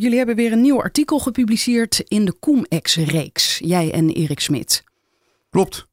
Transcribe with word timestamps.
jullie 0.00 0.16
hebben 0.16 0.36
weer 0.36 0.52
een 0.52 0.60
nieuw 0.60 0.82
artikel 0.82 1.18
gepubliceerd 1.18 2.04
in 2.08 2.24
de 2.24 2.36
Coemex-reeks. 2.40 3.58
Jij 3.58 3.92
en 3.92 4.10
Erik 4.10 4.40
Smit. 4.40 4.84
Klopt. 5.50 5.86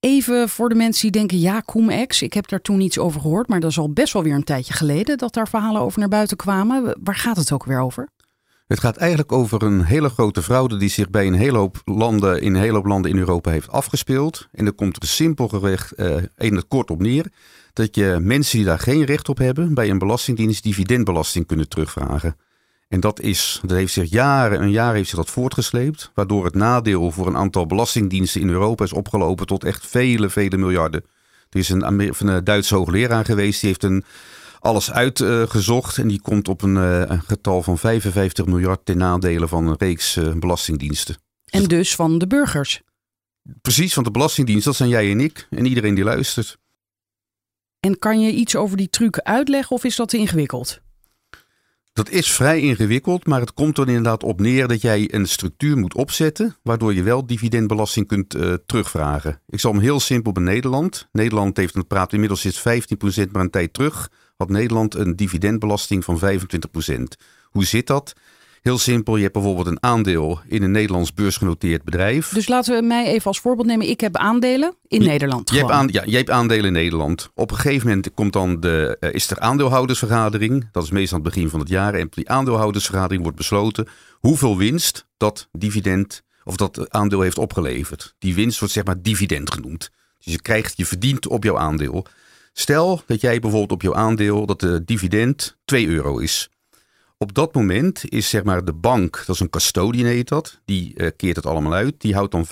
Even 0.00 0.48
voor 0.48 0.68
de 0.68 0.74
mensen 0.74 1.02
die 1.02 1.10
denken, 1.10 1.38
ja, 1.38 1.62
Coemex, 1.62 2.22
ik 2.22 2.32
heb 2.32 2.48
daar 2.48 2.60
toen 2.60 2.80
iets 2.80 2.98
over 2.98 3.20
gehoord, 3.20 3.48
maar 3.48 3.60
dat 3.60 3.70
is 3.70 3.78
al 3.78 3.92
best 3.92 4.12
wel 4.12 4.22
weer 4.22 4.34
een 4.34 4.44
tijdje 4.44 4.72
geleden 4.72 5.18
dat 5.18 5.34
daar 5.34 5.48
verhalen 5.48 5.80
over 5.80 5.98
naar 5.98 6.08
buiten 6.08 6.36
kwamen. 6.36 6.98
Waar 7.02 7.16
gaat 7.16 7.36
het 7.36 7.52
ook 7.52 7.64
weer 7.64 7.80
over? 7.80 8.08
Het 8.66 8.80
gaat 8.80 8.96
eigenlijk 8.96 9.32
over 9.32 9.62
een 9.62 9.82
hele 9.82 10.08
grote 10.08 10.42
fraude 10.42 10.76
die 10.76 10.88
zich 10.88 11.10
bij 11.10 11.26
een 11.26 11.34
hele 11.34 11.58
hoop 11.58 11.80
landen 11.84 12.40
in 12.40 12.54
een 12.54 12.60
hele 12.60 12.74
hoop 12.74 12.86
landen 12.86 13.10
in 13.10 13.18
Europa 13.18 13.50
heeft 13.50 13.68
afgespeeld. 13.68 14.48
En 14.52 14.66
er 14.66 14.72
komt 14.72 15.02
er 15.02 15.08
simpelweg 15.08 15.92
uh, 15.96 16.16
in 16.36 16.54
het 16.54 16.68
kort 16.68 16.90
op 16.90 17.00
neer 17.00 17.26
dat 17.72 17.96
je 17.96 18.18
mensen 18.20 18.56
die 18.56 18.66
daar 18.66 18.78
geen 18.78 19.04
recht 19.04 19.28
op 19.28 19.38
hebben 19.38 19.74
bij 19.74 19.90
een 19.90 19.98
belastingdienst 19.98 20.62
dividendbelasting 20.62 21.46
kunnen 21.46 21.68
terugvragen. 21.68 22.36
En 22.92 23.00
dat, 23.00 23.20
is, 23.20 23.60
dat 23.62 23.76
heeft 23.76 23.92
zich 23.92 24.10
jaren 24.10 24.60
en 24.60 24.70
jaren 24.70 24.94
heeft 24.94 25.08
zich 25.08 25.18
dat 25.18 25.30
voortgesleept, 25.30 26.10
waardoor 26.14 26.44
het 26.44 26.54
nadeel 26.54 27.10
voor 27.10 27.26
een 27.26 27.36
aantal 27.36 27.66
belastingdiensten 27.66 28.40
in 28.40 28.48
Europa 28.48 28.84
is 28.84 28.92
opgelopen 28.92 29.46
tot 29.46 29.64
echt 29.64 29.86
vele, 29.86 30.30
vele 30.30 30.56
miljarden. 30.56 31.04
Er 31.50 31.58
is 31.58 31.68
een, 31.68 31.86
een 31.86 32.44
Duitse 32.44 32.74
hoogleraar 32.74 33.24
geweest, 33.24 33.60
die 33.60 33.68
heeft 33.68 33.82
een, 33.82 34.04
alles 34.60 34.90
uitgezocht 34.90 35.96
uh, 35.96 36.02
en 36.02 36.08
die 36.08 36.20
komt 36.20 36.48
op 36.48 36.62
een, 36.62 36.74
uh, 36.74 37.00
een, 37.00 37.22
getal 37.22 37.62
van 37.62 37.78
55 37.78 38.46
miljard 38.46 38.84
ten 38.84 38.98
nadele 38.98 39.48
van 39.48 39.66
een 39.66 39.76
reeks 39.78 40.16
uh, 40.16 40.32
belastingdiensten. 40.32 41.16
En 41.50 41.64
dus 41.64 41.94
van 41.94 42.18
de 42.18 42.26
burgers? 42.26 42.82
Precies, 43.62 43.94
van 43.94 44.04
de 44.04 44.10
belastingdienst, 44.10 44.64
dat 44.64 44.76
zijn 44.76 44.88
jij 44.88 45.10
en 45.10 45.20
ik 45.20 45.46
en 45.50 45.66
iedereen 45.66 45.94
die 45.94 46.04
luistert. 46.04 46.58
En 47.80 47.98
kan 47.98 48.20
je 48.20 48.32
iets 48.32 48.56
over 48.56 48.76
die 48.76 48.90
truc 48.90 49.18
uitleggen 49.18 49.76
of 49.76 49.84
is 49.84 49.96
dat 49.96 50.08
te 50.08 50.16
ingewikkeld? 50.16 50.80
Dat 51.92 52.10
is 52.10 52.32
vrij 52.32 52.60
ingewikkeld, 52.60 53.26
maar 53.26 53.40
het 53.40 53.54
komt 53.54 53.78
er 53.78 53.86
inderdaad 53.88 54.22
op 54.22 54.40
neer 54.40 54.68
dat 54.68 54.80
jij 54.80 55.14
een 55.14 55.26
structuur 55.26 55.76
moet 55.76 55.94
opzetten, 55.94 56.56
waardoor 56.62 56.94
je 56.94 57.02
wel 57.02 57.26
dividendbelasting 57.26 58.06
kunt 58.06 58.34
uh, 58.34 58.54
terugvragen. 58.66 59.40
Ik 59.48 59.60
zal 59.60 59.72
hem 59.72 59.80
heel 59.80 60.00
simpel 60.00 60.32
bij 60.32 60.42
Nederland. 60.42 61.08
Nederland 61.12 61.56
heeft, 61.56 61.74
het 61.74 61.88
praat 61.88 62.12
inmiddels 62.12 62.40
sinds 62.40 62.58
15%, 63.26 63.30
maar 63.30 63.42
een 63.42 63.50
tijd 63.50 63.72
terug 63.72 64.10
had 64.36 64.48
Nederland 64.48 64.94
een 64.94 65.16
dividendbelasting 65.16 66.04
van 66.04 66.20
25%. 66.20 67.02
Hoe 67.44 67.64
zit 67.64 67.86
dat? 67.86 68.12
Heel 68.62 68.78
simpel, 68.78 69.16
je 69.16 69.22
hebt 69.22 69.34
bijvoorbeeld 69.34 69.66
een 69.66 69.82
aandeel 69.82 70.40
in 70.46 70.62
een 70.62 70.70
Nederlands 70.70 71.14
beursgenoteerd 71.14 71.84
bedrijf. 71.84 72.28
Dus 72.28 72.48
laten 72.48 72.74
we 72.74 72.86
mij 72.86 73.06
even 73.06 73.26
als 73.26 73.40
voorbeeld 73.40 73.66
nemen. 73.66 73.88
Ik 73.88 74.00
heb 74.00 74.16
aandelen 74.16 74.74
in 74.86 75.02
je, 75.02 75.08
Nederland. 75.08 75.50
Je 75.50 75.58
hebt, 75.58 75.70
aan, 75.70 75.88
ja, 75.90 76.02
je 76.06 76.16
hebt 76.16 76.30
aandelen 76.30 76.64
in 76.64 76.72
Nederland. 76.72 77.30
Op 77.34 77.50
een 77.50 77.56
gegeven 77.56 77.88
moment 77.88 78.14
komt 78.14 78.32
dan 78.32 78.60
de, 78.60 78.96
uh, 79.00 79.12
is 79.12 79.30
er 79.30 79.38
aandeelhoudersvergadering. 79.38 80.68
Dat 80.72 80.82
is 80.82 80.90
meestal 80.90 81.18
aan 81.18 81.24
het 81.24 81.34
begin 81.34 81.48
van 81.48 81.60
het 81.60 81.68
jaar. 81.68 81.94
En 81.94 82.06
op 82.06 82.14
die 82.14 82.28
aandeelhoudersvergadering 82.28 83.22
wordt 83.22 83.38
besloten 83.38 83.88
hoeveel 84.18 84.56
winst 84.56 85.06
dat 85.16 85.48
dividend 85.52 86.22
of 86.44 86.56
dat 86.56 86.90
aandeel 86.90 87.20
heeft 87.20 87.38
opgeleverd. 87.38 88.14
Die 88.18 88.34
winst 88.34 88.58
wordt 88.58 88.74
zeg 88.74 88.84
maar 88.84 89.02
dividend 89.02 89.52
genoemd. 89.52 89.90
Dus 90.18 90.32
je 90.32 90.42
krijgt, 90.42 90.76
je 90.76 90.86
verdient 90.86 91.26
op 91.26 91.44
jouw 91.44 91.58
aandeel. 91.58 92.06
Stel 92.52 93.02
dat 93.06 93.20
jij 93.20 93.38
bijvoorbeeld 93.38 93.72
op 93.72 93.82
jouw 93.82 93.94
aandeel 93.94 94.46
dat 94.46 94.60
de 94.60 94.84
dividend 94.84 95.56
2 95.64 95.86
euro 95.86 96.18
is. 96.18 96.50
Op 97.22 97.34
dat 97.34 97.54
moment 97.54 98.02
is 98.08 98.28
zeg 98.28 98.44
maar 98.44 98.64
de 98.64 98.72
bank, 98.72 99.22
dat 99.26 99.34
is 99.34 99.40
een 99.40 99.50
custodian 99.50 100.06
heet 100.06 100.28
dat, 100.28 100.60
die 100.64 100.92
uh, 100.94 101.08
keert 101.16 101.36
het 101.36 101.46
allemaal 101.46 101.72
uit. 101.72 102.00
Die 102.00 102.14
houdt 102.14 102.32
dan 102.32 102.46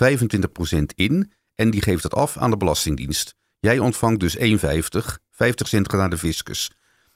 25% 0.75 0.81
in 0.95 1.31
en 1.55 1.69
die 1.69 1.81
geeft 1.81 2.03
het 2.03 2.13
af 2.13 2.37
aan 2.37 2.49
de 2.49 2.57
Belastingdienst. 2.57 3.35
Jij 3.59 3.79
ontvangt 3.79 4.19
dus 4.19 4.37
1,50, 4.37 4.43
50 5.31 5.67
cent 5.67 5.89
gaat 5.89 5.99
naar 5.99 6.09
de 6.09 6.17
fiscus. 6.17 6.71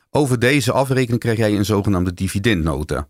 Over 0.10 0.40
deze 0.40 0.72
afrekening 0.72 1.20
krijg 1.20 1.38
jij 1.38 1.56
een 1.56 1.66
zogenaamde 1.66 2.14
dividendnota. 2.14 3.10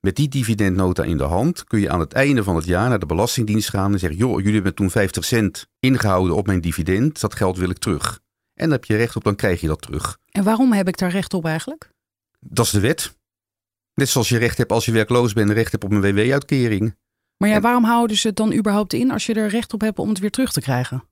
Met 0.00 0.16
die 0.16 0.28
dividendnota 0.28 1.02
in 1.02 1.16
de 1.16 1.24
hand 1.24 1.64
kun 1.64 1.80
je 1.80 1.90
aan 1.90 2.00
het 2.00 2.12
einde 2.12 2.42
van 2.42 2.56
het 2.56 2.64
jaar 2.64 2.88
naar 2.88 2.98
de 2.98 3.06
Belastingdienst 3.06 3.68
gaan 3.68 3.92
en 3.92 3.98
zeggen: 3.98 4.18
Joh, 4.18 4.38
jullie 4.38 4.54
hebben 4.54 4.74
toen 4.74 4.90
50 4.90 5.24
cent 5.24 5.66
ingehouden 5.80 6.36
op 6.36 6.46
mijn 6.46 6.60
dividend, 6.60 7.20
dat 7.20 7.34
geld 7.34 7.56
wil 7.56 7.70
ik 7.70 7.78
terug. 7.78 8.20
En 8.54 8.64
dan 8.64 8.72
heb 8.72 8.84
je 8.84 8.96
recht 8.96 9.16
op, 9.16 9.24
dan 9.24 9.36
krijg 9.36 9.60
je 9.60 9.66
dat 9.66 9.82
terug. 9.82 10.18
En 10.30 10.44
waarom 10.44 10.72
heb 10.72 10.88
ik 10.88 10.98
daar 10.98 11.10
recht 11.10 11.34
op 11.34 11.44
eigenlijk? 11.44 11.90
Dat 12.40 12.64
is 12.64 12.70
de 12.70 12.80
wet. 12.80 13.20
Net 13.94 14.08
zoals 14.08 14.28
je 14.28 14.38
recht 14.38 14.58
hebt 14.58 14.72
als 14.72 14.84
je 14.84 14.92
werkloos 14.92 15.32
bent, 15.32 15.50
recht 15.50 15.72
hebt 15.72 15.84
op 15.84 15.90
een 15.90 16.00
WW-uitkering. 16.00 16.96
Maar 17.36 17.48
ja, 17.48 17.60
waarom 17.60 17.84
houden 17.84 18.16
ze 18.16 18.26
het 18.26 18.36
dan 18.36 18.54
überhaupt 18.54 18.92
in 18.92 19.10
als 19.10 19.26
je 19.26 19.34
er 19.34 19.48
recht 19.48 19.72
op 19.72 19.80
hebt 19.80 19.98
om 19.98 20.08
het 20.08 20.18
weer 20.18 20.30
terug 20.30 20.52
te 20.52 20.60
krijgen? 20.60 21.04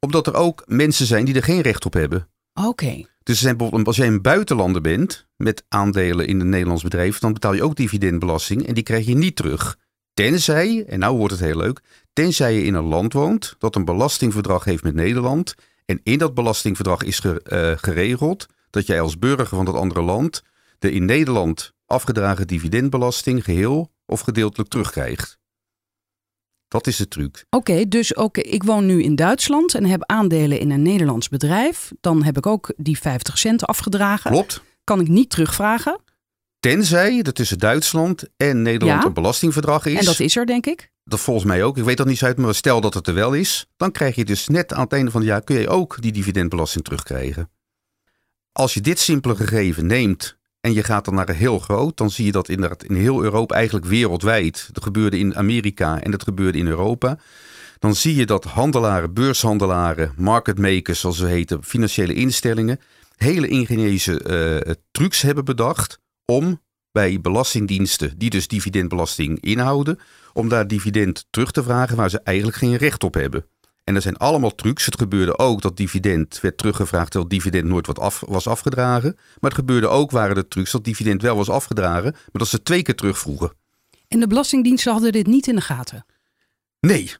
Omdat 0.00 0.26
er 0.26 0.34
ook 0.34 0.62
mensen 0.66 1.06
zijn 1.06 1.24
die 1.24 1.34
er 1.34 1.42
geen 1.42 1.60
recht 1.60 1.84
op 1.84 1.92
hebben. 1.92 2.28
Oké. 2.54 2.68
Okay. 2.68 3.06
Dus 3.22 3.40
zijn 3.40 3.56
bijvoorbeeld, 3.56 3.86
als 3.86 3.96
jij 3.96 4.06
een 4.06 4.22
buitenlander 4.22 4.80
bent 4.80 5.26
met 5.36 5.64
aandelen 5.68 6.26
in 6.26 6.40
een 6.40 6.48
Nederlands 6.48 6.82
bedrijf, 6.82 7.18
dan 7.18 7.32
betaal 7.32 7.52
je 7.52 7.62
ook 7.62 7.76
dividendbelasting 7.76 8.66
en 8.66 8.74
die 8.74 8.82
krijg 8.82 9.06
je 9.06 9.14
niet 9.14 9.36
terug. 9.36 9.78
Tenzij, 10.14 10.84
en 10.86 10.98
nou 10.98 11.16
wordt 11.16 11.32
het 11.32 11.42
heel 11.42 11.56
leuk, 11.56 11.80
tenzij 12.12 12.54
je 12.54 12.64
in 12.64 12.74
een 12.74 12.84
land 12.84 13.12
woont 13.12 13.54
dat 13.58 13.76
een 13.76 13.84
belastingverdrag 13.84 14.64
heeft 14.64 14.82
met 14.82 14.94
Nederland. 14.94 15.54
En 15.84 16.00
in 16.02 16.18
dat 16.18 16.34
belastingverdrag 16.34 17.02
is 17.02 17.18
ge, 17.18 17.40
uh, 17.52 17.72
geregeld 17.82 18.46
dat 18.70 18.86
jij 18.86 19.00
als 19.00 19.18
burger 19.18 19.46
van 19.46 19.64
dat 19.64 19.74
andere 19.74 20.02
land 20.02 20.42
de 20.78 20.92
in 20.92 21.04
Nederland 21.04 21.72
afgedragen 21.92 22.46
dividendbelasting 22.46 23.44
geheel 23.44 23.92
of 24.06 24.20
gedeeltelijk 24.20 24.70
terugkrijgt. 24.70 25.40
Dat 26.68 26.86
is 26.86 26.96
de 26.96 27.08
truc. 27.08 27.44
Oké, 27.50 27.70
okay, 27.70 27.88
dus 27.88 28.16
ook 28.16 28.36
ik 28.36 28.62
woon 28.62 28.86
nu 28.86 29.02
in 29.02 29.14
Duitsland 29.14 29.74
en 29.74 29.84
heb 29.84 30.02
aandelen 30.06 30.58
in 30.60 30.70
een 30.70 30.82
Nederlands 30.82 31.28
bedrijf. 31.28 31.92
Dan 32.00 32.22
heb 32.22 32.36
ik 32.36 32.46
ook 32.46 32.72
die 32.76 32.98
50 32.98 33.38
cent 33.38 33.64
afgedragen. 33.64 34.30
Klopt. 34.30 34.62
Kan 34.84 35.00
ik 35.00 35.08
niet 35.08 35.30
terugvragen? 35.30 36.00
Tenzij 36.60 37.22
er 37.22 37.32
tussen 37.32 37.58
Duitsland 37.58 38.24
en 38.36 38.62
Nederland 38.62 39.02
ja. 39.02 39.08
een 39.08 39.14
belastingverdrag 39.14 39.86
is. 39.86 39.98
En 39.98 40.04
dat 40.04 40.20
is 40.20 40.36
er, 40.36 40.46
denk 40.46 40.66
ik. 40.66 40.90
Dat 41.04 41.20
volgens 41.20 41.46
mij 41.46 41.64
ook. 41.64 41.76
Ik 41.78 41.84
weet 41.84 41.96
dat 41.96 42.06
niet 42.06 42.18
zo 42.18 42.26
uit, 42.26 42.38
maar 42.38 42.54
stel 42.54 42.80
dat 42.80 42.94
het 42.94 43.06
er 43.06 43.14
wel 43.14 43.32
is. 43.32 43.66
Dan 43.76 43.92
krijg 43.92 44.14
je 44.14 44.24
dus 44.24 44.48
net 44.48 44.72
aan 44.72 44.82
het 44.82 44.92
einde 44.92 45.10
van 45.10 45.20
het 45.20 45.30
jaar 45.30 45.42
kun 45.42 45.58
je 45.58 45.68
ook 45.68 46.02
die 46.02 46.12
dividendbelasting 46.12 46.84
terugkrijgen. 46.84 47.50
Als 48.52 48.74
je 48.74 48.80
dit 48.80 48.98
simpele 48.98 49.36
gegeven 49.36 49.86
neemt 49.86 50.38
en 50.62 50.72
je 50.72 50.82
gaat 50.82 51.04
dan 51.04 51.14
naar 51.14 51.30
heel 51.30 51.58
groot, 51.58 51.96
dan 51.96 52.10
zie 52.10 52.24
je 52.24 52.32
dat 52.32 52.48
inderdaad 52.48 52.84
in 52.84 52.94
heel 52.94 53.22
Europa, 53.22 53.54
eigenlijk 53.54 53.86
wereldwijd. 53.86 54.68
Dat 54.72 54.82
gebeurde 54.82 55.18
in 55.18 55.36
Amerika 55.36 56.00
en 56.00 56.10
dat 56.10 56.22
gebeurde 56.22 56.58
in 56.58 56.66
Europa. 56.66 57.18
Dan 57.78 57.94
zie 57.94 58.14
je 58.14 58.26
dat 58.26 58.44
handelaren, 58.44 59.12
beurshandelaren, 59.12 60.12
market 60.16 60.58
makers, 60.58 61.00
zoals 61.00 61.16
ze 61.16 61.26
heten, 61.26 61.64
financiële 61.64 62.14
instellingen, 62.14 62.80
hele 63.16 63.48
ingenieuze 63.48 64.64
uh, 64.66 64.74
trucs 64.90 65.22
hebben 65.22 65.44
bedacht 65.44 65.98
om 66.24 66.60
bij 66.92 67.20
belastingdiensten, 67.20 68.18
die 68.18 68.30
dus 68.30 68.48
dividendbelasting 68.48 69.40
inhouden, 69.40 69.98
om 70.32 70.48
daar 70.48 70.66
dividend 70.66 71.26
terug 71.30 71.50
te 71.50 71.62
vragen 71.62 71.96
waar 71.96 72.10
ze 72.10 72.20
eigenlijk 72.20 72.56
geen 72.56 72.76
recht 72.76 73.04
op 73.04 73.14
hebben. 73.14 73.46
En 73.84 73.94
er 73.94 74.02
zijn 74.02 74.16
allemaal 74.16 74.54
trucs. 74.54 74.84
Het 74.84 74.98
gebeurde 74.98 75.38
ook 75.38 75.62
dat 75.62 75.76
dividend 75.76 76.40
werd 76.40 76.58
teruggevraagd 76.58 77.10
terwijl 77.10 77.30
dividend 77.30 77.64
nooit 77.64 77.86
wat 77.86 77.98
af, 77.98 78.22
was 78.26 78.46
afgedragen. 78.46 79.14
Maar 79.14 79.50
het 79.50 79.58
gebeurde 79.58 79.88
ook, 79.88 80.10
waren 80.10 80.34
de 80.34 80.48
trucs, 80.48 80.70
dat 80.70 80.84
dividend 80.84 81.22
wel 81.22 81.36
was 81.36 81.48
afgedragen, 81.48 82.12
maar 82.12 82.30
dat 82.32 82.48
ze 82.48 82.62
twee 82.62 82.82
keer 82.82 82.94
terugvroegen. 82.94 83.52
En 84.08 84.20
de 84.20 84.26
belastingdiensten 84.26 84.92
hadden 84.92 85.12
dit 85.12 85.26
niet 85.26 85.46
in 85.46 85.54
de 85.54 85.60
gaten? 85.60 86.04
Nee. 86.80 87.14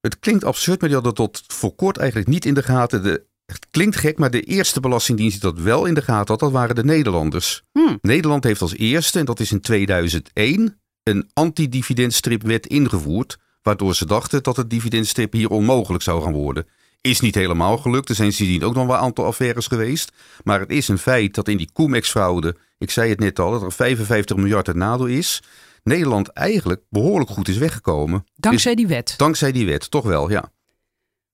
Het 0.00 0.18
klinkt 0.18 0.44
absurd, 0.44 0.80
maar 0.80 0.88
die 0.88 0.98
hadden 0.98 1.14
tot 1.14 1.42
voor 1.46 1.74
kort 1.74 1.96
eigenlijk 1.96 2.28
niet 2.28 2.44
in 2.44 2.54
de 2.54 2.62
gaten. 2.62 3.02
De, 3.02 3.24
het 3.46 3.66
klinkt 3.70 3.96
gek, 3.96 4.18
maar 4.18 4.30
de 4.30 4.42
eerste 4.42 4.80
belastingdienst 4.80 5.40
die 5.40 5.52
dat 5.52 5.62
wel 5.62 5.84
in 5.84 5.94
de 5.94 6.02
gaten 6.02 6.26
had, 6.26 6.40
dat 6.40 6.52
waren 6.52 6.74
de 6.74 6.84
Nederlanders. 6.84 7.62
Hmm. 7.72 7.98
Nederland 8.00 8.44
heeft 8.44 8.60
als 8.60 8.76
eerste, 8.76 9.18
en 9.18 9.24
dat 9.24 9.40
is 9.40 9.52
in 9.52 9.60
2001, 9.60 10.80
een 11.02 11.30
antidividendstripwet 11.32 12.66
ingevoerd 12.66 13.38
waardoor 13.64 13.94
ze 13.94 14.06
dachten 14.06 14.42
dat 14.42 14.56
het 14.56 14.70
dividendstrip 14.70 15.32
hier 15.32 15.50
onmogelijk 15.50 16.02
zou 16.02 16.22
gaan 16.22 16.32
worden. 16.32 16.66
Is 17.00 17.20
niet 17.20 17.34
helemaal 17.34 17.78
gelukt. 17.78 18.08
Er 18.08 18.14
zijn 18.14 18.32
sindsdien 18.32 18.64
ook 18.64 18.74
nog 18.74 18.86
wel 18.86 18.96
een 18.96 19.02
aantal 19.02 19.24
affaires 19.24 19.66
geweest. 19.66 20.12
Maar 20.42 20.60
het 20.60 20.70
is 20.70 20.88
een 20.88 20.98
feit 20.98 21.34
dat 21.34 21.48
in 21.48 21.56
die 21.56 21.70
Comex-fraude, 21.72 22.56
ik 22.78 22.90
zei 22.90 23.10
het 23.10 23.18
net 23.18 23.38
al, 23.38 23.50
dat 23.50 23.62
er 23.62 23.72
55 23.72 24.36
miljard 24.36 24.66
het 24.66 24.76
nadeel 24.76 25.06
is. 25.06 25.42
Nederland 25.82 26.28
eigenlijk 26.28 26.82
behoorlijk 26.88 27.30
goed 27.30 27.48
is 27.48 27.56
weggekomen. 27.56 28.24
Dankzij 28.36 28.74
die 28.74 28.86
wet? 28.86 29.14
Dankzij 29.16 29.52
die 29.52 29.66
wet, 29.66 29.90
toch 29.90 30.04
wel, 30.04 30.30
ja. 30.30 30.52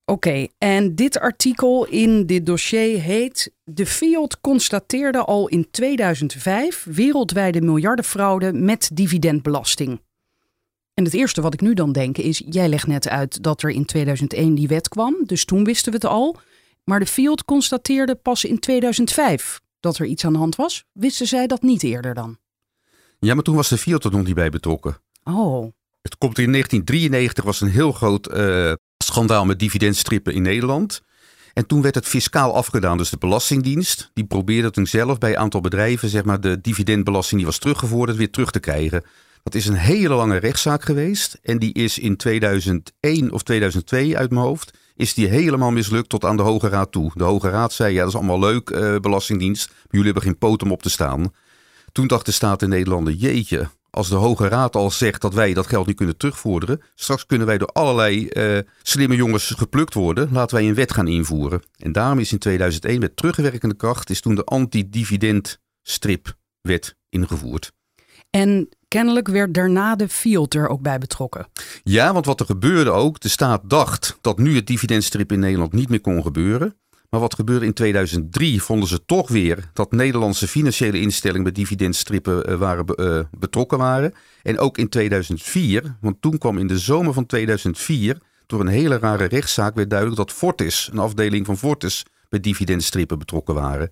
Oké, 0.05 0.27
okay, 0.27 0.49
en 0.57 0.95
dit 0.95 1.19
artikel 1.19 1.85
in 1.85 2.25
dit 2.25 2.45
dossier 2.45 3.01
heet... 3.01 3.53
De 3.63 3.85
Fiat 3.85 4.41
constateerde 4.41 5.25
al 5.25 5.47
in 5.47 5.67
2005 5.71 6.85
wereldwijde 6.89 7.61
miljardenfraude 7.61 8.53
met 8.53 8.89
dividendbelasting. 8.93 9.99
En 11.01 11.07
het 11.07 11.15
eerste 11.15 11.41
wat 11.41 11.53
ik 11.53 11.61
nu 11.61 11.73
dan 11.73 11.91
denk 11.91 12.17
is, 12.17 12.43
jij 12.49 12.69
legt 12.69 12.87
net 12.87 13.07
uit 13.09 13.43
dat 13.43 13.63
er 13.63 13.69
in 13.69 13.85
2001 13.85 14.55
die 14.55 14.67
wet 14.67 14.89
kwam, 14.89 15.15
dus 15.25 15.45
toen 15.45 15.63
wisten 15.63 15.91
we 15.91 15.97
het 15.97 16.07
al. 16.07 16.37
Maar 16.83 16.99
de 16.99 17.05
Field 17.05 17.45
constateerde 17.45 18.15
pas 18.15 18.45
in 18.45 18.59
2005 18.59 19.61
dat 19.79 19.97
er 19.97 20.05
iets 20.05 20.25
aan 20.25 20.33
de 20.33 20.39
hand 20.39 20.55
was. 20.55 20.83
Wisten 20.91 21.27
zij 21.27 21.47
dat 21.47 21.61
niet 21.61 21.83
eerder 21.83 22.13
dan? 22.13 22.37
Ja, 23.19 23.33
maar 23.33 23.43
toen 23.43 23.55
was 23.55 23.69
de 23.69 23.77
Fiat 23.77 24.03
er 24.03 24.11
nog 24.11 24.23
niet 24.23 24.35
bij 24.35 24.49
betrokken. 24.49 24.97
Oh, 25.23 25.71
Het 26.01 26.17
komt 26.17 26.37
in 26.37 26.51
1993 26.51 27.43
was 27.43 27.61
een 27.61 27.69
heel 27.69 27.91
groot 27.91 28.27
eh, 28.27 28.73
schandaal 28.97 29.45
met 29.45 29.59
dividendstrippen 29.59 30.33
in 30.33 30.41
Nederland. 30.41 31.01
En 31.53 31.65
toen 31.65 31.81
werd 31.81 31.95
het 31.95 32.07
fiscaal 32.07 32.55
afgedaan. 32.55 32.97
Dus 32.97 33.09
de 33.09 33.17
Belastingdienst 33.17 34.11
die 34.13 34.25
probeerde 34.25 34.71
toen 34.71 34.87
zelf 34.87 35.17
bij 35.17 35.29
een 35.29 35.37
aantal 35.37 35.61
bedrijven 35.61 36.09
zeg 36.09 36.23
maar, 36.23 36.41
de 36.41 36.61
dividendbelasting 36.61 37.37
die 37.37 37.49
was 37.49 37.59
teruggevorderd 37.59 38.17
weer 38.17 38.31
terug 38.31 38.51
te 38.51 38.59
krijgen. 38.59 39.03
Dat 39.43 39.55
is 39.55 39.65
een 39.65 39.75
hele 39.75 40.13
lange 40.13 40.37
rechtszaak 40.37 40.83
geweest. 40.83 41.39
En 41.41 41.59
die 41.59 41.73
is 41.73 41.99
in 41.99 42.17
2001 42.17 43.31
of 43.31 43.43
2002 43.43 44.17
uit 44.17 44.29
mijn 44.29 44.45
hoofd. 44.45 44.77
Is 44.95 45.13
die 45.13 45.27
helemaal 45.27 45.71
mislukt 45.71 46.09
tot 46.09 46.25
aan 46.25 46.37
de 46.37 46.43
Hoge 46.43 46.69
Raad 46.69 46.91
toe. 46.91 47.11
De 47.13 47.23
Hoge 47.23 47.49
Raad 47.49 47.73
zei: 47.73 47.93
Ja, 47.93 47.99
dat 47.99 48.09
is 48.09 48.15
allemaal 48.15 48.39
leuk, 48.39 48.69
eh, 48.69 48.95
Belastingdienst. 48.95 49.67
Maar 49.67 49.77
jullie 49.89 50.05
hebben 50.05 50.23
geen 50.23 50.37
poot 50.37 50.63
om 50.63 50.71
op 50.71 50.81
te 50.81 50.89
staan. 50.89 51.33
Toen 51.91 52.07
dacht 52.07 52.25
de 52.25 52.31
staat 52.31 52.61
in 52.61 52.69
Nederland: 52.69 53.21
Jeetje, 53.21 53.69
als 53.89 54.09
de 54.09 54.15
Hoge 54.15 54.47
Raad 54.47 54.75
al 54.75 54.91
zegt 54.91 55.21
dat 55.21 55.33
wij 55.33 55.53
dat 55.53 55.67
geld 55.67 55.87
niet 55.87 55.95
kunnen 55.95 56.17
terugvorderen. 56.17 56.81
Straks 56.95 57.25
kunnen 57.25 57.47
wij 57.47 57.57
door 57.57 57.67
allerlei 57.67 58.27
eh, 58.27 58.57
slimme 58.81 59.15
jongens 59.15 59.53
geplukt 59.57 59.93
worden. 59.93 60.29
Laten 60.31 60.57
wij 60.57 60.67
een 60.67 60.75
wet 60.75 60.93
gaan 60.93 61.07
invoeren. 61.07 61.61
En 61.77 61.91
daarom 61.91 62.19
is 62.19 62.31
in 62.31 62.39
2001 62.39 62.99
met 62.99 63.17
terugwerkende 63.17 63.75
kracht. 63.75 64.09
Is 64.09 64.21
toen 64.21 64.35
de 64.35 64.43
anti-dividendstripwet 64.43 66.95
ingevoerd. 67.09 67.71
en 68.29 68.69
kennelijk 68.91 69.27
werd 69.27 69.53
daarna 69.53 69.95
de 69.95 70.09
Field 70.09 70.53
er 70.53 70.67
ook 70.67 70.81
bij 70.81 70.97
betrokken. 70.97 71.47
Ja, 71.83 72.13
want 72.13 72.25
wat 72.25 72.39
er 72.39 72.45
gebeurde 72.45 72.89
ook, 72.89 73.19
de 73.19 73.29
staat 73.29 73.61
dacht 73.69 74.17
dat 74.21 74.37
nu 74.37 74.55
het 74.55 74.67
dividendstrip 74.67 75.31
in 75.31 75.39
Nederland 75.39 75.73
niet 75.73 75.89
meer 75.89 76.01
kon 76.01 76.23
gebeuren. 76.23 76.75
Maar 77.09 77.19
wat 77.19 77.35
gebeurde 77.35 77.65
in 77.65 77.73
2003? 77.73 78.61
Vonden 78.61 78.87
ze 78.87 79.05
toch 79.05 79.29
weer 79.29 79.69
dat 79.73 79.91
Nederlandse 79.91 80.47
financiële 80.47 80.99
instellingen 80.99 81.43
bij 81.43 81.51
dividendstrippen 81.51 82.45
eh, 82.45 82.55
waren, 82.55 82.85
eh, 82.85 83.19
betrokken 83.37 83.77
waren. 83.77 84.13
En 84.43 84.59
ook 84.59 84.77
in 84.77 84.89
2004, 84.89 85.95
want 86.01 86.21
toen 86.21 86.37
kwam 86.37 86.57
in 86.57 86.67
de 86.67 86.79
zomer 86.79 87.13
van 87.13 87.25
2004 87.25 88.17
door 88.45 88.59
een 88.59 88.67
hele 88.67 88.97
rare 88.97 89.25
rechtszaak 89.25 89.75
werd 89.75 89.89
duidelijk 89.89 90.19
dat 90.19 90.31
Fortis, 90.31 90.89
een 90.91 90.99
afdeling 90.99 91.45
van 91.45 91.57
Fortis, 91.57 92.05
bij 92.29 92.39
dividendstrippen 92.39 93.19
betrokken 93.19 93.53
waren. 93.53 93.91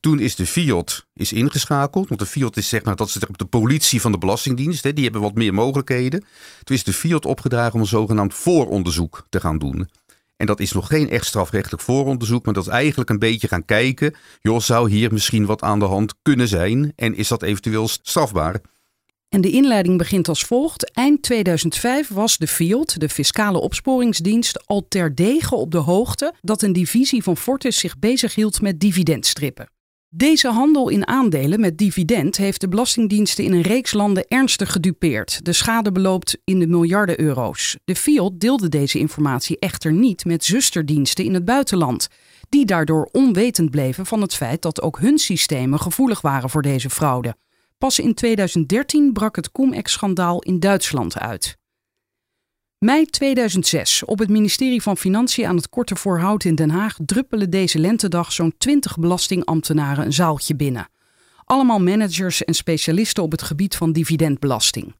Toen 0.00 0.20
is 0.20 0.34
de 0.34 0.46
Fiat 0.46 1.06
is 1.14 1.32
ingeschakeld. 1.32 2.08
Want 2.08 2.20
de 2.20 2.26
Fiat 2.26 2.56
is 2.56 2.68
zeg 2.68 2.84
maar, 2.84 2.96
dat 2.96 3.08
is 3.08 3.18
de 3.36 3.44
politie 3.44 4.00
van 4.00 4.12
de 4.12 4.18
Belastingdienst. 4.18 4.84
Hè, 4.84 4.92
die 4.92 5.04
hebben 5.04 5.22
wat 5.22 5.34
meer 5.34 5.54
mogelijkheden. 5.54 6.24
Toen 6.62 6.76
is 6.76 6.84
de 6.84 6.92
Fiat 6.92 7.26
opgedragen 7.26 7.74
om 7.74 7.80
een 7.80 7.86
zogenaamd 7.86 8.34
vooronderzoek 8.34 9.26
te 9.28 9.40
gaan 9.40 9.58
doen. 9.58 9.88
En 10.36 10.46
dat 10.46 10.60
is 10.60 10.72
nog 10.72 10.86
geen 10.86 11.10
echt 11.10 11.26
strafrechtelijk 11.26 11.82
vooronderzoek. 11.82 12.44
Maar 12.44 12.54
dat 12.54 12.66
is 12.66 12.72
eigenlijk 12.72 13.10
een 13.10 13.18
beetje 13.18 13.48
gaan 13.48 13.64
kijken. 13.64 14.14
Joh, 14.40 14.60
zou 14.60 14.90
hier 14.90 15.12
misschien 15.12 15.46
wat 15.46 15.62
aan 15.62 15.78
de 15.78 15.84
hand 15.84 16.14
kunnen 16.22 16.48
zijn? 16.48 16.92
En 16.96 17.14
is 17.14 17.28
dat 17.28 17.42
eventueel 17.42 17.88
strafbaar? 17.88 18.60
En 19.28 19.40
de 19.40 19.50
inleiding 19.50 19.98
begint 19.98 20.28
als 20.28 20.42
volgt. 20.42 20.92
Eind 20.92 21.22
2005 21.22 22.08
was 22.08 22.38
de 22.38 22.46
Field, 22.46 23.00
de 23.00 23.08
Fiscale 23.08 23.60
Opsporingsdienst, 23.60 24.66
al 24.66 24.86
terdege 24.88 25.54
op 25.54 25.70
de 25.70 25.78
hoogte 25.78 26.34
dat 26.40 26.62
een 26.62 26.72
divisie 26.72 27.22
van 27.22 27.36
Fortis 27.36 27.78
zich 27.78 27.98
bezighield 27.98 28.60
met 28.60 28.80
dividendstrippen. 28.80 29.68
Deze 30.12 30.48
handel 30.48 30.88
in 30.88 31.06
aandelen 31.06 31.60
met 31.60 31.78
dividend 31.78 32.36
heeft 32.36 32.60
de 32.60 32.68
belastingdiensten 32.68 33.44
in 33.44 33.52
een 33.52 33.60
reeks 33.60 33.92
landen 33.92 34.24
ernstig 34.28 34.72
gedupeerd. 34.72 35.44
De 35.44 35.52
schade 35.52 35.92
beloopt 35.92 36.38
in 36.44 36.58
de 36.58 36.66
miljarden 36.66 37.20
euro's. 37.20 37.76
De 37.84 37.96
Fiat 37.96 38.40
deelde 38.40 38.68
deze 38.68 38.98
informatie 38.98 39.58
echter 39.58 39.92
niet 39.92 40.24
met 40.24 40.44
zusterdiensten 40.44 41.24
in 41.24 41.34
het 41.34 41.44
buitenland, 41.44 42.08
die 42.48 42.64
daardoor 42.64 43.08
onwetend 43.12 43.70
bleven 43.70 44.06
van 44.06 44.20
het 44.20 44.34
feit 44.34 44.62
dat 44.62 44.82
ook 44.82 44.98
hun 44.98 45.18
systemen 45.18 45.80
gevoelig 45.80 46.20
waren 46.20 46.50
voor 46.50 46.62
deze 46.62 46.90
fraude. 46.90 47.36
Pas 47.78 47.98
in 47.98 48.14
2013 48.14 49.12
brak 49.12 49.36
het 49.36 49.52
Cum-Ex-schandaal 49.52 50.42
in 50.42 50.60
Duitsland 50.60 51.18
uit. 51.18 51.59
Mei 52.80 53.06
2006. 53.06 54.04
Op 54.04 54.18
het 54.18 54.28
ministerie 54.28 54.82
van 54.82 54.96
Financiën 54.96 55.46
aan 55.46 55.56
het 55.56 55.68
Korte 55.68 55.96
Voorhout 55.96 56.44
in 56.44 56.54
Den 56.54 56.70
Haag 56.70 56.96
druppelen 57.04 57.50
deze 57.50 57.78
lentedag 57.78 58.32
zo'n 58.32 58.54
20 58.58 58.98
belastingambtenaren 58.98 60.04
een 60.04 60.12
zaaltje 60.12 60.56
binnen. 60.56 60.88
Allemaal 61.44 61.80
managers 61.80 62.44
en 62.44 62.54
specialisten 62.54 63.22
op 63.22 63.30
het 63.30 63.42
gebied 63.42 63.76
van 63.76 63.92
dividendbelasting. 63.92 64.94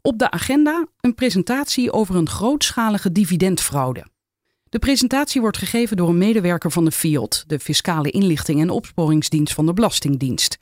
Op 0.00 0.18
de 0.18 0.30
agenda 0.30 0.86
een 1.00 1.14
presentatie 1.14 1.92
over 1.92 2.16
een 2.16 2.28
grootschalige 2.28 3.12
dividendfraude. 3.12 4.06
De 4.68 4.78
presentatie 4.78 5.40
wordt 5.40 5.58
gegeven 5.58 5.96
door 5.96 6.08
een 6.08 6.18
medewerker 6.18 6.70
van 6.70 6.84
de 6.84 6.92
FIOD, 6.92 7.44
de 7.46 7.60
Fiscale 7.60 8.10
Inlichting 8.10 8.60
en 8.60 8.70
Opsporingsdienst 8.70 9.54
van 9.54 9.66
de 9.66 9.72
Belastingdienst. 9.72 10.56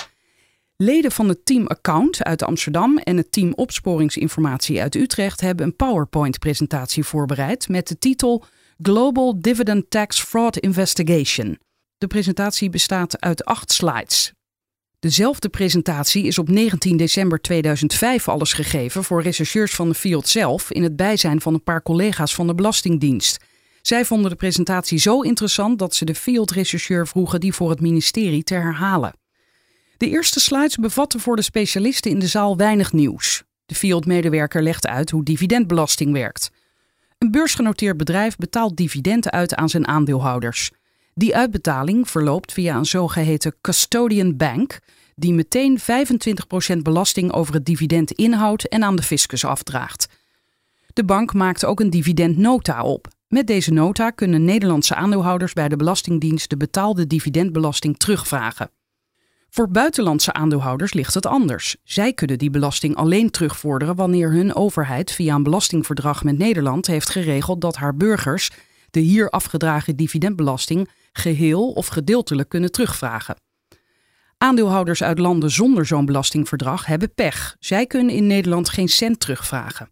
Leden 0.83 1.13
van 1.13 1.29
het 1.29 1.45
team 1.45 1.67
Account 1.67 2.25
uit 2.25 2.43
Amsterdam 2.43 2.99
en 2.99 3.17
het 3.17 3.33
team 3.33 3.53
Opsporingsinformatie 3.55 4.81
uit 4.81 4.95
Utrecht 4.95 5.41
hebben 5.41 5.67
een 5.67 5.77
PowerPoint-presentatie 5.77 7.05
voorbereid 7.05 7.69
met 7.69 7.89
de 7.89 7.99
titel 7.99 8.45
Global 8.83 9.41
Dividend 9.41 9.91
Tax 9.91 10.21
Fraud 10.23 10.57
Investigation. 10.57 11.59
De 11.99 12.07
presentatie 12.07 12.71
bestaat 12.71 13.21
uit 13.21 13.45
acht 13.45 13.73
slides. 13.73 14.33
Dezelfde 14.99 15.49
presentatie 15.49 16.25
is 16.25 16.39
op 16.39 16.49
19 16.49 16.97
december 16.97 17.41
2005 17.41 18.29
alles 18.29 18.53
gegeven 18.53 19.05
voor 19.05 19.23
rechercheurs 19.23 19.75
van 19.75 19.89
de 19.89 19.95
Field 19.95 20.29
zelf 20.29 20.71
in 20.71 20.83
het 20.83 20.97
bijzijn 20.97 21.41
van 21.41 21.55
een 21.55 21.63
paar 21.63 21.83
collega's 21.83 22.35
van 22.35 22.47
de 22.47 22.55
Belastingdienst. 22.55 23.45
Zij 23.83 24.05
vonden 24.05 24.31
de 24.31 24.37
presentatie 24.37 24.99
zo 24.99 25.21
interessant 25.21 25.79
dat 25.79 25.95
ze 25.95 26.05
de 26.05 26.15
Field-rechercheur 26.15 27.07
vroegen 27.07 27.41
die 27.41 27.53
voor 27.53 27.71
het 27.71 27.81
ministerie 27.81 28.43
te 28.43 28.55
herhalen. 28.55 29.20
De 30.01 30.09
eerste 30.09 30.41
slides 30.41 30.77
bevatten 30.77 31.21
voor 31.21 31.37
de 31.37 31.43
specialisten 31.43 32.11
in 32.11 32.19
de 32.19 32.27
zaal 32.27 32.57
weinig 32.57 32.93
nieuws. 32.93 33.43
De 33.67 33.75
Field-medewerker 33.75 34.63
legt 34.63 34.87
uit 34.87 35.11
hoe 35.11 35.25
dividendbelasting 35.25 36.13
werkt. 36.13 36.51
Een 37.19 37.31
beursgenoteerd 37.31 37.97
bedrijf 37.97 38.37
betaalt 38.37 38.77
dividenden 38.77 39.33
uit 39.33 39.55
aan 39.55 39.69
zijn 39.69 39.87
aandeelhouders. 39.87 40.71
Die 41.15 41.37
uitbetaling 41.37 42.09
verloopt 42.09 42.53
via 42.53 42.77
een 42.77 42.87
zogeheten 42.87 43.55
custodian 43.61 44.37
bank, 44.37 44.79
die 45.15 45.33
meteen 45.33 45.79
25% 45.81 46.77
belasting 46.83 47.33
over 47.33 47.55
het 47.55 47.67
dividend 47.67 48.13
inhoudt 48.13 48.69
en 48.69 48.85
aan 48.85 48.97
de 48.97 49.03
fiscus 49.03 49.45
afdraagt. 49.45 50.09
De 50.93 51.05
bank 51.05 51.35
maakt 51.35 51.65
ook 51.65 51.81
een 51.81 51.91
dividendnota 51.91 52.83
op. 52.83 53.09
Met 53.29 53.47
deze 53.47 53.73
nota 53.73 54.11
kunnen 54.11 54.45
Nederlandse 54.45 54.95
aandeelhouders 54.95 55.53
bij 55.53 55.69
de 55.69 55.77
Belastingdienst 55.77 56.51
de 56.51 56.57
betaalde 56.57 57.07
dividendbelasting 57.07 57.99
terugvragen. 57.99 58.71
Voor 59.51 59.71
buitenlandse 59.71 60.33
aandeelhouders 60.33 60.93
ligt 60.93 61.15
het 61.15 61.27
anders. 61.27 61.77
Zij 61.85 62.13
kunnen 62.13 62.39
die 62.39 62.51
belasting 62.51 62.97
alleen 62.97 63.31
terugvorderen 63.31 63.95
wanneer 63.95 64.31
hun 64.31 64.55
overheid 64.55 65.13
via 65.13 65.35
een 65.35 65.43
belastingverdrag 65.43 66.25
met 66.25 66.39
Nederland 66.39 66.87
heeft 66.87 67.11
geregeld 67.11 67.61
dat 67.61 67.77
haar 67.77 67.97
burgers 67.97 68.51
de 68.91 69.01
hier 69.01 69.31
afgedragen 69.31 69.97
dividendbelasting 69.97 70.89
geheel 71.13 71.71
of 71.71 71.87
gedeeltelijk 71.87 72.49
kunnen 72.49 72.73
terugvragen. 72.73 73.37
Aandeelhouders 74.39 75.03
uit 75.03 75.19
landen 75.19 75.51
zonder 75.51 75.87
zo'n 75.87 76.05
belastingverdrag 76.05 76.87
hebben 76.87 77.15
pech. 77.15 77.57
Zij 77.59 77.87
kunnen 77.87 78.15
in 78.15 78.27
Nederland 78.27 78.69
geen 78.69 78.89
cent 78.89 79.21
terugvragen. 79.21 79.91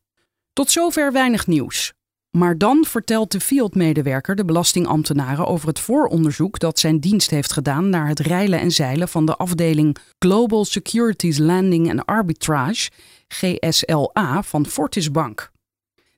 Tot 0.53 0.71
zover 0.71 1.13
weinig 1.13 1.47
nieuws. 1.47 1.93
Maar 2.31 2.59
dan 2.59 2.85
vertelt 2.89 3.33
de 3.33 3.41
Fiat-medewerker 3.41 4.37
de 4.37 4.45
belastingambtenaren 4.45 5.47
over 5.47 5.69
het 5.69 5.81
vooronderzoek 5.81 6.59
dat 6.59 6.79
zijn 6.79 7.01
dienst 7.01 7.31
heeft 7.31 7.53
gedaan 7.53 7.89
naar 7.89 8.09
het 8.09 8.19
reilen 8.19 8.61
en 8.61 8.71
zeilen 8.71 9.09
van 9.09 9.27
de 9.27 9.37
afdeling 9.37 9.97
Global 10.19 10.65
Securities 10.65 11.39
Landing 11.39 11.91
and 11.91 12.07
Arbitrage, 12.07 12.91
GSLA, 13.29 14.43
van 14.43 14.67
Fortis 14.67 15.11
Bank. 15.11 15.51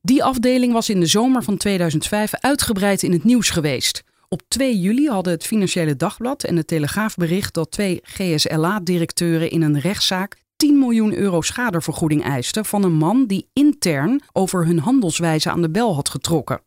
Die 0.03 0.25
afdeling 0.25 0.73
was 0.73 0.89
in 0.89 1.01
de 1.01 1.07
zomer 1.07 1.43
van 1.43 1.57
2005 1.57 2.35
uitgebreid 2.35 3.03
in 3.03 3.13
het 3.13 3.25
nieuws 3.25 3.51
geweest. 3.51 4.03
Op 4.29 4.43
2 4.49 4.81
juli 4.81 5.09
hadden 5.09 5.33
het 5.33 5.47
Financiële 5.47 5.97
Dagblad 5.97 6.45
en 6.45 6.55
de 6.55 6.65
Telegraaf 6.65 7.15
bericht 7.15 7.55
dat 7.55 7.71
twee 7.71 8.01
GSLA-directeuren 8.03 9.51
in 9.51 9.63
een 9.63 9.81
rechtszaak 9.81 10.37
10 10.61 10.79
miljoen 10.79 11.15
euro 11.15 11.41
schadevergoeding 11.41 12.23
eisten 12.23 12.65
van 12.65 12.83
een 12.85 12.93
man 12.93 13.27
die 13.27 13.49
intern 13.53 14.21
over 14.33 14.67
hun 14.67 14.79
handelswijze 14.79 15.51
aan 15.51 15.63
de 15.63 15.71
bel 15.71 15.95
had 15.95 16.09
getrokken. 16.09 16.63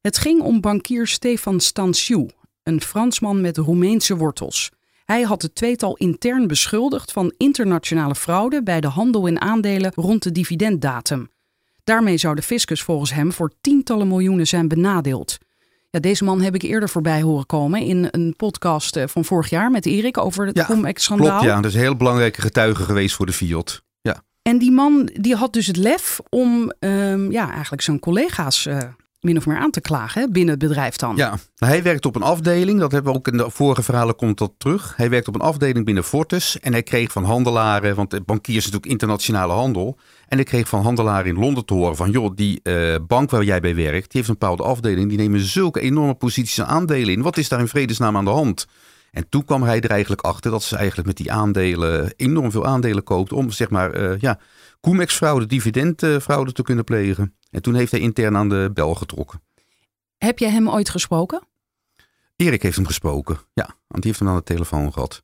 Het 0.00 0.18
ging 0.18 0.40
om 0.40 0.60
bankier 0.60 1.06
Stefan 1.06 1.60
Stansiu, 1.60 2.28
een 2.62 2.80
Fransman 2.80 3.40
met 3.40 3.56
Roemeense 3.56 4.16
wortels. 4.16 4.70
Hij 5.04 5.22
had 5.22 5.42
het 5.42 5.54
tweetal 5.54 5.96
intern 5.96 6.46
beschuldigd 6.46 7.12
van 7.12 7.34
internationale 7.36 8.14
fraude 8.14 8.62
bij 8.62 8.80
de 8.80 8.88
handel 8.88 9.26
in 9.26 9.40
aandelen 9.40 9.92
rond 9.94 10.22
de 10.22 10.32
dividenddatum. 10.32 11.30
Daarmee 11.84 12.16
zou 12.16 12.34
de 12.34 12.42
fiscus 12.42 12.82
volgens 12.82 13.12
hem 13.12 13.32
voor 13.32 13.52
tientallen 13.60 14.08
miljoenen 14.08 14.46
zijn 14.46 14.68
benadeeld. 14.68 15.38
Ja, 15.92 16.00
deze 16.00 16.24
man 16.24 16.40
heb 16.40 16.54
ik 16.54 16.62
eerder 16.62 16.88
voorbij 16.88 17.22
horen 17.22 17.46
komen 17.46 17.80
in 17.80 18.08
een 18.10 18.34
podcast 18.36 18.96
eh, 18.96 19.04
van 19.06 19.24
vorig 19.24 19.50
jaar 19.50 19.70
met 19.70 19.86
Erik 19.86 20.18
over 20.18 20.46
het 20.46 20.56
Ja, 20.56 20.64
Cum-Ex-schandaal. 20.64 21.28
Klopt, 21.28 21.44
ja. 21.44 21.56
Dat 21.56 21.64
is 21.64 21.74
een 21.74 21.80
heel 21.80 21.96
belangrijke 21.96 22.40
getuige 22.40 22.82
geweest 22.82 23.14
voor 23.14 23.26
de 23.26 23.32
Fiat. 23.32 23.82
Ja. 24.00 24.22
En 24.42 24.58
die 24.58 24.70
man 24.70 25.10
die 25.12 25.34
had 25.34 25.52
dus 25.52 25.66
het 25.66 25.76
lef 25.76 26.20
om 26.28 26.72
ehm, 26.78 27.30
ja, 27.30 27.50
eigenlijk 27.50 27.82
zijn 27.82 27.98
collega's 27.98 28.66
uh, 28.66 28.78
min 29.20 29.36
of 29.36 29.46
meer 29.46 29.58
aan 29.58 29.70
te 29.70 29.80
klagen 29.80 30.20
hè, 30.20 30.28
binnen 30.28 30.54
het 30.54 30.68
bedrijf 30.68 30.96
dan. 30.96 31.16
Ja, 31.16 31.38
hij 31.56 31.82
werkt 31.82 32.06
op 32.06 32.16
een 32.16 32.22
afdeling, 32.22 32.80
dat 32.80 32.92
hebben 32.92 33.12
we 33.12 33.18
ook 33.18 33.28
in 33.28 33.36
de 33.36 33.50
vorige 33.50 33.82
verhalen 33.82 34.16
komt 34.16 34.38
dat 34.38 34.52
terug. 34.58 34.96
Hij 34.96 35.10
werkt 35.10 35.28
op 35.28 35.34
een 35.34 35.40
afdeling 35.40 35.84
binnen 35.84 36.04
Fortis 36.04 36.60
en 36.60 36.72
hij 36.72 36.82
kreeg 36.82 37.12
van 37.12 37.24
handelaren, 37.24 37.94
want 37.94 38.10
de 38.10 38.20
bankier 38.20 38.56
is 38.56 38.64
natuurlijk 38.64 38.92
internationale 38.92 39.52
handel. 39.52 39.98
En 40.32 40.38
hij 40.38 40.46
kreeg 40.46 40.68
van 40.68 40.82
handelaren 40.82 41.26
in 41.26 41.38
Londen 41.38 41.64
te 41.64 41.74
horen 41.74 41.96
van, 41.96 42.10
joh, 42.10 42.34
die 42.34 42.60
uh, 42.62 42.96
bank 43.06 43.30
waar 43.30 43.44
jij 43.44 43.60
bij 43.60 43.74
werkt, 43.74 44.10
die 44.10 44.20
heeft 44.20 44.28
een 44.28 44.38
bepaalde 44.38 44.62
afdeling, 44.62 45.08
die 45.08 45.18
nemen 45.18 45.40
zulke 45.40 45.80
enorme 45.80 46.14
posities 46.14 46.58
en 46.58 46.66
aandelen 46.66 47.14
in. 47.14 47.22
Wat 47.22 47.36
is 47.36 47.48
daar 47.48 47.60
in 47.60 47.68
vredesnaam 47.68 48.16
aan 48.16 48.24
de 48.24 48.30
hand? 48.30 48.66
En 49.10 49.28
toen 49.28 49.44
kwam 49.44 49.62
hij 49.62 49.80
er 49.80 49.90
eigenlijk 49.90 50.20
achter 50.20 50.50
dat 50.50 50.62
ze 50.62 50.76
eigenlijk 50.76 51.06
met 51.06 51.16
die 51.16 51.32
aandelen 51.32 52.14
enorm 52.16 52.50
veel 52.50 52.66
aandelen 52.66 53.02
koopt 53.02 53.32
om 53.32 53.50
zeg 53.50 53.70
maar 53.70 53.96
uh, 54.00 54.18
ja, 54.18 54.38
Comex-fraude, 54.80 55.46
dividendfraude 55.46 56.52
te 56.52 56.62
kunnen 56.62 56.84
plegen. 56.84 57.36
En 57.50 57.62
toen 57.62 57.74
heeft 57.74 57.90
hij 57.90 58.00
intern 58.00 58.36
aan 58.36 58.48
de 58.48 58.70
bel 58.74 58.94
getrokken. 58.94 59.42
Heb 60.18 60.38
jij 60.38 60.50
hem 60.50 60.70
ooit 60.70 60.90
gesproken? 60.90 61.42
Erik 62.36 62.62
heeft 62.62 62.76
hem 62.76 62.86
gesproken, 62.86 63.38
ja. 63.54 63.64
Want 63.64 64.02
die 64.02 64.06
heeft 64.06 64.18
hem 64.18 64.28
aan 64.28 64.36
de 64.36 64.42
telefoon 64.42 64.92
gehad. 64.92 65.22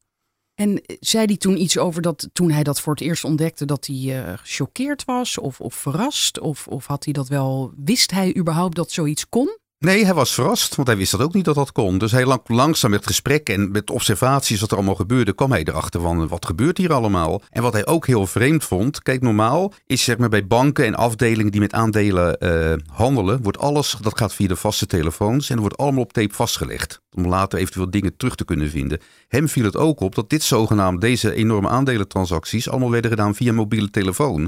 En 0.58 0.82
zei 1.00 1.24
hij 1.24 1.36
toen 1.36 1.60
iets 1.60 1.78
over 1.78 2.02
dat 2.02 2.28
toen 2.32 2.50
hij 2.50 2.62
dat 2.62 2.80
voor 2.80 2.92
het 2.92 3.02
eerst 3.02 3.24
ontdekte, 3.24 3.64
dat 3.64 3.86
hij 3.86 3.96
uh, 3.96 4.32
gechoqueerd 4.36 5.04
was 5.04 5.38
of, 5.38 5.60
of 5.60 5.74
verrast? 5.74 6.40
Of, 6.40 6.66
of 6.68 6.86
had 6.86 7.04
hij 7.04 7.12
dat 7.12 7.28
wel, 7.28 7.72
wist 7.84 8.10
hij 8.10 8.36
überhaupt 8.36 8.76
dat 8.76 8.90
zoiets 8.90 9.28
kon? 9.28 9.57
Nee, 9.80 10.04
hij 10.04 10.14
was 10.14 10.34
verrast, 10.34 10.74
want 10.74 10.88
hij 10.88 10.96
wist 10.96 11.10
dat 11.10 11.20
ook 11.20 11.34
niet 11.34 11.44
dat 11.44 11.54
dat 11.54 11.72
kon. 11.72 11.98
Dus 11.98 12.12
hij 12.12 12.26
lang, 12.26 12.40
langzaam 12.46 12.90
met 12.90 13.06
gesprek 13.06 13.48
en 13.48 13.70
met 13.70 13.90
observaties 13.90 14.60
wat 14.60 14.70
er 14.70 14.76
allemaal 14.76 14.94
gebeurde, 14.94 15.34
kwam 15.34 15.50
hij 15.50 15.64
erachter 15.64 16.00
van 16.00 16.28
wat 16.28 16.46
gebeurt 16.46 16.78
hier 16.78 16.92
allemaal. 16.92 17.42
En 17.50 17.62
wat 17.62 17.72
hij 17.72 17.86
ook 17.86 18.06
heel 18.06 18.26
vreemd 18.26 18.64
vond, 18.64 19.02
kijk 19.02 19.22
normaal 19.22 19.72
is 19.86 20.04
zeg 20.04 20.18
maar 20.18 20.28
bij 20.28 20.46
banken 20.46 20.84
en 20.84 20.94
afdelingen 20.94 21.52
die 21.52 21.60
met 21.60 21.72
aandelen 21.72 22.36
uh, 22.40 22.72
handelen, 22.92 23.42
wordt 23.42 23.58
alles, 23.58 23.96
dat 24.00 24.18
gaat 24.18 24.34
via 24.34 24.48
de 24.48 24.56
vaste 24.56 24.86
telefoons 24.86 25.48
en 25.48 25.54
er 25.54 25.60
wordt 25.60 25.76
allemaal 25.76 26.02
op 26.02 26.12
tape 26.12 26.34
vastgelegd. 26.34 27.00
Om 27.10 27.26
later 27.26 27.58
eventueel 27.58 27.90
dingen 27.90 28.16
terug 28.16 28.34
te 28.34 28.44
kunnen 28.44 28.70
vinden. 28.70 29.00
Hem 29.28 29.48
viel 29.48 29.64
het 29.64 29.76
ook 29.76 30.00
op 30.00 30.14
dat 30.14 30.30
dit 30.30 30.42
zogenaamd, 30.42 31.00
deze 31.00 31.34
enorme 31.34 31.68
aandelentransacties 31.68 32.68
allemaal 32.68 32.90
werden 32.90 33.10
gedaan 33.10 33.34
via 33.34 33.52
mobiele 33.52 33.90
telefoon. 33.90 34.40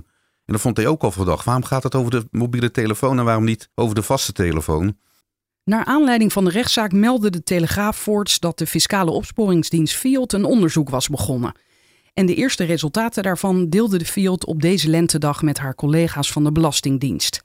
En 0.44 0.56
dat 0.56 0.60
vond 0.60 0.76
hij 0.76 0.86
ook 0.86 1.02
al 1.02 1.10
verdacht. 1.10 1.44
Waarom 1.44 1.64
gaat 1.64 1.82
het 1.82 1.94
over 1.94 2.10
de 2.10 2.26
mobiele 2.30 2.70
telefoon 2.70 3.18
en 3.18 3.24
waarom 3.24 3.44
niet 3.44 3.70
over 3.74 3.94
de 3.94 4.02
vaste 4.02 4.32
telefoon? 4.32 4.96
Naar 5.64 5.84
aanleiding 5.84 6.32
van 6.32 6.44
de 6.44 6.50
rechtszaak 6.50 6.92
meldde 6.92 7.30
de 7.30 7.42
Telegraaf 7.42 7.96
voorts 7.96 8.38
dat 8.38 8.58
de 8.58 8.66
fiscale 8.66 9.10
opsporingsdienst 9.10 9.96
Fiat 9.96 10.32
een 10.32 10.44
onderzoek 10.44 10.90
was 10.90 11.08
begonnen. 11.08 11.54
En 12.14 12.26
de 12.26 12.34
eerste 12.34 12.64
resultaten 12.64 13.22
daarvan 13.22 13.68
deelde 13.68 13.98
de 13.98 14.04
Fiat 14.04 14.44
op 14.44 14.62
deze 14.62 14.88
lentedag 14.88 15.42
met 15.42 15.58
haar 15.58 15.74
collega's 15.74 16.32
van 16.32 16.44
de 16.44 16.52
Belastingdienst. 16.52 17.42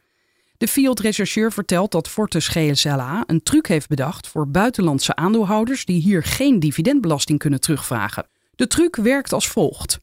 De 0.57 0.67
Fiat-rechercheur 0.67 1.51
vertelt 1.51 1.91
dat 1.91 2.09
Fortis 2.09 2.47
GSLA 2.47 3.23
een 3.27 3.43
truc 3.43 3.67
heeft 3.67 3.87
bedacht 3.87 4.27
voor 4.27 4.47
buitenlandse 4.47 5.15
aandeelhouders 5.15 5.85
die 5.85 6.01
hier 6.01 6.23
geen 6.23 6.59
dividendbelasting 6.59 7.39
kunnen 7.39 7.59
terugvragen. 7.59 8.27
De 8.55 8.67
truc 8.67 8.95
werkt 8.95 9.33
als 9.33 9.47
volgt. 9.47 9.99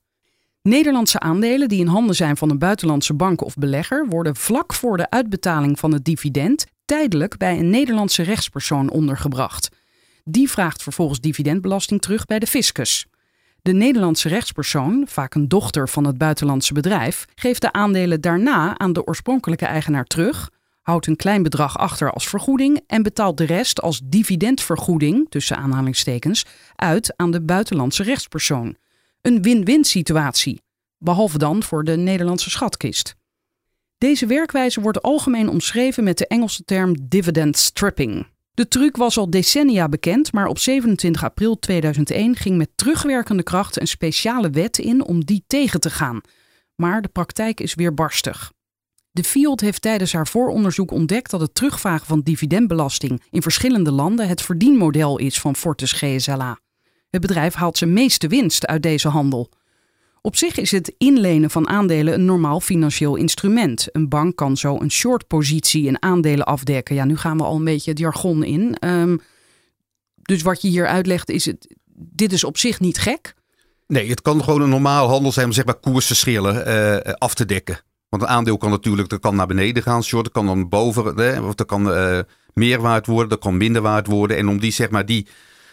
Nederlandse 0.63 1.21
aandelen 1.21 1.69
die 1.69 1.81
in 1.81 1.87
handen 1.87 2.15
zijn 2.15 2.37
van 2.37 2.51
een 2.51 2.59
buitenlandse 2.59 3.15
bank 3.15 3.45
of 3.45 3.55
belegger 3.55 4.07
worden 4.09 4.37
vlak 4.37 4.75
voor 4.75 4.97
de 4.97 5.11
uitbetaling 5.11 5.79
van 5.79 5.93
het 5.93 6.05
dividend 6.05 6.67
tijdelijk 6.93 7.37
bij 7.37 7.59
een 7.59 7.71
Nederlandse 7.71 8.23
rechtspersoon 8.23 8.91
ondergebracht. 8.91 9.69
Die 10.25 10.51
vraagt 10.51 10.83
vervolgens 10.83 11.21
dividendbelasting 11.21 12.01
terug 12.01 12.25
bij 12.25 12.39
de 12.39 12.47
fiscus. 12.47 13.07
De 13.63 13.73
Nederlandse 13.73 14.29
rechtspersoon, 14.29 15.05
vaak 15.09 15.35
een 15.35 15.49
dochter 15.49 15.89
van 15.89 16.05
het 16.05 16.19
buitenlandse 16.19 16.73
bedrijf, 16.73 17.25
geeft 17.35 17.61
de 17.61 17.73
aandelen 17.73 18.21
daarna 18.21 18.79
aan 18.79 18.93
de 18.93 19.05
oorspronkelijke 19.05 19.67
eigenaar 19.67 20.05
terug, 20.05 20.51
houdt 20.83 21.07
een 21.07 21.17
klein 21.17 21.43
bedrag 21.43 21.79
achter 21.79 22.13
als 22.13 22.29
vergoeding 22.29 22.81
en 22.87 23.03
betaalt 23.03 23.37
de 23.37 23.45
rest 23.45 23.81
als 23.81 24.01
dividendvergoeding, 24.05 25.27
tussen 25.29 25.57
aanhalingstekens, 25.57 26.47
uit 26.77 27.17
aan 27.17 27.31
de 27.31 27.43
buitenlandse 27.43 28.03
rechtspersoon. 28.03 28.77
Een 29.21 29.43
win-win 29.43 29.85
situatie, 29.85 30.63
behalve 30.99 31.39
dan 31.39 31.63
voor 31.63 31.85
de 31.85 31.97
Nederlandse 31.97 32.51
schatkist. 32.51 33.15
Deze 34.03 34.27
werkwijze 34.27 34.81
wordt 34.81 35.03
algemeen 35.03 35.49
omschreven 35.49 36.05
met 36.05 36.19
de 36.19 36.27
Engelse 36.27 36.65
term 36.65 36.97
dividend 37.03 37.57
stripping. 37.57 38.27
De 38.55 38.69
truc 38.69 38.97
was 38.97 39.19
al 39.19 39.31
decennia 39.31 39.89
bekend, 39.89 40.33
maar 40.33 40.47
op 40.47 40.59
27 40.59 41.25
april 41.25 41.59
2001 41.59 42.37
ging 42.37 42.57
met 42.57 42.71
terugwerkende 42.75 43.43
kracht 43.43 43.81
een 43.81 43.87
speciale 43.87 44.51
wet 44.51 44.79
in 44.79 45.05
om 45.05 45.25
die 45.25 45.45
tegen 45.47 45.81
te 45.81 45.91
gaan. 45.91 46.21
Maar 46.75 47.03
de 47.03 47.09
praktijk 47.09 47.61
is 47.61 47.75
weer 47.75 47.95
barstig. 47.95 48.53
De 49.11 49.25
Fiat 49.25 49.61
heeft 49.61 49.83
tijdens 49.83 50.13
haar 50.13 50.27
vooronderzoek 50.27 50.91
ontdekt 50.91 51.31
dat 51.31 51.41
het 51.41 51.55
terugvragen 51.55 52.07
van 52.07 52.21
dividendbelasting 52.21 53.23
in 53.31 53.43
verschillende 53.43 53.93
landen 53.93 54.29
het 54.29 54.43
verdienmodel 54.43 55.19
is 55.19 55.41
van 55.41 55.57
Fortis 55.57 55.93
GSLA. 55.93 56.59
Het 57.11 57.21
bedrijf 57.21 57.55
haalt 57.55 57.79
zijn 57.79 57.93
meeste 57.93 58.29
winst 58.29 58.67
uit 58.67 58.83
deze 58.83 59.09
handel. 59.09 59.51
Op 60.25 60.37
zich 60.37 60.57
is 60.57 60.71
het 60.71 60.95
inlenen 60.99 61.51
van 61.51 61.69
aandelen 61.69 62.15
een 62.15 62.25
normaal 62.25 62.61
financieel 62.61 63.17
instrument. 63.17 63.89
Een 63.93 64.09
bank 64.09 64.37
kan 64.37 64.57
zo 64.57 64.81
een 64.81 64.91
short-positie 64.91 65.87
in 65.87 66.03
aandelen 66.03 66.47
afdekken. 66.47 66.95
Ja, 66.95 67.05
nu 67.05 67.17
gaan 67.17 67.37
we 67.37 67.45
al 67.45 67.57
een 67.57 67.65
beetje 67.65 67.91
het 67.91 67.99
jargon 67.99 68.45
in. 68.45 68.77
Um, 68.85 69.21
dus 70.23 70.43
wat 70.43 70.63
je 70.63 70.69
hier 70.69 70.87
uitlegt, 70.87 71.31
is 71.31 71.45
het, 71.45 71.77
dit 71.95 72.33
is 72.33 72.45
op 72.45 72.59
zich 72.59 72.81
niet 72.81 72.99
gek. 72.99 73.35
Nee, 73.87 74.09
het 74.09 74.23
kan 74.23 74.45
gewoon 74.45 74.61
een 74.61 74.69
normaal 74.69 75.09
handel 75.09 75.33
zijn 75.33 75.47
om 75.47 75.53
zeg 75.53 75.65
maar 75.65 75.81
koersverschillen 75.81 76.69
uh, 76.69 77.13
af 77.19 77.35
te 77.35 77.45
dekken. 77.45 77.81
Want 78.09 78.23
een 78.23 78.29
aandeel 78.29 78.57
kan 78.57 78.71
natuurlijk 78.71 79.09
dat 79.09 79.21
kan 79.21 79.37
naar 79.37 79.47
beneden 79.47 79.83
gaan, 79.83 80.05
short 80.05 80.31
kan 80.31 80.47
dan 80.47 80.69
boven, 80.69 81.17
hè, 81.17 81.41
of 81.41 81.55
dat 81.55 81.67
kan 81.67 81.89
uh, 81.89 82.19
meer 82.55 82.81
waard 82.81 83.07
worden, 83.07 83.29
dat 83.29 83.39
kan 83.39 83.57
minder 83.57 83.83
waard 83.83 84.07
worden. 84.07 84.37
En 84.37 84.49
om 84.49 84.61
die, 84.61 84.73
zeg 84.73 84.91
maar, 84.91 85.07
die, 85.07 85.27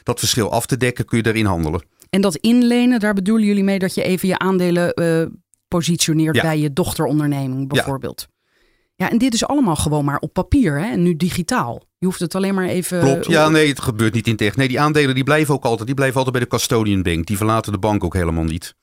dat 0.03 0.19
verschil 0.19 0.51
af 0.51 0.65
te 0.65 0.77
dekken, 0.77 1.05
kun 1.05 1.17
je 1.17 1.23
daarin 1.23 1.45
handelen. 1.45 1.83
En 2.09 2.21
dat 2.21 2.35
inlenen, 2.35 2.99
daar 2.99 3.13
bedoelen 3.13 3.47
jullie 3.47 3.63
mee 3.63 3.79
dat 3.79 3.93
je 3.93 4.03
even 4.03 4.27
je 4.27 4.37
aandelen 4.37 5.01
uh, 5.01 5.25
positioneert 5.67 6.41
bij 6.41 6.59
je 6.59 6.73
dochteronderneming 6.73 7.67
bijvoorbeeld. 7.67 8.27
Ja. 8.29 9.05
ja. 9.05 9.11
en 9.11 9.17
dit 9.17 9.33
is 9.33 9.45
allemaal 9.45 9.75
gewoon 9.75 10.05
maar 10.05 10.19
op 10.19 10.33
papier 10.33 10.79
hè? 10.79 10.91
en 10.91 11.03
nu 11.03 11.15
digitaal. 11.15 11.83
Je 11.97 12.05
hoeft 12.05 12.19
het 12.19 12.35
alleen 12.35 12.53
maar 12.53 12.67
even... 12.67 12.99
Klopt, 12.99 13.25
ja 13.25 13.49
nee, 13.49 13.67
het 13.67 13.81
gebeurt 13.81 14.13
niet 14.13 14.27
in 14.27 14.35
tegen. 14.35 14.59
Nee, 14.59 14.67
die 14.67 14.79
aandelen 14.79 15.15
die 15.15 15.23
blijven 15.23 15.53
ook 15.53 15.63
altijd, 15.63 15.85
die 15.85 15.95
blijven 15.95 16.17
altijd 16.17 16.35
bij 16.35 16.43
de 16.45 16.55
custodian 16.55 17.01
bank. 17.01 17.25
Die 17.25 17.37
verlaten 17.37 17.71
de 17.71 17.79
bank 17.79 18.03
ook 18.03 18.13
helemaal 18.13 18.43
niet. 18.43 18.75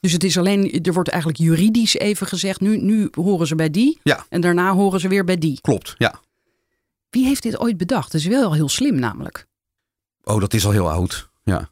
Dus 0.00 0.12
het 0.12 0.24
is 0.24 0.38
alleen, 0.38 0.82
er 0.82 0.92
wordt 0.92 1.08
eigenlijk 1.08 1.40
juridisch 1.40 1.94
even 1.94 2.26
gezegd, 2.26 2.60
nu, 2.60 2.76
nu 2.76 3.08
horen 3.10 3.46
ze 3.46 3.54
bij 3.54 3.70
die 3.70 3.98
ja. 4.02 4.26
en 4.28 4.40
daarna 4.40 4.72
horen 4.72 5.00
ze 5.00 5.08
weer 5.08 5.24
bij 5.24 5.38
die. 5.38 5.60
Klopt, 5.60 5.94
ja. 5.98 6.20
Wie 7.10 7.24
heeft 7.24 7.42
dit 7.42 7.60
ooit 7.60 7.76
bedacht? 7.76 8.12
Dat 8.12 8.20
is 8.20 8.26
wel 8.26 8.52
heel 8.52 8.68
slim 8.68 8.98
namelijk. 8.98 9.46
Oh, 10.24 10.40
dat 10.40 10.54
is 10.54 10.66
al 10.66 10.70
heel 10.70 10.90
oud, 10.90 11.30
ja. 11.44 11.70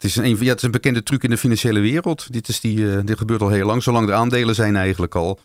Het 0.00 0.10
is, 0.10 0.16
een, 0.16 0.36
ja, 0.38 0.44
het 0.44 0.56
is 0.56 0.62
een 0.62 0.70
bekende 0.70 1.02
truc 1.02 1.22
in 1.22 1.30
de 1.30 1.36
financiële 1.36 1.80
wereld. 1.80 2.32
Dit, 2.32 2.48
is 2.48 2.60
die, 2.60 2.76
uh, 2.76 3.00
dit 3.04 3.18
gebeurt 3.18 3.40
al 3.40 3.48
heel 3.48 3.66
lang, 3.66 3.82
zolang 3.82 4.06
de 4.06 4.12
aandelen 4.12 4.54
zijn 4.54 4.76
eigenlijk 4.76 5.14
al. 5.14 5.40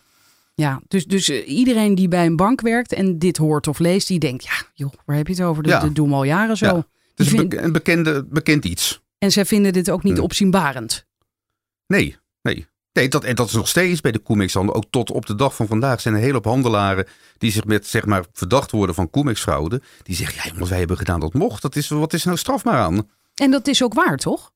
Ja, 0.54 0.80
dus, 0.88 1.06
dus 1.06 1.28
uh, 1.28 1.48
iedereen 1.48 1.94
die 1.94 2.08
bij 2.08 2.26
een 2.26 2.36
bank 2.36 2.60
werkt 2.60 2.92
en 2.92 3.18
dit 3.18 3.36
hoort 3.36 3.68
of 3.68 3.78
leest, 3.78 4.08
die 4.08 4.18
denkt, 4.18 4.44
ja, 4.44 4.66
joh, 4.74 4.92
waar 5.04 5.16
heb 5.16 5.26
je 5.26 5.32
het 5.32 5.42
over? 5.42 5.62
Dat, 5.62 5.72
ja. 5.72 5.80
dat 5.80 5.94
doen 5.94 6.08
we 6.08 6.14
al 6.14 6.24
jaren 6.24 6.56
zo. 6.56 6.66
Ja. 6.66 6.86
Het 7.14 7.26
is 7.26 7.32
een, 7.32 7.64
een 7.64 7.72
bekende, 7.72 8.26
bekend 8.30 8.64
iets. 8.64 9.00
En 9.18 9.32
zij 9.32 9.44
vinden 9.44 9.72
dit 9.72 9.90
ook 9.90 10.02
niet 10.02 10.20
opzienbarend? 10.20 11.06
Nee, 11.86 12.16
nee. 12.42 12.66
Nee, 12.92 13.08
dat, 13.08 13.24
en 13.24 13.34
dat 13.34 13.46
is 13.46 13.54
nog 13.54 13.68
steeds 13.68 14.00
bij 14.00 14.12
de 14.12 14.22
Comex-handel. 14.22 14.74
Ook 14.74 14.86
tot 14.90 15.10
op 15.10 15.26
de 15.26 15.34
dag 15.34 15.54
van 15.54 15.66
vandaag 15.66 16.00
zijn 16.00 16.14
er 16.14 16.20
een 16.20 16.26
hele 16.26 16.38
hoop 16.38 16.52
handelaren 16.52 17.06
die 17.38 17.50
zich 17.50 17.64
met 17.64 17.86
zeg 17.86 18.06
maar 18.06 18.24
verdacht 18.32 18.70
worden 18.70 18.94
van 18.94 19.10
Comex-fraude. 19.10 19.82
Die 20.02 20.16
zeggen, 20.16 20.36
ja 20.36 20.50
jongens, 20.50 20.68
wij 20.68 20.78
hebben 20.78 20.96
gedaan 20.96 21.20
dat 21.20 21.34
mocht. 21.34 21.62
Dat 21.62 21.76
is, 21.76 21.88
wat 21.88 22.12
is 22.12 22.20
er 22.20 22.26
nou 22.26 22.38
strafbaar 22.38 22.78
aan? 22.78 23.08
En 23.40 23.50
dat 23.50 23.66
is 23.66 23.82
ook 23.82 23.94
waar, 23.94 24.16
toch? 24.16 24.52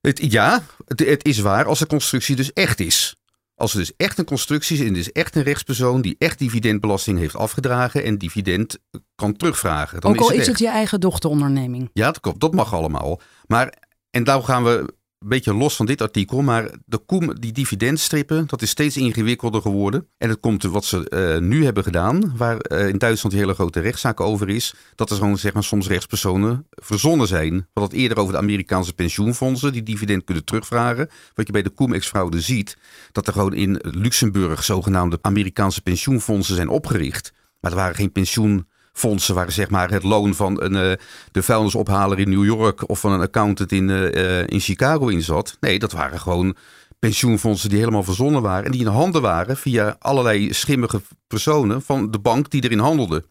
Het, 0.00 0.32
ja, 0.32 0.62
het, 0.86 1.00
het, 1.00 1.24
is 1.24 1.38
waar 1.38 1.64
als 1.64 1.78
de 1.78 1.86
constructie 1.86 2.36
dus 2.36 2.52
echt 2.52 2.80
is. 2.80 3.16
Als 3.54 3.72
er 3.72 3.78
dus 3.78 3.92
echt 3.96 4.18
een 4.18 4.24
constructie 4.24 4.78
is 4.78 4.86
en 4.86 4.96
is 4.96 5.12
echt 5.12 5.36
een 5.36 5.42
rechtspersoon 5.42 6.00
die 6.00 6.16
echt 6.18 6.38
dividendbelasting 6.38 7.18
heeft 7.18 7.36
afgedragen 7.36 8.04
en 8.04 8.18
dividend 8.18 8.78
kan 9.14 9.36
terugvragen. 9.36 10.00
Dan 10.00 10.10
ook 10.10 10.20
al 10.20 10.30
is, 10.30 10.32
het, 10.32 10.40
is 10.40 10.46
het 10.46 10.58
je 10.58 10.68
eigen 10.68 11.00
dochteronderneming. 11.00 11.90
Ja, 11.92 12.06
dat 12.06 12.20
klopt. 12.20 12.40
Dat 12.40 12.54
mag 12.54 12.74
allemaal. 12.74 13.20
Maar, 13.46 13.74
en 14.10 14.24
daar 14.24 14.42
gaan 14.42 14.64
we 14.64 14.94
een 15.22 15.28
beetje 15.28 15.54
los 15.54 15.76
van 15.76 15.86
dit 15.86 16.00
artikel, 16.00 16.42
maar 16.42 16.70
de 16.84 16.98
koem, 16.98 17.40
die 17.40 17.52
dividendstrippen, 17.52 18.46
dat 18.46 18.62
is 18.62 18.70
steeds 18.70 18.96
ingewikkelder 18.96 19.60
geworden. 19.60 20.06
En 20.18 20.28
het 20.28 20.40
komt 20.40 20.62
wat 20.62 20.84
ze 20.84 21.06
uh, 21.40 21.48
nu 21.48 21.64
hebben 21.64 21.82
gedaan, 21.82 22.36
waar 22.36 22.56
uh, 22.68 22.88
in 22.88 22.98
Duitsland 22.98 23.34
een 23.34 23.40
hele 23.40 23.54
grote 23.54 23.80
rechtszaak 23.80 24.20
over 24.20 24.48
is, 24.48 24.74
dat 24.94 25.10
er 25.10 25.16
gewoon 25.16 25.38
zeg 25.38 25.52
maar, 25.52 25.64
soms 25.64 25.88
rechtspersonen 25.88 26.66
verzonnen 26.70 27.26
zijn. 27.26 27.52
We 27.52 27.64
hadden 27.72 27.92
het 27.92 28.02
eerder 28.02 28.18
over 28.18 28.32
de 28.32 28.38
Amerikaanse 28.38 28.94
pensioenfondsen 28.94 29.72
die 29.72 29.82
dividend 29.82 30.24
kunnen 30.24 30.44
terugvragen. 30.44 31.08
Wat 31.34 31.46
je 31.46 31.52
bij 31.52 31.62
de 31.62 31.74
Cum-ex-fraude 31.74 32.40
ziet, 32.40 32.76
dat 33.12 33.26
er 33.26 33.32
gewoon 33.32 33.54
in 33.54 33.78
Luxemburg 33.82 34.64
zogenaamde 34.64 35.18
Amerikaanse 35.20 35.82
pensioenfondsen 35.82 36.56
zijn 36.56 36.68
opgericht. 36.68 37.32
Maar 37.60 37.70
er 37.70 37.76
waren 37.76 37.94
geen 37.94 38.12
pensioen 38.12 38.66
fondsen 38.92 39.34
waar 39.34 39.52
zeg 39.52 39.70
maar 39.70 39.90
het 39.90 40.02
loon 40.02 40.34
van 40.34 40.62
een, 40.62 40.72
uh, 40.72 40.92
de 41.32 41.42
vuilnisophaler 41.42 42.18
in 42.18 42.30
New 42.30 42.44
York 42.44 42.88
of 42.88 43.00
van 43.00 43.12
een 43.12 43.20
accountant 43.20 43.72
in, 43.72 43.88
uh, 43.88 44.46
in 44.46 44.60
Chicago 44.60 45.08
in 45.08 45.22
zat. 45.22 45.56
Nee, 45.60 45.78
dat 45.78 45.92
waren 45.92 46.20
gewoon 46.20 46.56
pensioenfondsen 46.98 47.68
die 47.68 47.78
helemaal 47.78 48.02
verzonnen 48.02 48.42
waren. 48.42 48.64
En 48.64 48.70
die 48.70 48.80
in 48.80 48.86
handen 48.86 49.22
waren 49.22 49.56
via 49.56 49.96
allerlei 49.98 50.52
schimmige 50.52 51.02
personen 51.26 51.82
van 51.82 52.10
de 52.10 52.18
bank 52.18 52.50
die 52.50 52.64
erin 52.64 52.78
handelde. 52.78 53.24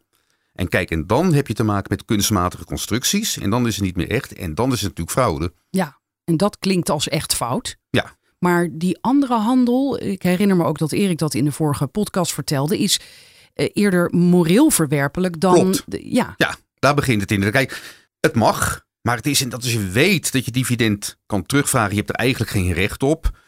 En 0.53 0.67
kijk, 0.67 0.91
en 0.91 1.07
dan 1.07 1.33
heb 1.33 1.47
je 1.47 1.53
te 1.53 1.63
maken 1.63 1.87
met 1.89 2.05
kunstmatige 2.05 2.65
constructies. 2.65 3.37
En 3.37 3.49
dan 3.49 3.67
is 3.67 3.75
het 3.75 3.85
niet 3.85 3.95
meer 3.95 4.09
echt. 4.09 4.33
En 4.33 4.55
dan 4.55 4.71
is 4.71 4.81
het 4.81 4.97
natuurlijk 4.97 5.17
fraude. 5.17 5.53
Ja, 5.69 5.99
en 6.23 6.37
dat 6.37 6.59
klinkt 6.59 6.89
als 6.89 7.07
echt 7.07 7.35
fout. 7.35 7.77
Ja. 7.89 8.15
Maar 8.39 8.67
die 8.71 8.97
andere 9.01 9.35
handel, 9.35 10.01
ik 10.01 10.23
herinner 10.23 10.57
me 10.57 10.63
ook 10.63 10.77
dat 10.77 10.91
Erik 10.91 11.17
dat 11.17 11.33
in 11.33 11.45
de 11.45 11.51
vorige 11.51 11.87
podcast 11.87 12.33
vertelde, 12.33 12.79
is 12.79 12.99
eh, 12.99 13.05
eerder 13.53 14.09
moreel 14.15 14.69
verwerpelijk 14.69 15.39
dan. 15.39 15.53
Klopt. 15.53 15.83
ja, 15.87 16.33
Ja, 16.37 16.55
daar 16.79 16.95
begint 16.95 17.21
het 17.21 17.31
in. 17.31 17.51
Kijk, 17.51 17.81
het 18.19 18.35
mag. 18.35 18.85
Maar 19.01 19.15
het 19.15 19.25
is 19.25 19.41
in 19.41 19.49
dat 19.49 19.63
als 19.63 19.73
je 19.73 19.87
weet 19.87 20.31
dat 20.31 20.45
je 20.45 20.51
dividend 20.51 21.17
kan 21.25 21.45
terugvragen. 21.45 21.91
Je 21.91 21.97
hebt 21.97 22.09
er 22.09 22.15
eigenlijk 22.15 22.51
geen 22.51 22.73
recht 22.73 23.03
op. 23.03 23.39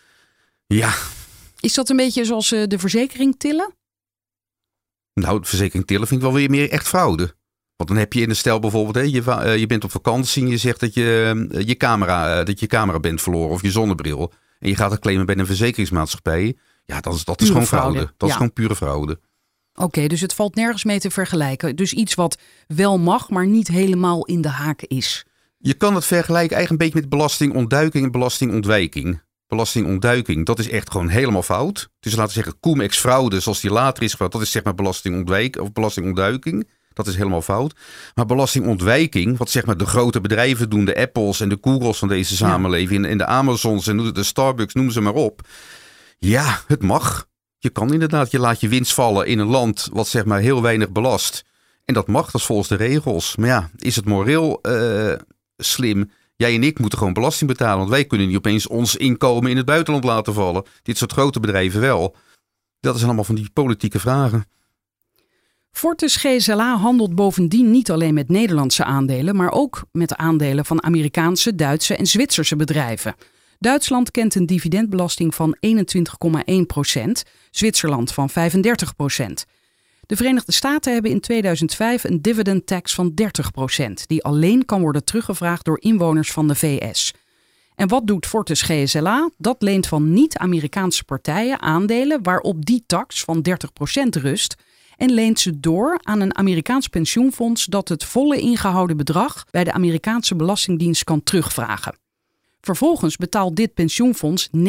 Ja, 0.68 0.94
is 1.60 1.74
dat 1.74 1.90
een 1.90 1.96
beetje 1.96 2.26
zoals 2.26 2.52
eh, 2.52 2.68
de 2.68 2.80
verzekering 2.80 3.36
tillen? 3.38 3.74
nou, 5.14 5.40
de 5.40 5.48
verzekering 5.48 5.88
tillen 5.88 6.08
vind 6.08 6.22
ik 6.22 6.26
wel 6.26 6.36
weer 6.36 6.50
meer 6.50 6.70
echt 6.70 6.88
fraude. 6.88 7.36
Want 7.76 7.90
dan 7.90 7.98
heb 7.98 8.14
je 8.14 8.22
in 8.22 8.30
de 8.30 8.34
stel 8.34 8.60
bijvoorbeeld, 8.60 8.96
hè, 8.96 9.02
je, 9.02 9.24
eh, 9.32 9.58
je 9.58 9.66
bent 9.66 9.84
op 9.84 9.92
vakantie 9.92 10.44
en 10.44 10.50
je 10.50 10.58
zegt 10.58 10.80
dat 10.80 10.94
je, 10.94 11.34
eh, 11.52 11.62
je 11.68 11.78
camera, 11.78 12.40
eh, 12.40 12.46
dat 12.46 12.60
je 12.60 12.68
camera 12.68 13.00
bent 13.00 13.22
verloren 13.22 13.50
of 13.50 13.62
je 13.62 13.72
zonnebril. 13.72 14.34
En 14.60 14.70
je 14.70 14.76
gaat 14.76 14.92
het 14.92 15.00
claimen 15.00 15.26
bij 15.26 15.38
een 15.38 15.46
verzekeringsmaatschappij. 15.46 16.58
Ja, 16.86 17.00
dat 17.00 17.14
is, 17.14 17.24
dat 17.24 17.42
is 17.42 17.48
Pure 17.48 17.52
gewoon 17.52 17.68
fraude. 17.68 17.94
fraude, 17.94 18.14
Dat 18.18 18.30
is 18.30 18.36
gewoon 18.36 18.54
pure 18.54 18.76
fraude. 18.76 19.20
Oké, 19.76 20.08
dus 20.08 20.22
het 20.22 20.34
valt 20.34 20.56
nergens 20.56 20.84
mee 20.84 21.00
te 21.00 21.12
vergelijken. 21.12 21.76
Dus 21.76 21.94
iets 21.94 22.14
wat 22.14 22.38
wel 22.68 23.00
mag, 23.00 23.30
maar 23.30 23.48
niet 23.48 23.68
helemaal 23.68 24.26
in 24.26 24.42
de 24.42 24.50
haak 24.50 24.82
is. 24.82 25.26
Je 25.58 25.74
kan 25.74 25.96
het 25.96 26.06
vergelijken 26.06 26.56
eigenlijk 26.56 26.70
een 26.70 26.88
beetje 26.88 27.02
met 27.02 27.10
belastingontduiking 27.10 28.06
en 28.06 28.12
belastingontwijking. 28.12 29.22
Belastingontduiking, 29.48 30.46
dat 30.46 30.60
is 30.60 30.70
echt 30.70 30.92
gewoon 30.92 31.08
helemaal 31.08 31.44
fout. 31.44 31.90
Dus 32.00 32.12
laten 32.12 32.28
we 32.28 32.34
zeggen, 32.34 32.60
cum-ex 32.60 32.98
fraude, 32.98 33.40
zoals 33.40 33.62
die 33.62 33.72
later 33.72 34.04
is 34.04 34.12
gebruikt, 34.12 34.34
dat 34.34 34.44
is 34.44 34.52
zeg 34.52 34.64
maar 34.64 34.76
belastingontwijk 34.76 35.62
of 35.62 35.72
belastingontduiking. 35.72 36.70
Dat 36.94 37.08
is 37.08 37.16
helemaal 37.16 37.42
fout. 37.42 37.76
Maar 38.16 38.26
belastingontwijking, 38.26 39.38
wat 39.38 39.50
zeg 39.50 39.66
maar 39.66 39.78
de 39.78 39.86
grote 39.86 40.22
bedrijven 40.22 40.70
doen, 40.70 40.86
de 40.86 40.98
Apples 40.98 41.40
en 41.40 41.50
de 41.50 41.58
Googles 41.62 41.98
van 41.98 42.08
deze 42.08 42.36
samenleving, 42.36 43.06
en 43.06 43.18
de 43.18 43.26
Amazons 43.26 43.88
en 43.88 43.98
de 43.98 44.24
Starbucks, 44.24 44.74
noem 44.74 44.92
ze 44.92 45.02
maar 45.02 45.14
op. 45.14 45.48
Ja, 46.20 46.62
het 46.68 46.82
mag. 46.82 47.28
Je 47.64 47.70
kan 47.70 47.94
inderdaad, 47.94 48.32
je 48.32 48.40
laat 48.40 48.60
je 48.60 48.68
winst 48.68 48.94
vallen 48.94 49.28
in 49.28 49.40
een 49.40 49.48
land 49.48 49.90
wat 49.92 50.08
zeg 50.08 50.26
maar 50.26 50.40
heel 50.40 50.62
weinig 50.62 50.92
belast. 50.92 51.46
En 51.86 51.94
dat 51.94 52.08
mag, 52.08 52.26
dat 52.32 52.42
is 52.42 52.48
volgens 52.48 52.68
de 52.68 52.76
regels. 52.76 53.36
Maar 53.36 53.48
ja, 53.48 53.70
is 53.78 53.96
het 53.96 54.06
moreel 54.06 54.62
eh, 54.62 55.14
slim? 55.58 56.12
Jij 56.36 56.56
en 56.56 56.64
ik 56.64 56.80
moeten 56.80 56.98
gewoon 56.98 57.14
belasting 57.14 57.50
betalen. 57.50 57.78
Want 57.78 57.90
wij 57.90 58.06
kunnen 58.06 58.28
niet 58.28 58.38
opeens 58.38 58.68
ons 58.68 58.96
inkomen 58.96 59.52
in 59.52 59.58
het 59.58 59.66
buitenland 59.66 60.04
laten 60.04 60.34
vallen. 60.34 60.64
Dit 60.82 60.98
soort 60.98 61.12
grote 61.12 61.40
bedrijven 61.40 61.82
wel. 61.82 62.16
Dat 62.80 62.94
zijn 62.94 63.06
allemaal 63.06 63.24
van 63.24 63.36
die 63.36 63.50
politieke 63.54 64.00
vragen. 64.00 64.46
Fortis 65.72 66.16
GSLA 66.16 66.78
handelt 66.78 67.16
bovendien 67.16 67.72
niet 67.72 67.92
alleen 67.92 68.14
met 68.14 68.30
Nederlandse 68.30 68.84
aandelen, 68.84 69.36
maar 69.36 69.52
ook 69.52 69.84
met 69.92 70.10
de 70.10 70.18
aandelen 70.18 70.66
van 70.66 70.84
Amerikaanse, 70.84 71.56
Duitse 71.56 71.96
en 71.96 72.06
Zwitserse 72.06 72.56
bedrijven. 72.56 73.16
Duitsland 73.64 74.12
kent 74.12 74.36
een 74.36 74.46
dividendbelasting 74.46 75.36
van 75.36 75.58
21,1 75.68 76.54
procent, 76.68 77.24
Zwitserland 77.52 78.14
van 78.14 78.30
35 78.30 78.96
procent. 78.96 79.46
De 80.06 80.16
Verenigde 80.16 80.52
Staten 80.52 80.94
hebben 80.94 81.12
in 81.12 81.20
2005 81.20 82.04
een 82.04 82.22
dividend 82.22 82.68
tax 82.68 82.94
van 82.94 83.12
30 83.14 83.52
procent, 83.52 84.08
die 84.08 84.24
alleen 84.24 84.66
kan 84.66 84.82
worden 84.82 85.04
teruggevraagd 85.04 85.66
door 85.66 85.82
inwoners 85.82 86.32
van 86.32 86.48
de 86.48 86.56
VS. 86.56 87.14
En 87.76 87.88
wat 87.88 88.08
doet 88.08 88.26
Fortis 88.26 88.62
GSLA? 88.62 89.30
Dat 89.38 89.62
leent 89.62 89.88
van 89.88 90.14
niet-Amerikaanse 90.14 91.04
partijen 91.04 91.62
aandelen 91.62 92.24
waarop 92.24 92.66
die 92.66 92.84
tax 92.88 93.24
van 93.24 93.46
30% 93.50 94.22
rust 94.22 94.56
en 94.98 95.12
leent 95.12 95.40
ze 95.40 95.60
door 95.60 96.00
aan 96.02 96.22
een 96.22 96.38
Amerikaans 96.38 96.88
pensioenfonds 96.88 97.66
dat 97.66 97.90
het 97.90 98.04
volle 98.04 98.40
ingehouden 98.40 98.98
bedrag 98.98 99.44
bij 99.52 99.64
de 99.64 99.74
Amerikaanse 99.74 100.36
Belastingdienst 100.36 101.04
kan 101.04 101.24
terugvragen. 101.24 102.02
Vervolgens 102.66 103.18
betaalt 103.18 103.56
dit 103.56 103.74
pensioenfonds 103.74 104.50
99% 104.58 104.60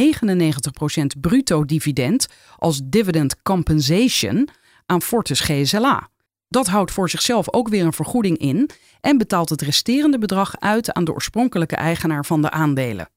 bruto 1.21 1.65
dividend 1.65 2.27
als 2.57 2.81
dividend 2.85 3.43
compensation 3.43 4.49
aan 4.87 5.03
Fortis 5.03 5.41
GSLA. 5.41 6.09
Dat 6.49 6.67
houdt 6.67 6.91
voor 6.91 7.11
zichzelf 7.11 7.53
ook 7.53 7.69
weer 7.69 7.85
een 7.85 7.93
vergoeding 7.93 8.39
in 8.39 8.71
en 9.01 9.19
betaalt 9.19 9.49
het 9.49 9.63
resterende 9.63 10.19
bedrag 10.19 10.61
uit 10.61 10.93
aan 10.93 11.05
de 11.05 11.13
oorspronkelijke 11.13 11.77
eigenaar 11.77 12.25
van 12.25 12.43
de 12.43 12.51
aandelen. 12.51 13.09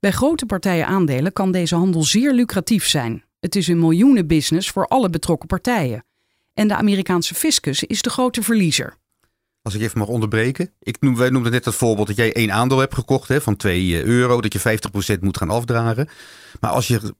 Bij 0.00 0.12
grote 0.12 0.46
partijen 0.46 0.86
aandelen 0.86 1.32
kan 1.32 1.52
deze 1.52 1.74
handel 1.74 2.02
zeer 2.02 2.32
lucratief 2.32 2.86
zijn. 2.86 3.24
Het 3.40 3.56
is 3.56 3.68
een 3.68 3.78
miljoenenbusiness 3.78 4.70
voor 4.70 4.86
alle 4.86 5.10
betrokken 5.10 5.48
partijen. 5.48 6.04
En 6.54 6.68
de 6.68 6.74
Amerikaanse 6.74 7.34
fiscus 7.34 7.84
is 7.84 8.02
de 8.02 8.10
grote 8.10 8.42
verliezer. 8.42 8.96
Als 9.64 9.74
ik 9.74 9.80
even 9.80 9.98
mag 9.98 10.08
onderbreken. 10.08 10.70
Ik 10.78 11.00
noem, 11.00 11.16
wij 11.16 11.30
noemden 11.30 11.52
net 11.52 11.64
het 11.64 11.74
voorbeeld 11.74 12.06
dat 12.06 12.16
jij 12.16 12.32
één 12.32 12.52
aandeel 12.52 12.78
hebt 12.78 12.94
gekocht 12.94 13.28
hè, 13.28 13.40
van 13.40 13.56
2 13.56 14.04
euro. 14.04 14.40
Dat 14.40 14.52
je 14.52 14.78
50% 15.16 15.20
moet 15.20 15.36
gaan 15.36 15.50
afdragen. 15.50 16.08
Maar 16.60 16.70
als 16.70 16.86
je 16.88 17.14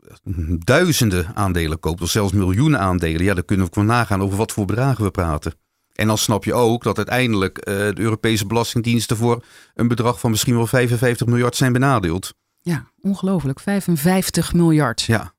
duizenden 0.64 1.30
aandelen 1.34 1.80
koopt, 1.80 2.02
of 2.02 2.10
zelfs 2.10 2.32
miljoenen 2.32 2.80
aandelen. 2.80 3.24
Ja, 3.24 3.34
dan 3.34 3.44
kunnen 3.44 3.66
we 3.66 3.72
gewoon 3.72 3.88
nagaan 3.88 4.22
over 4.22 4.36
wat 4.36 4.52
voor 4.52 4.64
bedragen 4.64 5.04
we 5.04 5.10
praten. 5.10 5.54
En 5.92 6.06
dan 6.06 6.18
snap 6.18 6.44
je 6.44 6.54
ook 6.54 6.82
dat 6.82 6.96
uiteindelijk 6.96 7.58
eh, 7.58 7.74
de 7.74 8.00
Europese 8.00 8.46
belastingdiensten 8.46 9.16
voor 9.16 9.44
een 9.74 9.88
bedrag 9.88 10.20
van 10.20 10.30
misschien 10.30 10.56
wel 10.56 10.66
55 10.66 11.26
miljard 11.26 11.56
zijn 11.56 11.72
benadeeld. 11.72 12.34
Ja, 12.60 12.90
ongelooflijk. 13.00 13.60
55 13.60 14.52
miljard. 14.52 15.02
Ja, 15.02 15.33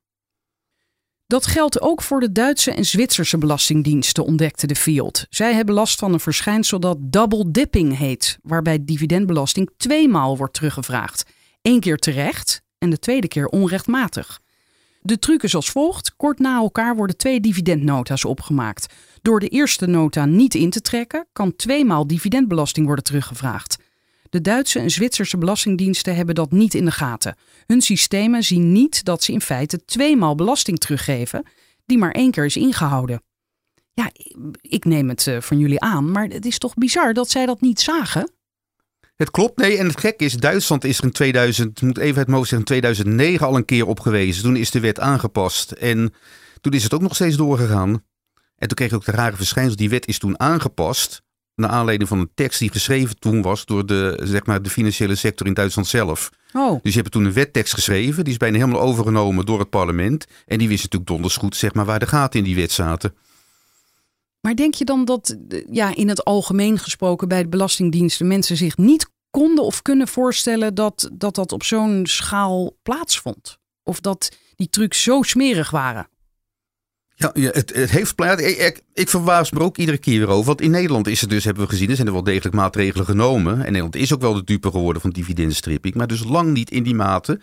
Dat 1.26 1.46
geldt 1.46 1.80
ook 1.80 2.02
voor 2.02 2.20
de 2.20 2.32
Duitse 2.32 2.70
en 2.72 2.84
Zwitserse 2.84 3.38
belastingdiensten, 3.38 4.24
ontdekte 4.24 4.66
de 4.66 4.74
Field. 4.74 5.26
Zij 5.30 5.54
hebben 5.54 5.74
last 5.74 5.98
van 5.98 6.12
een 6.12 6.20
verschijnsel 6.20 6.80
dat 6.80 6.96
double 7.00 7.50
dipping 7.50 7.96
heet, 7.98 8.38
waarbij 8.42 8.84
dividendbelasting 8.84 9.70
tweemaal 9.76 10.36
wordt 10.36 10.54
teruggevraagd. 10.54 11.24
Eén 11.62 11.80
keer 11.80 11.96
terecht 11.96 12.62
en 12.78 12.90
de 12.90 12.98
tweede 12.98 13.28
keer 13.28 13.46
onrechtmatig. 13.46 14.40
De 15.00 15.18
truc 15.18 15.42
is 15.42 15.54
als 15.54 15.70
volgt: 15.70 16.16
kort 16.16 16.38
na 16.38 16.56
elkaar 16.56 16.96
worden 16.96 17.16
twee 17.16 17.40
dividendnota's 17.40 18.24
opgemaakt. 18.24 18.94
Door 19.22 19.40
de 19.40 19.48
eerste 19.48 19.86
nota 19.86 20.24
niet 20.24 20.54
in 20.54 20.70
te 20.70 20.80
trekken, 20.80 21.26
kan 21.32 21.56
tweemaal 21.56 22.06
dividendbelasting 22.06 22.86
worden 22.86 23.04
teruggevraagd. 23.04 23.78
De 24.36 24.42
Duitse 24.42 24.78
en 24.78 24.90
Zwitserse 24.90 25.38
belastingdiensten 25.38 26.16
hebben 26.16 26.34
dat 26.34 26.52
niet 26.52 26.74
in 26.74 26.84
de 26.84 26.90
gaten. 26.90 27.36
Hun 27.66 27.80
systemen 27.80 28.42
zien 28.42 28.72
niet 28.72 29.04
dat 29.04 29.22
ze 29.22 29.32
in 29.32 29.40
feite 29.40 29.84
tweemaal 29.84 30.34
belasting 30.34 30.78
teruggeven, 30.78 31.46
die 31.86 31.98
maar 31.98 32.10
één 32.10 32.30
keer 32.30 32.44
is 32.44 32.56
ingehouden. 32.56 33.22
Ja, 33.92 34.10
ik 34.60 34.84
neem 34.84 35.08
het 35.08 35.26
eh, 35.26 35.40
van 35.40 35.58
jullie 35.58 35.80
aan, 35.80 36.10
maar 36.10 36.26
het 36.26 36.46
is 36.46 36.58
toch 36.58 36.74
bizar 36.74 37.14
dat 37.14 37.30
zij 37.30 37.46
dat 37.46 37.60
niet 37.60 37.80
zagen? 37.80 38.32
Het 39.14 39.30
klopt, 39.30 39.58
nee. 39.58 39.78
En 39.78 39.86
het 39.86 40.00
gekke 40.00 40.24
is, 40.24 40.34
Duitsland 40.34 40.84
is 40.84 40.98
er 40.98 41.04
in 41.04 41.12
2000, 41.12 41.82
moet 41.82 41.98
even 41.98 42.14
mijn 42.14 42.36
hoofd 42.36 42.48
zeggen, 42.48 42.58
in 42.58 42.80
2009 42.80 43.46
al 43.46 43.56
een 43.56 43.64
keer 43.64 43.86
op 43.86 44.00
gewezen. 44.00 44.42
Toen 44.42 44.56
is 44.56 44.70
de 44.70 44.80
wet 44.80 45.00
aangepast. 45.00 45.70
En 45.70 46.14
toen 46.60 46.72
is 46.72 46.82
het 46.82 46.94
ook 46.94 47.00
nog 47.00 47.14
steeds 47.14 47.36
doorgegaan. 47.36 47.90
En 48.56 48.68
toen 48.68 48.76
kreeg 48.76 48.90
je 48.90 48.96
ook 48.96 49.04
de 49.04 49.12
rare 49.12 49.36
verschijnsel. 49.36 49.76
Die 49.76 49.90
wet 49.90 50.06
is 50.06 50.18
toen 50.18 50.40
aangepast. 50.40 51.22
Naar 51.56 51.70
aanleiding 51.70 52.08
van 52.08 52.18
een 52.18 52.30
tekst 52.34 52.58
die 52.58 52.70
geschreven 52.70 53.18
toen 53.18 53.42
was 53.42 53.64
door 53.64 53.86
de, 53.86 54.20
zeg 54.22 54.46
maar, 54.46 54.62
de 54.62 54.70
financiële 54.70 55.14
sector 55.14 55.46
in 55.46 55.54
Duitsland 55.54 55.88
zelf. 55.88 56.30
Oh, 56.52 56.82
Dus 56.82 56.94
je 56.94 57.00
hebt 57.00 57.12
toen 57.12 57.24
een 57.24 57.32
wettekst 57.32 57.74
geschreven. 57.74 58.24
Die 58.24 58.32
is 58.32 58.38
bijna 58.38 58.58
helemaal 58.58 58.80
overgenomen 58.80 59.46
door 59.46 59.58
het 59.58 59.70
parlement. 59.70 60.26
En 60.46 60.58
die 60.58 60.68
wist 60.68 60.82
natuurlijk 60.82 61.10
donders 61.10 61.36
goed 61.36 61.56
zeg 61.56 61.74
maar, 61.74 61.84
waar 61.84 61.98
de 61.98 62.06
gaten 62.06 62.38
in 62.38 62.44
die 62.44 62.54
wet 62.54 62.72
zaten. 62.72 63.14
maar 64.40 64.54
denk 64.54 64.74
je 64.74 64.84
dan 64.84 65.04
dat 65.04 65.36
ja, 65.70 65.94
in 65.94 66.08
het 66.08 66.24
algemeen 66.24 66.78
gesproken 66.78 67.28
bij 67.28 67.42
de 67.42 67.48
belastingdiensten 67.48 68.26
mensen 68.26 68.56
zich 68.56 68.76
niet 68.76 69.10
konden 69.30 69.64
of 69.64 69.82
kunnen 69.82 70.08
voorstellen 70.08 70.74
dat 70.74 71.10
dat, 71.12 71.36
dat 71.36 71.52
op 71.52 71.62
zo'n 71.62 72.06
schaal 72.06 72.76
plaatsvond? 72.82 73.58
Of 73.82 74.00
dat 74.00 74.36
die 74.56 74.68
trucs 74.68 75.02
zo 75.02 75.22
smerig 75.22 75.70
waren? 75.70 76.08
Ja, 77.18 77.30
het, 77.32 77.74
het 77.74 77.90
heeft 77.90 78.14
plaats. 78.14 78.42
Ik, 78.42 78.82
ik, 78.94 79.08
verbaas 79.08 79.50
me 79.50 79.60
ook 79.60 79.76
iedere 79.76 79.98
keer 79.98 80.18
weer 80.18 80.28
over. 80.28 80.46
Want 80.46 80.60
in 80.60 80.70
Nederland 80.70 81.06
is 81.06 81.20
het 81.20 81.30
dus, 81.30 81.44
hebben 81.44 81.62
we 81.62 81.68
gezien, 81.68 81.88
er 81.90 81.94
zijn 81.94 82.06
er 82.06 82.12
wel 82.12 82.22
degelijk 82.22 82.54
maatregelen 82.54 83.06
genomen. 83.06 83.52
En 83.52 83.64
Nederland 83.64 83.96
is 83.96 84.14
ook 84.14 84.20
wel 84.20 84.34
de 84.34 84.44
dupe 84.44 84.70
geworden 84.70 85.02
van 85.02 85.10
dividendstripping. 85.10 85.94
Maar 85.94 86.06
dus 86.06 86.24
lang 86.24 86.52
niet 86.52 86.70
in 86.70 86.82
die 86.82 86.94
mate 86.94 87.40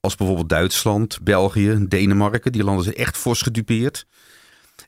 als 0.00 0.14
bijvoorbeeld 0.14 0.48
Duitsland, 0.48 1.18
België, 1.22 1.84
Denemarken. 1.88 2.52
Die 2.52 2.64
landen 2.64 2.84
zijn 2.84 2.96
echt 2.96 3.16
fors 3.16 3.42
gedupeerd. 3.42 4.06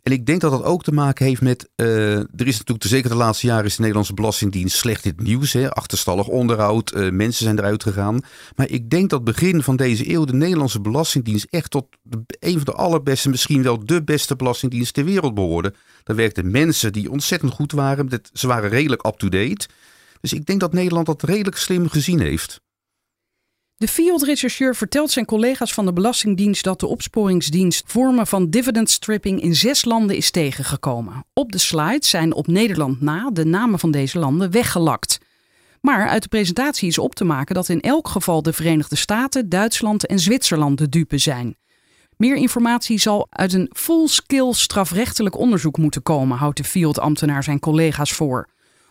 En 0.06 0.12
ik 0.12 0.26
denk 0.26 0.40
dat 0.40 0.50
dat 0.50 0.62
ook 0.62 0.82
te 0.82 0.92
maken 0.92 1.26
heeft 1.26 1.40
met. 1.40 1.68
eh, 1.76 2.16
er 2.16 2.46
is 2.46 2.58
natuurlijk, 2.58 2.86
zeker 2.86 3.10
de 3.10 3.16
laatste 3.16 3.46
jaren, 3.46 3.64
is 3.64 3.74
de 3.74 3.80
Nederlandse 3.80 4.14
Belastingdienst 4.14 4.76
slecht 4.76 5.04
in 5.04 5.12
het 5.16 5.26
nieuws. 5.26 5.52
Hè? 5.52 5.70
Achterstallig 5.70 6.28
onderhoud, 6.28 6.90
eh, 6.90 7.10
mensen 7.10 7.44
zijn 7.44 7.58
eruit 7.58 7.82
gegaan. 7.82 8.20
Maar 8.56 8.70
ik 8.70 8.90
denk 8.90 9.10
dat 9.10 9.24
begin 9.24 9.62
van 9.62 9.76
deze 9.76 10.12
eeuw 10.12 10.24
de 10.24 10.32
Nederlandse 10.32 10.80
Belastingdienst 10.80 11.46
echt 11.50 11.70
tot 11.70 11.86
de, 12.02 12.24
een 12.38 12.52
van 12.52 12.64
de 12.64 12.72
allerbeste, 12.72 13.28
misschien 13.28 13.62
wel 13.62 13.86
de 13.86 14.04
beste 14.04 14.36
belastingdienst 14.36 14.94
ter 14.94 15.04
wereld 15.04 15.34
behoorde. 15.34 15.74
Daar 16.02 16.16
werkten 16.16 16.50
mensen 16.50 16.92
die 16.92 17.10
ontzettend 17.10 17.52
goed 17.52 17.72
waren. 17.72 18.08
Ze 18.32 18.46
waren 18.46 18.70
redelijk 18.70 19.06
up-to-date. 19.06 19.68
Dus 20.20 20.32
ik 20.32 20.46
denk 20.46 20.60
dat 20.60 20.72
Nederland 20.72 21.06
dat 21.06 21.22
redelijk 21.22 21.56
slim 21.56 21.88
gezien 21.88 22.20
heeft. 22.20 22.60
De 23.78 23.88
Fiat-rechercheur 23.88 24.76
vertelt 24.76 25.10
zijn 25.10 25.24
collega's 25.24 25.74
van 25.74 25.86
de 25.86 25.92
Belastingdienst 25.92 26.64
dat 26.64 26.80
de 26.80 26.86
opsporingsdienst 26.86 27.84
vormen 27.86 28.26
van 28.26 28.50
dividend 28.50 28.90
stripping 28.90 29.40
in 29.40 29.54
zes 29.54 29.84
landen 29.84 30.16
is 30.16 30.30
tegengekomen. 30.30 31.24
Op 31.32 31.52
de 31.52 31.58
slide 31.58 32.06
zijn 32.06 32.34
op 32.34 32.46
Nederland 32.46 33.00
na 33.00 33.30
de 33.30 33.44
namen 33.44 33.78
van 33.78 33.90
deze 33.90 34.18
landen 34.18 34.50
weggelakt. 34.50 35.18
Maar 35.80 36.08
uit 36.08 36.22
de 36.22 36.28
presentatie 36.28 36.88
is 36.88 36.98
op 36.98 37.14
te 37.14 37.24
maken 37.24 37.54
dat 37.54 37.68
in 37.68 37.80
elk 37.80 38.08
geval 38.08 38.42
de 38.42 38.52
Verenigde 38.52 38.96
Staten, 38.96 39.48
Duitsland 39.48 40.06
en 40.06 40.18
Zwitserland 40.18 40.78
de 40.78 40.88
dupe 40.88 41.18
zijn. 41.18 41.56
Meer 42.16 42.36
informatie 42.36 42.98
zal 42.98 43.26
uit 43.30 43.52
een 43.52 43.70
full-skill 43.72 44.52
strafrechtelijk 44.52 45.36
onderzoek 45.38 45.78
moeten 45.78 46.02
komen, 46.02 46.38
houdt 46.38 46.56
de 46.56 46.64
Fiat-ambtenaar 46.64 47.42
zijn 47.42 47.58
collega's 47.58 48.12
voor. 48.12 48.48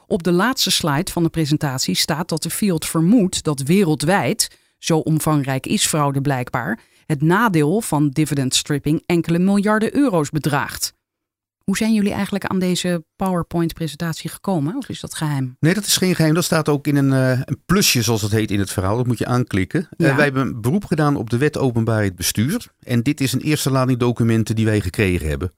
Op 0.07 0.23
de 0.23 0.31
laatste 0.31 0.71
slide 0.71 1.11
van 1.11 1.23
de 1.23 1.29
presentatie 1.29 1.95
staat 1.95 2.29
dat 2.29 2.43
de 2.43 2.49
Fiat 2.49 2.85
vermoedt 2.85 3.43
dat 3.43 3.61
wereldwijd, 3.61 4.63
zo 4.85 4.97
omvangrijk 4.97 5.65
is 5.65 5.85
fraude 5.85 6.21
blijkbaar, 6.21 6.79
het 7.05 7.21
nadeel 7.21 7.81
van 7.81 8.09
dividend 8.09 8.55
stripping 8.55 9.03
enkele 9.05 9.39
miljarden 9.39 9.95
euro's 9.95 10.29
bedraagt. 10.29 10.93
Hoe 11.63 11.77
zijn 11.77 11.93
jullie 11.93 12.11
eigenlijk 12.11 12.45
aan 12.45 12.59
deze 12.59 13.05
PowerPoint-presentatie 13.15 14.29
gekomen? 14.29 14.75
Of 14.75 14.89
is 14.89 14.99
dat 14.99 15.15
geheim? 15.15 15.57
Nee, 15.59 15.73
dat 15.73 15.85
is 15.85 15.97
geen 15.97 16.15
geheim. 16.15 16.33
Dat 16.33 16.43
staat 16.43 16.69
ook 16.69 16.87
in 16.87 16.95
een, 16.95 17.11
uh, 17.11 17.41
een 17.45 17.61
plusje, 17.65 18.01
zoals 18.01 18.21
het 18.21 18.31
heet 18.31 18.51
in 18.51 18.59
het 18.59 18.71
verhaal. 18.71 18.97
Dat 18.97 19.07
moet 19.07 19.17
je 19.17 19.25
aanklikken. 19.25 19.87
Ja. 19.97 20.09
Uh, 20.09 20.15
wij 20.15 20.23
hebben 20.23 20.41
een 20.41 20.61
beroep 20.61 20.85
gedaan 20.85 21.15
op 21.15 21.29
de 21.29 21.37
wet 21.37 21.57
openbaarheid 21.57 22.15
bestuur. 22.15 22.67
En 22.79 23.03
dit 23.03 23.21
is 23.21 23.33
een 23.33 23.41
eerste 23.41 23.71
lading 23.71 23.99
documenten 23.99 24.55
die 24.55 24.65
wij 24.65 24.81
gekregen 24.81 25.27
hebben. 25.27 25.51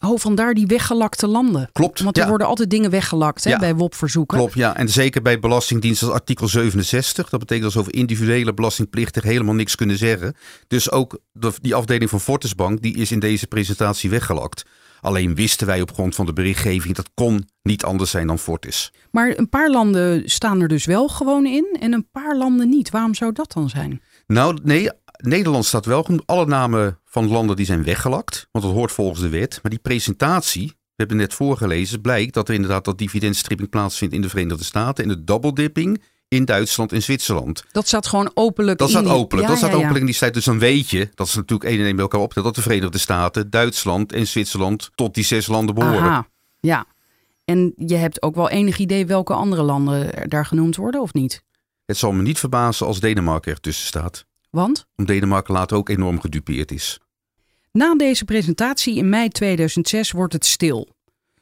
Oh, 0.00 0.18
vandaar 0.18 0.54
die 0.54 0.66
weggelakte 0.66 1.26
landen. 1.26 1.68
Klopt. 1.72 2.00
Want 2.00 2.16
er 2.16 2.22
ja. 2.22 2.28
worden 2.28 2.46
altijd 2.46 2.70
dingen 2.70 2.90
weggelakt 2.90 3.44
hè, 3.44 3.50
Ja. 3.50 3.58
bij 3.58 3.74
WOP-verzoeken. 3.74 4.38
Klopt, 4.38 4.54
ja. 4.54 4.76
En 4.76 4.88
zeker 4.88 5.22
bij 5.22 5.38
Belastingdienst 5.38 6.02
als 6.02 6.12
artikel 6.12 6.48
67. 6.48 7.28
Dat 7.28 7.40
betekent 7.40 7.64
dat 7.64 7.72
ze 7.72 7.78
over 7.78 7.94
individuele 7.94 8.54
belastingplichtigen 8.54 9.28
helemaal 9.28 9.54
niks 9.54 9.74
kunnen 9.74 9.98
zeggen. 9.98 10.34
Dus 10.68 10.90
ook 10.90 11.18
de- 11.32 11.52
die 11.60 11.74
afdeling 11.74 12.10
van 12.10 12.20
Fortisbank, 12.20 12.82
die 12.82 12.96
is 12.96 13.12
in 13.12 13.18
deze 13.20 13.46
presentatie 13.46 14.10
weggelakt. 14.10 14.64
Alleen 15.00 15.34
wisten 15.34 15.66
wij 15.66 15.80
op 15.80 15.92
grond 15.92 16.14
van 16.14 16.26
de 16.26 16.32
berichtgeving, 16.32 16.94
dat 16.94 17.10
kon 17.14 17.48
niet 17.62 17.84
anders 17.84 18.10
zijn 18.10 18.26
dan 18.26 18.38
Fortis. 18.38 18.92
Maar 19.10 19.32
een 19.36 19.48
paar 19.48 19.70
landen 19.70 20.22
staan 20.30 20.60
er 20.60 20.68
dus 20.68 20.84
wel 20.84 21.08
gewoon 21.08 21.46
in 21.46 21.76
en 21.80 21.92
een 21.92 22.08
paar 22.10 22.36
landen 22.36 22.68
niet. 22.68 22.90
Waarom 22.90 23.14
zou 23.14 23.32
dat 23.32 23.52
dan 23.52 23.68
zijn? 23.68 24.02
Nou, 24.26 24.58
nee, 24.62 24.90
Nederland 25.16 25.64
staat 25.64 25.86
wel. 25.86 26.06
Alle 26.26 26.46
namen 26.46 26.98
van 27.24 27.28
landen 27.36 27.56
die 27.56 27.66
zijn 27.66 27.84
weggelakt, 27.84 28.48
want 28.52 28.64
dat 28.64 28.74
hoort 28.74 28.92
volgens 28.92 29.20
de 29.20 29.28
wet. 29.28 29.58
Maar 29.62 29.70
die 29.70 29.80
presentatie, 29.80 30.66
we 30.66 30.94
hebben 30.94 31.16
net 31.16 31.34
voorgelezen, 31.34 32.00
blijkt 32.00 32.34
dat 32.34 32.48
er 32.48 32.54
inderdaad 32.54 32.84
dat 32.84 32.98
dividendstripping 32.98 33.68
plaatsvindt 33.68 34.14
in 34.14 34.22
de 34.22 34.28
Verenigde 34.28 34.64
Staten 34.64 35.04
en 35.04 35.10
de 35.10 35.24
double 35.24 35.52
dipping 35.52 36.02
in 36.28 36.44
Duitsland 36.44 36.92
en 36.92 37.02
Zwitserland. 37.02 37.64
Dat 37.72 37.86
staat 37.86 38.06
gewoon 38.06 38.30
openlijk 38.34 38.78
Dat 38.78 38.88
in 38.88 38.94
staat 38.96 39.08
openlijk. 39.08 39.48
Ja, 39.48 39.48
dat 39.48 39.56
staat 39.56 39.70
ja, 39.70 39.76
ja. 39.76 39.82
openlijk 39.82 40.00
in 40.00 40.10
die 40.10 40.20
site. 40.20 40.30
Dus 40.30 40.44
dan 40.44 40.58
weet 40.58 40.90
je, 40.90 41.08
dat 41.14 41.26
is 41.26 41.34
natuurlijk 41.34 41.70
één 41.70 41.78
en 41.78 41.84
één 41.84 41.94
bij 41.94 42.04
elkaar 42.04 42.20
op, 42.20 42.34
dat 42.34 42.54
de 42.54 42.62
Verenigde 42.62 42.98
Staten, 42.98 43.50
Duitsland 43.50 44.12
en 44.12 44.26
Zwitserland 44.26 44.90
tot 44.94 45.14
die 45.14 45.24
zes 45.24 45.46
landen 45.46 45.74
behoren. 45.74 46.00
Aha, 46.00 46.28
ja. 46.60 46.86
En 47.44 47.72
je 47.76 47.94
hebt 47.94 48.22
ook 48.22 48.34
wel 48.34 48.50
enig 48.50 48.78
idee 48.78 49.06
welke 49.06 49.32
andere 49.32 49.62
landen 49.62 50.28
daar 50.28 50.46
genoemd 50.46 50.76
worden 50.76 51.00
of 51.00 51.12
niet? 51.12 51.42
Het 51.84 51.96
zal 51.96 52.12
me 52.12 52.22
niet 52.22 52.38
verbazen 52.38 52.86
als 52.86 53.00
Denemarken 53.00 53.52
ertussen 53.52 53.86
staat. 53.86 54.26
Want 54.50 54.86
Om 54.96 55.06
Denemarken 55.06 55.54
later 55.54 55.76
ook 55.76 55.88
enorm 55.88 56.20
gedupeerd 56.20 56.72
is. 56.72 56.98
Na 57.72 57.94
deze 57.94 58.24
presentatie 58.24 58.96
in 58.96 59.08
mei 59.08 59.28
2006 59.28 60.10
wordt 60.10 60.32
het 60.32 60.44
stil. 60.44 60.88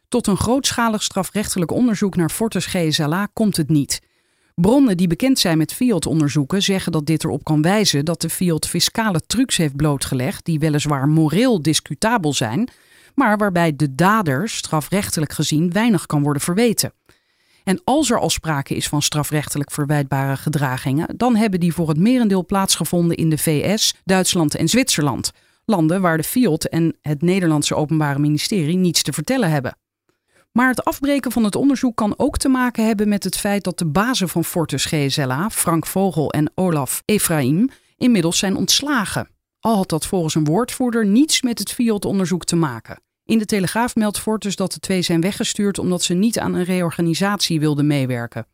Tot 0.08 0.26
een 0.26 0.36
grootschalig 0.36 1.02
strafrechtelijk 1.02 1.70
onderzoek 1.70 2.16
naar 2.16 2.30
Fortis 2.30 2.66
GSLA 2.66 3.28
komt 3.32 3.56
het 3.56 3.68
niet. 3.68 4.00
Bronnen 4.54 4.96
die 4.96 5.06
bekend 5.06 5.38
zijn 5.38 5.58
met 5.58 5.72
Fiat-onderzoeken 5.72 6.62
zeggen 6.62 6.92
dat 6.92 7.06
dit 7.06 7.24
erop 7.24 7.44
kan 7.44 7.62
wijzen 7.62 8.04
dat 8.04 8.20
de 8.20 8.30
Fiat 8.30 8.68
fiscale 8.68 9.20
trucs 9.26 9.56
heeft 9.56 9.76
blootgelegd 9.76 10.44
die 10.44 10.58
weliswaar 10.58 11.08
moreel 11.08 11.62
discutabel 11.62 12.32
zijn, 12.32 12.68
maar 13.14 13.38
waarbij 13.38 13.76
de 13.76 13.94
dader 13.94 14.48
strafrechtelijk 14.48 15.32
gezien 15.32 15.72
weinig 15.72 16.06
kan 16.06 16.22
worden 16.22 16.42
verweten. 16.42 16.92
En 17.64 17.80
als 17.84 18.10
er 18.10 18.18
al 18.18 18.30
sprake 18.30 18.74
is 18.74 18.88
van 18.88 19.02
strafrechtelijk 19.02 19.70
verwijtbare 19.70 20.36
gedragingen, 20.36 21.16
dan 21.16 21.36
hebben 21.36 21.60
die 21.60 21.72
voor 21.72 21.88
het 21.88 21.98
merendeel 21.98 22.44
plaatsgevonden 22.44 23.16
in 23.16 23.30
de 23.30 23.38
VS, 23.38 23.94
Duitsland 24.04 24.54
en 24.54 24.68
Zwitserland. 24.68 25.32
Landen 25.66 26.00
waar 26.00 26.16
de 26.16 26.22
Fiat 26.22 26.64
en 26.64 26.96
het 27.00 27.22
Nederlandse 27.22 27.74
Openbare 27.74 28.18
Ministerie 28.18 28.76
niets 28.76 29.02
te 29.02 29.12
vertellen 29.12 29.50
hebben. 29.50 29.76
Maar 30.52 30.68
het 30.68 30.84
afbreken 30.84 31.32
van 31.32 31.44
het 31.44 31.56
onderzoek 31.56 31.96
kan 31.96 32.14
ook 32.16 32.36
te 32.36 32.48
maken 32.48 32.86
hebben 32.86 33.08
met 33.08 33.24
het 33.24 33.36
feit 33.36 33.64
dat 33.64 33.78
de 33.78 33.86
bazen 33.86 34.28
van 34.28 34.44
Fortis 34.44 34.84
GSLA, 34.84 35.50
Frank 35.50 35.86
Vogel 35.86 36.32
en 36.32 36.50
Olaf 36.54 37.02
Efraim, 37.04 37.68
inmiddels 37.96 38.38
zijn 38.38 38.56
ontslagen. 38.56 39.28
Al 39.60 39.76
had 39.76 39.88
dat 39.88 40.06
volgens 40.06 40.34
een 40.34 40.44
woordvoerder 40.44 41.06
niets 41.06 41.42
met 41.42 41.58
het 41.58 41.72
Fiat-onderzoek 41.72 42.44
te 42.44 42.56
maken. 42.56 43.00
In 43.24 43.38
de 43.38 43.44
Telegraaf 43.44 43.94
meldt 43.94 44.18
Fortis 44.18 44.56
dat 44.56 44.72
de 44.72 44.78
twee 44.78 45.02
zijn 45.02 45.20
weggestuurd 45.20 45.78
omdat 45.78 46.02
ze 46.02 46.14
niet 46.14 46.38
aan 46.38 46.54
een 46.54 46.64
reorganisatie 46.64 47.60
wilden 47.60 47.86
meewerken. 47.86 48.46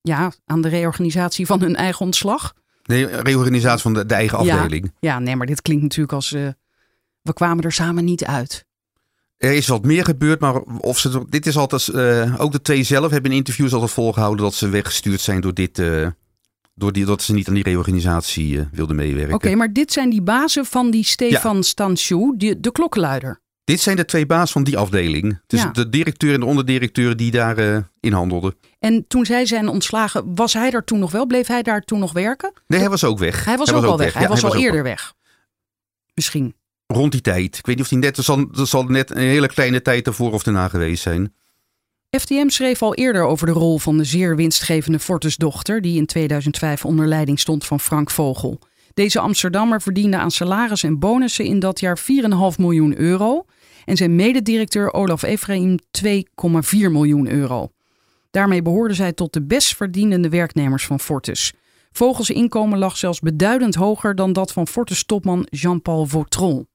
Ja, 0.00 0.32
aan 0.44 0.60
de 0.60 0.68
reorganisatie 0.68 1.46
van 1.46 1.60
hun 1.60 1.76
eigen 1.76 2.04
ontslag? 2.06 2.54
Nee, 2.86 3.06
reorganisatie 3.06 3.82
van 3.82 3.94
de, 3.94 4.06
de 4.06 4.14
eigen 4.14 4.44
Ja. 4.44 4.54
afdeling. 4.56 4.92
Ja, 5.00 5.18
nee, 5.18 5.36
maar 5.36 5.46
dit 5.46 5.62
klinkt 5.62 5.82
natuurlijk 5.82 6.12
als. 6.12 6.32
eh, 6.32 6.48
we 7.22 7.32
kwamen 7.32 7.64
er 7.64 7.72
samen 7.72 8.04
niet 8.04 8.24
uit. 8.24 8.64
Er 9.36 9.52
is 9.52 9.66
wat 9.66 9.84
meer 9.84 10.04
gebeurd, 10.04 10.40
maar 10.40 10.60
of 10.60 10.98
ze, 10.98 11.24
dit 11.28 11.46
is 11.46 11.56
altijd. 11.56 11.88
eh, 11.88 12.34
ook 12.40 12.52
de 12.52 12.62
twee 12.62 12.82
zelf 12.82 13.10
hebben 13.10 13.30
in 13.30 13.36
interviews 13.36 13.72
altijd 13.72 13.90
volgehouden 13.90 14.44
dat 14.44 14.54
ze 14.54 14.68
weggestuurd 14.68 15.20
zijn 15.20 15.40
door 15.40 15.54
dit. 15.54 15.78
eh, 15.78 16.06
door 16.78 16.92
die, 16.92 17.04
dat 17.04 17.22
ze 17.22 17.32
niet 17.32 17.48
aan 17.48 17.54
die 17.54 17.62
reorganisatie 17.62 18.68
wilden 18.72 18.96
meewerken. 18.96 19.34
Oké, 19.34 19.54
maar 19.54 19.72
dit 19.72 19.92
zijn 19.92 20.10
die 20.10 20.22
bazen 20.22 20.64
van 20.64 20.90
die 20.90 21.04
Stefan 21.04 21.64
die, 22.36 22.60
de 22.60 22.72
klokkenluider. 22.72 23.40
Dit 23.66 23.80
zijn 23.80 23.96
de 23.96 24.04
twee 24.04 24.26
baas 24.26 24.52
van 24.52 24.64
die 24.64 24.78
afdeling. 24.78 25.40
Dus 25.46 25.60
Ja. 25.62 25.70
de 25.70 25.88
directeur 25.88 26.34
en 26.34 26.40
de 26.40 26.46
onderdirecteur 26.46 27.16
die 27.16 27.30
daar 27.30 27.58
eh, 27.58 27.78
in 28.00 28.12
handelden. 28.12 28.54
En 28.78 29.04
toen 29.08 29.26
zij 29.26 29.46
zijn 29.46 29.68
ontslagen, 29.68 30.34
was 30.34 30.52
hij 30.52 30.70
daar 30.70 30.84
toen 30.84 30.98
nog 30.98 31.10
wel? 31.10 31.26
Bleef 31.26 31.46
hij 31.46 31.62
daar 31.62 31.80
toen 31.82 31.98
nog 31.98 32.12
werken? 32.12 32.52
Nee, 32.66 32.80
hij 32.80 32.88
was 32.88 33.04
ook 33.04 33.18
weg. 33.18 33.44
Hij 33.44 33.56
was 33.56 33.72
ook 33.72 33.84
al 33.84 33.98
weg. 33.98 34.12
Hij 34.12 34.22
Ja, 34.22 34.28
was 34.28 34.44
al 34.44 34.56
eerder 34.56 34.82
weg. 34.82 35.14
Misschien. 36.14 36.54
Rond 36.86 37.12
die 37.12 37.20
tijd. 37.20 37.58
Ik 37.58 37.66
weet 37.66 37.76
niet 37.76 37.84
of 37.84 37.90
hij 37.90 37.98
net. 38.00 38.16
Er 38.16 38.22
zal, 38.24 38.38
er 38.58 38.66
zal 38.66 38.84
net 38.84 39.10
een 39.10 39.16
hele 39.16 39.48
kleine 39.48 39.82
tijd 39.82 40.06
ervoor 40.06 40.32
of 40.32 40.42
daarna 40.42 40.68
geweest 40.68 41.02
zijn. 41.02 41.34
FTM 42.18 42.48
schreef 42.48 42.82
al 42.82 42.94
eerder 42.94 43.22
over 43.24 43.46
de 43.46 43.52
rol 43.52 43.78
van 43.78 43.96
de 43.98 44.04
zeer 44.04 44.36
winstgevende 44.36 44.98
Fortis-dochter, 44.98 45.80
die 45.80 45.96
in 45.96 46.06
2005 46.06 46.84
onder 46.84 47.06
leiding 47.06 47.40
stond 47.40 47.64
van 47.64 47.80
Frank 47.80 48.10
Vogel. 48.10 48.58
Deze 48.94 49.20
Amsterdammer 49.20 49.82
verdiende 49.82 50.16
aan 50.16 50.30
salaris 50.30 50.82
en 50.82 50.98
bonussen 50.98 51.44
in 51.44 51.58
dat 51.58 51.80
jaar 51.80 51.98
4,5 51.98 52.58
miljoen 52.58 52.98
euro 52.98 53.44
en 53.86 53.96
zijn 53.96 54.14
mededirecteur 54.14 54.92
Olaf 54.92 55.22
Efraim 55.22 55.78
2,4 56.04 56.10
miljoen 56.70 57.30
euro. 57.30 57.70
Daarmee 58.30 58.62
behoorden 58.62 58.96
zij 58.96 59.12
tot 59.12 59.32
de 59.32 59.42
best 59.42 59.76
verdienende 59.76 60.28
werknemers 60.28 60.86
van 60.86 61.00
Fortis. 61.00 61.52
Vogels 61.92 62.30
inkomen 62.30 62.78
lag 62.78 62.96
zelfs 62.96 63.20
beduidend 63.20 63.74
hoger 63.74 64.14
dan 64.14 64.32
dat 64.32 64.52
van 64.52 64.66
Fortis-topman 64.66 65.46
Jean-Paul 65.50 66.06
Vautron. 66.06 66.68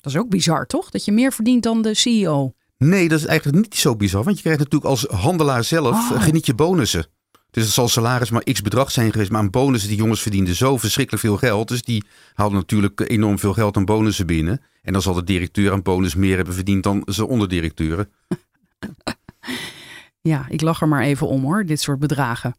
Dat 0.00 0.12
is 0.12 0.18
ook 0.18 0.28
bizar, 0.28 0.66
toch? 0.66 0.90
Dat 0.90 1.04
je 1.04 1.12
meer 1.12 1.32
verdient 1.32 1.62
dan 1.62 1.82
de 1.82 1.94
CEO. 1.94 2.52
Nee, 2.78 3.08
dat 3.08 3.18
is 3.18 3.26
eigenlijk 3.26 3.58
niet 3.62 3.74
zo 3.74 3.96
bizar. 3.96 4.24
Want 4.24 4.36
je 4.36 4.42
krijgt 4.42 4.60
natuurlijk 4.60 4.90
als 4.90 5.02
handelaar 5.02 5.64
zelf. 5.64 6.10
Oh. 6.10 6.16
eh, 6.16 6.22
geniet 6.22 6.46
je 6.46 6.54
bonussen. 6.54 7.06
Dus 7.50 7.64
het 7.64 7.72
zal 7.72 7.88
salaris 7.88 8.30
maar 8.30 8.42
x 8.42 8.62
bedrag 8.62 8.90
zijn 8.90 9.12
geweest. 9.12 9.30
Maar 9.30 9.40
aan 9.40 9.50
bonussen, 9.50 9.88
die 9.88 9.98
jongens 9.98 10.22
verdienden 10.22 10.54
zo 10.54 10.76
verschrikkelijk 10.76 11.24
veel 11.24 11.36
geld. 11.36 11.68
Dus 11.68 11.82
die 11.82 12.04
haalden 12.34 12.58
natuurlijk 12.58 13.00
enorm 13.10 13.38
veel 13.38 13.52
geld 13.52 13.76
aan 13.76 13.84
bonussen 13.84 14.26
binnen. 14.26 14.60
En 14.86 14.92
dan 14.92 15.02
zal 15.02 15.14
de 15.14 15.24
directeur 15.24 15.72
aan 15.72 15.82
bonus 15.82 16.14
meer 16.14 16.36
hebben 16.36 16.54
verdiend 16.54 16.82
dan 16.82 17.02
zijn 17.04 17.26
onderdirecteuren. 17.26 18.12
Ja, 20.20 20.46
ik 20.48 20.60
lach 20.60 20.80
er 20.80 20.88
maar 20.88 21.02
even 21.02 21.28
om 21.28 21.42
hoor, 21.42 21.64
dit 21.64 21.80
soort 21.80 21.98
bedragen. 21.98 22.56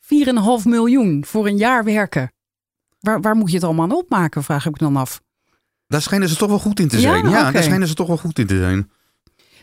4,5 0.00 0.08
miljoen 0.64 1.24
voor 1.26 1.46
een 1.46 1.56
jaar 1.56 1.84
werken. 1.84 2.32
Waar, 3.00 3.20
waar 3.20 3.36
moet 3.36 3.48
je 3.48 3.54
het 3.54 3.64
allemaal 3.64 3.84
aan 3.84 3.96
opmaken, 3.96 4.44
vraag 4.44 4.66
ik 4.66 4.72
me 4.72 4.78
dan 4.78 4.96
af. 4.96 5.20
Daar 5.86 6.02
schijnen 6.02 6.28
ze 6.28 6.36
toch 6.36 6.48
wel 6.48 6.58
goed 6.58 6.80
in 6.80 6.88
te 6.88 7.00
zijn. 7.00 7.28
Ja, 7.28 7.50
daar 7.50 7.62
schijnen 7.62 7.88
ze 7.88 7.94
toch 7.94 8.06
wel 8.06 8.16
goed 8.16 8.38
in 8.38 8.46
te 8.46 8.56
zijn. 8.58 8.90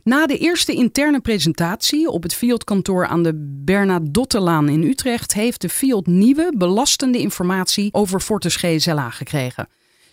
Na 0.03 0.25
de 0.25 0.37
eerste 0.37 0.73
interne 0.73 1.19
presentatie 1.19 2.09
op 2.09 2.23
het 2.23 2.33
Fiat-kantoor 2.33 3.07
aan 3.07 3.23
de 3.23 3.59
Bernadottelaan 3.63 4.69
in 4.69 4.83
Utrecht 4.83 5.33
heeft 5.33 5.61
de 5.61 5.69
Fiat 5.69 6.05
nieuwe, 6.05 6.53
belastende 6.57 7.19
informatie 7.19 7.93
over 7.93 8.19
Fortis 8.19 8.55
GSLA 8.55 9.09
gekregen. 9.09 9.67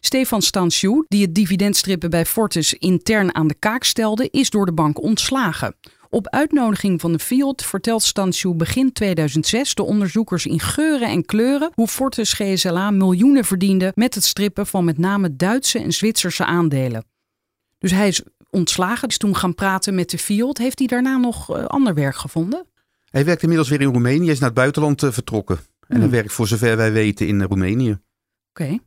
Stefan 0.04 0.42
Stanciu, 0.42 1.04
die 1.08 1.22
het 1.22 1.34
dividendstrippen 1.34 2.10
bij 2.10 2.26
Fortis 2.26 2.74
intern 2.74 3.34
aan 3.34 3.46
de 3.46 3.54
kaak 3.54 3.84
stelde, 3.84 4.28
is 4.30 4.50
door 4.50 4.66
de 4.66 4.72
bank 4.72 5.02
ontslagen. 5.02 5.76
Op 6.10 6.28
uitnodiging 6.28 7.00
van 7.00 7.12
de 7.12 7.18
Fiat 7.18 7.64
vertelt 7.64 8.02
Stanciu 8.02 8.54
begin 8.54 8.92
2006 8.92 9.74
de 9.74 9.82
onderzoekers 9.82 10.46
in 10.46 10.60
geuren 10.60 11.08
en 11.08 11.24
kleuren 11.24 11.70
hoe 11.74 11.88
Fortis 11.88 12.32
GSLA 12.32 12.90
miljoenen 12.90 13.44
verdiende 13.44 13.92
met 13.94 14.14
het 14.14 14.24
strippen 14.24 14.66
van 14.66 14.84
met 14.84 14.98
name 14.98 15.36
Duitse 15.36 15.78
en 15.78 15.92
Zwitserse 15.92 16.44
aandelen. 16.44 17.04
Dus 17.78 17.90
hij 17.90 18.08
is 18.08 18.22
ontslagen, 18.50 19.08
is 19.08 19.18
toen 19.18 19.36
gaan 19.36 19.54
praten 19.54 19.94
met 19.94 20.10
de 20.10 20.18
Fiat. 20.18 20.58
Heeft 20.58 20.78
hij 20.78 20.88
daarna 20.88 21.16
nog 21.16 21.56
eh, 21.56 21.64
ander 21.64 21.94
werk 21.94 22.16
gevonden? 22.16 22.66
Hij 23.10 23.24
werkt 23.24 23.42
inmiddels 23.42 23.68
weer 23.68 23.80
in 23.80 23.92
Roemenië. 23.92 24.24
Hij 24.24 24.32
is 24.32 24.38
naar 24.38 24.48
het 24.48 24.58
buitenland 24.58 25.02
eh, 25.02 25.10
vertrokken. 25.10 25.56
En 25.56 25.62
hij 25.88 26.00
Hmm. 26.00 26.10
werkt 26.10 26.32
voor 26.32 26.46
zover 26.46 26.76
wij 26.76 26.92
weten 26.92 27.26
in 27.26 27.40
eh, 27.40 27.46
Roemenië. 27.46 27.98
Oké. 28.50 28.78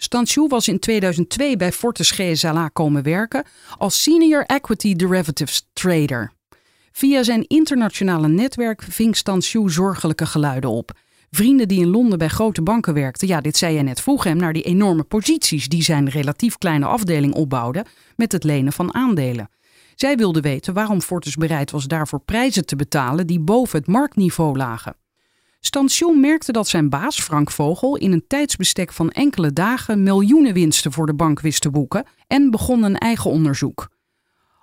Stanciu 0.00 0.46
was 0.46 0.68
in 0.68 0.78
2002 0.78 1.56
bij 1.56 1.72
Fortis 1.72 2.10
GSLA 2.10 2.68
komen 2.68 3.02
werken 3.02 3.44
als 3.78 4.02
Senior 4.02 4.44
Equity 4.44 4.94
Derivatives 4.94 5.68
Trader. 5.72 6.32
Via 6.92 7.22
zijn 7.22 7.46
internationale 7.46 8.28
netwerk 8.28 8.82
ving 8.82 9.16
Stanciu 9.16 9.70
zorgelijke 9.70 10.26
geluiden 10.26 10.70
op. 10.70 10.92
Vrienden 11.30 11.68
die 11.68 11.80
in 11.80 11.90
Londen 11.90 12.18
bij 12.18 12.28
grote 12.28 12.62
banken 12.62 12.94
werkten, 12.94 13.28
ja, 13.28 13.40
dit 13.40 13.56
zei 13.56 13.76
je 13.76 13.82
net, 13.82 14.00
vroegen 14.00 14.30
hem 14.30 14.38
naar 14.38 14.52
die 14.52 14.62
enorme 14.62 15.02
posities 15.02 15.68
die 15.68 15.82
zijn 15.82 16.08
relatief 16.08 16.58
kleine 16.58 16.86
afdeling 16.86 17.34
opbouwden 17.34 17.86
met 18.16 18.32
het 18.32 18.44
lenen 18.44 18.72
van 18.72 18.94
aandelen. 18.94 19.50
Zij 19.94 20.16
wilden 20.16 20.42
weten 20.42 20.74
waarom 20.74 21.00
Fortis 21.00 21.34
bereid 21.34 21.70
was 21.70 21.86
daarvoor 21.86 22.20
prijzen 22.20 22.66
te 22.66 22.76
betalen 22.76 23.26
die 23.26 23.40
boven 23.40 23.78
het 23.78 23.88
marktniveau 23.88 24.56
lagen. 24.56 24.96
Stancion 25.60 26.20
merkte 26.20 26.52
dat 26.52 26.68
zijn 26.68 26.88
baas, 26.88 27.20
Frank 27.20 27.50
Vogel, 27.50 27.96
in 27.96 28.12
een 28.12 28.24
tijdsbestek 28.26 28.92
van 28.92 29.10
enkele 29.10 29.52
dagen 29.52 30.02
miljoenen 30.02 30.54
winsten 30.54 30.92
voor 30.92 31.06
de 31.06 31.14
bank 31.14 31.40
wist 31.40 31.62
te 31.62 31.70
boeken 31.70 32.04
en 32.26 32.50
begon 32.50 32.82
een 32.82 32.98
eigen 32.98 33.30
onderzoek. 33.30 33.88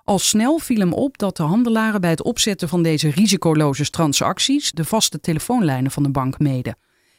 Al 0.04 0.18
snel 0.18 0.58
viel 0.58 0.78
hem 0.78 0.92
op 0.92 1.18
dat 1.18 1.36
de 1.36 1.42
handelaren 1.42 2.00
bij 2.00 2.10
het 2.10 2.22
opzetten 2.22 2.68
van 2.68 2.82
deze 2.82 3.08
risicoloze 3.10 3.90
transacties 3.90 4.72
de 4.72 4.84
vaste 4.84 5.20
telefoonlijnen 5.20 5.90
van 5.90 6.02
de 6.02 6.10
bank 6.10 6.38
meden. 6.38 6.78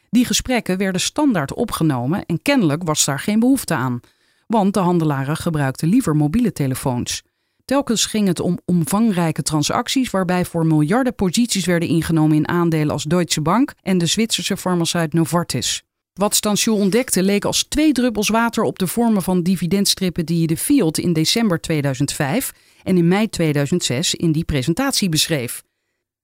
Die 0.10 0.26
gesprekken 0.26 0.78
werden 0.78 1.02
standaard 1.02 1.54
opgenomen 1.54 2.26
en 2.26 2.42
kennelijk 2.42 2.84
was 2.84 3.06
daar 3.06 3.20
geen 3.20 3.40
behoefte 3.40 3.74
aan, 3.74 4.00
want 4.48 4.74
de 4.74 4.80
handelaren 4.80 5.38
gebruikten 5.38 5.88
liever 5.88 6.16
mobiele 6.16 6.52
telefoons. 6.52 7.24
Telkens 7.68 8.06
ging 8.06 8.28
het 8.28 8.40
om 8.40 8.60
omvangrijke 8.66 9.42
transacties 9.42 10.10
waarbij 10.10 10.46
voor 10.46 10.66
miljarden 10.66 11.16
posities 11.16 11.66
werden 11.66 11.90
ingenomen 11.90 12.36
in 12.36 12.48
aandelen 12.48 12.90
als 12.90 13.04
Deutsche 13.04 13.42
Bank 13.42 13.74
en 13.82 13.98
de 13.98 14.06
Zwitserse 14.06 14.58
farmaceut 14.58 15.14
Novartis. 15.14 15.84
Wat 16.14 16.36
Stanciu 16.36 16.72
ontdekte 16.72 17.24
leek 17.24 17.46
als 17.46 17.64
twee 17.64 17.92
druppels 17.92 18.30
water 18.30 18.64
op 18.64 18.80
de 18.80 18.88
vormen 18.88 19.22
van 19.22 19.44
dividendstrippen 19.44 20.26
die 20.26 20.48
de 20.48 20.58
Field 20.58 20.98
in 20.98 21.14
december 21.14 21.62
2005 21.62 22.54
en 22.84 22.98
in 22.98 23.08
mei 23.08 23.30
2006 23.30 24.16
in 24.16 24.32
die 24.32 24.46
presentatie 24.46 25.10
beschreef. 25.10 25.64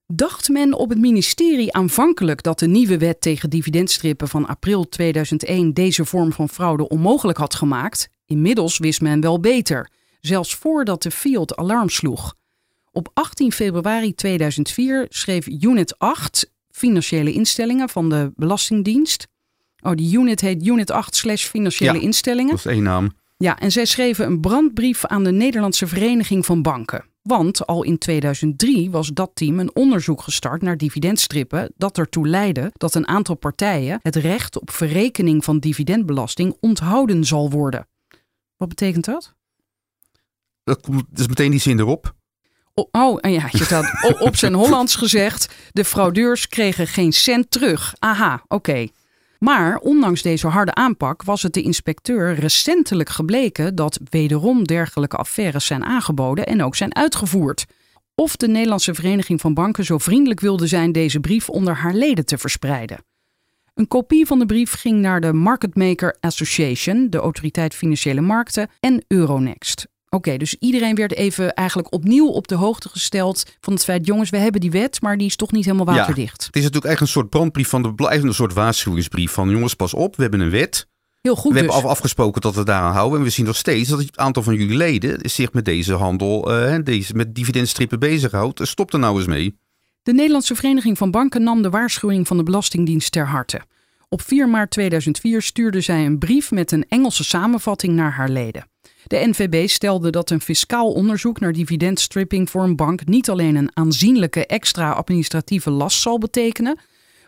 Dacht 0.06 0.48
men 0.48 0.74
op 0.74 0.88
het 0.88 0.98
ministerie 0.98 1.72
aanvankelijk 1.72 2.42
dat 2.42 2.58
de 2.58 2.66
nieuwe 2.66 2.98
wet 2.98 3.20
tegen 3.20 3.50
dividendstrippen 3.50 4.28
van 4.28 4.46
april 4.46 4.88
2001 4.88 5.74
deze 5.74 6.04
vorm 6.04 6.32
van 6.32 6.48
fraude 6.48 6.88
onmogelijk 6.88 7.38
had 7.38 7.54
gemaakt? 7.54 8.08
Inmiddels 8.26 8.78
wist 8.78 9.00
men 9.00 9.20
wel 9.20 9.40
beter, 9.40 9.90
zelfs 10.26 10.54
voordat 10.54 11.02
de 11.02 11.10
Field 11.10 11.56
alarm 11.56 11.88
sloeg. 11.88 12.34
Op 12.92 13.10
18 13.14 13.52
februari 13.52 14.14
2004 14.14 15.06
schreef 15.08 15.46
Unit 15.46 15.98
8, 15.98 16.50
financiële 16.70 17.32
instellingen 17.32 17.88
van 17.88 18.08
de 18.08 18.32
Belastingdienst. 18.36 19.26
Oh, 19.82 19.92
die 19.94 20.18
unit 20.18 20.40
heet 20.40 20.66
Unit 20.66 20.90
8 20.90 21.16
slash 21.16 21.44
financiële 21.46 21.92
Ja. 21.94 22.00
instellingen. 22.00 22.50
Dat 22.50 22.58
is 22.64 22.72
één 22.72 22.82
naam. 22.82 23.12
Ja, 23.36 23.58
en 23.58 23.72
zij 23.72 23.84
schreven 23.84 24.26
een 24.26 24.40
brandbrief 24.40 25.06
aan 25.06 25.24
de 25.24 25.32
Nederlandse 25.32 25.86
Vereniging 25.86 26.46
van 26.46 26.62
Banken. 26.62 27.04
Want 27.22 27.66
al 27.66 27.82
in 27.82 27.98
2003 27.98 28.90
was 28.90 29.08
dat 29.08 29.30
team 29.34 29.58
een 29.58 29.74
onderzoek 29.74 30.20
gestart 30.22 30.62
naar 30.62 30.76
dividendstrippen 30.76 31.72
dat 31.76 31.98
ertoe 31.98 32.28
leidde 32.28 32.70
dat 32.72 32.94
een 32.94 33.08
aantal 33.08 33.34
partijen 33.34 33.98
het 34.02 34.16
recht 34.16 34.60
op 34.60 34.70
verrekening 34.70 35.44
van 35.44 35.58
dividendbelasting 35.58 36.56
onthouden 36.60 37.24
zal 37.24 37.50
worden. 37.50 37.86
Wat 38.56 38.68
betekent 38.68 39.04
dat? 39.04 39.34
Dat 40.64 40.80
komt 40.80 41.04
dus 41.10 41.28
meteen 41.28 41.50
die 41.50 41.60
zin 41.60 41.78
erop. 41.78 42.14
Oh, 42.74 43.18
en 43.20 43.32
ja, 43.32 43.48
je 43.50 43.64
had 43.64 44.20
op 44.20 44.36
zijn 44.36 44.54
Hollands 44.64 44.96
gezegd: 44.96 45.54
de 45.72 45.84
fraudeurs 45.84 46.48
kregen 46.48 46.86
geen 46.86 47.12
cent 47.12 47.50
terug. 47.50 47.94
Aha, 47.98 48.42
oké. 48.48 48.86
Maar 49.38 49.78
ondanks 49.78 50.22
deze 50.22 50.46
harde 50.46 50.74
aanpak 50.74 51.22
was 51.22 51.42
het 51.42 51.52
de 51.52 51.62
inspecteur 51.62 52.34
recentelijk 52.34 53.08
gebleken 53.08 53.74
dat 53.74 54.00
wederom 54.10 54.64
dergelijke 54.64 55.16
affaires 55.16 55.66
zijn 55.66 55.84
aangeboden 55.84 56.46
en 56.46 56.62
ook 56.62 56.76
zijn 56.76 56.94
uitgevoerd. 56.94 57.64
Of 58.14 58.36
de 58.36 58.48
Nederlandse 58.48 58.94
Vereniging 58.94 59.40
van 59.40 59.54
Banken 59.54 59.84
zo 59.84 59.98
vriendelijk 59.98 60.40
wilde 60.40 60.66
zijn 60.66 60.92
deze 60.92 61.20
brief 61.20 61.48
onder 61.48 61.74
haar 61.74 61.94
leden 61.94 62.26
te 62.26 62.38
verspreiden. 62.38 63.04
Een 63.74 63.88
kopie 63.88 64.26
van 64.26 64.38
de 64.38 64.46
brief 64.46 64.72
ging 64.72 65.00
naar 65.00 65.20
de 65.20 65.32
Market 65.32 65.74
Maker 65.74 66.16
Association, 66.20 67.10
de 67.10 67.18
Autoriteit 67.18 67.74
Financiële 67.74 68.20
Markten, 68.20 68.70
en 68.80 69.04
Euronext. 69.08 69.86
Oké, 70.14 70.36
dus 70.36 70.56
iedereen 70.58 70.94
werd 70.94 71.14
even 71.14 71.54
eigenlijk 71.54 71.92
opnieuw 71.92 72.26
op 72.26 72.48
de 72.48 72.54
hoogte 72.54 72.88
gesteld 72.88 73.44
van 73.60 73.72
het 73.72 73.84
feit, 73.84 74.06
jongens, 74.06 74.30
we 74.30 74.36
hebben 74.36 74.60
die 74.60 74.70
wet, 74.70 75.00
maar 75.02 75.16
die 75.16 75.26
is 75.26 75.36
toch 75.36 75.52
niet 75.52 75.64
helemaal 75.64 75.94
Ja. 75.94 76.00
waterdicht. 76.00 76.46
Het 76.46 76.56
is 76.56 76.62
natuurlijk 76.62 76.92
echt 76.92 77.00
een 77.00 77.08
soort 77.08 77.28
brandbrief 77.28 77.68
van 77.68 77.82
de 77.82 77.92
een 77.96 78.34
soort 78.34 78.52
waarschuwingsbrief 78.52 79.32
van 79.32 79.50
jongens, 79.50 79.74
pas 79.74 79.94
op, 79.94 80.16
we 80.16 80.22
hebben 80.22 80.40
een 80.40 80.50
wet. 80.50 80.86
Heel 81.20 81.34
goed 81.34 81.52
we 81.52 81.58
dus. 81.58 81.66
hebben 81.66 81.76
af, 81.84 81.90
afgesproken 81.90 82.40
dat 82.40 82.54
we 82.54 82.64
daaraan 82.64 82.92
houden. 82.92 83.18
En 83.18 83.24
we 83.24 83.30
zien 83.30 83.46
nog 83.46 83.56
steeds 83.56 83.88
dat 83.88 83.98
het 83.98 84.16
aantal 84.16 84.42
van 84.42 84.54
jullie 84.54 84.76
leden 84.76 85.30
zich 85.30 85.52
met 85.52 85.64
deze 85.64 85.92
handel, 85.94 86.52
eh, 86.52 86.78
deze, 86.84 87.14
met 87.14 87.34
dividendstrippen 87.34 87.98
bezighoudt. 87.98 88.60
Stop 88.68 88.92
er 88.92 88.98
nou 88.98 89.16
eens 89.16 89.26
mee. 89.26 89.58
De 90.02 90.12
Nederlandse 90.12 90.54
Vereniging 90.54 90.98
van 90.98 91.10
Banken 91.10 91.42
nam 91.42 91.62
de 91.62 91.70
waarschuwing 91.70 92.26
van 92.26 92.36
de 92.36 92.42
Belastingdienst 92.42 93.12
ter 93.12 93.26
harte. 93.26 93.60
Op 94.08 94.22
4 94.22 94.48
maart 94.48 94.70
2004 94.70 95.42
stuurde 95.42 95.80
zij 95.80 96.06
een 96.06 96.18
brief 96.18 96.50
met 96.50 96.72
een 96.72 96.84
Engelse 96.88 97.24
samenvatting 97.24 97.92
naar 97.92 98.12
haar 98.12 98.28
leden. 98.28 98.72
De 99.06 99.26
NVB 99.26 99.68
stelde 99.68 100.10
dat 100.10 100.30
een 100.30 100.40
fiscaal 100.40 100.92
onderzoek 100.92 101.40
naar 101.40 101.52
dividendstripping 101.52 102.50
voor 102.50 102.62
een 102.62 102.76
bank 102.76 103.06
niet 103.06 103.30
alleen 103.30 103.56
een 103.56 103.70
aanzienlijke 103.76 104.46
extra 104.46 104.90
administratieve 104.90 105.70
last 105.70 106.00
zal 106.00 106.18
betekenen, 106.18 106.78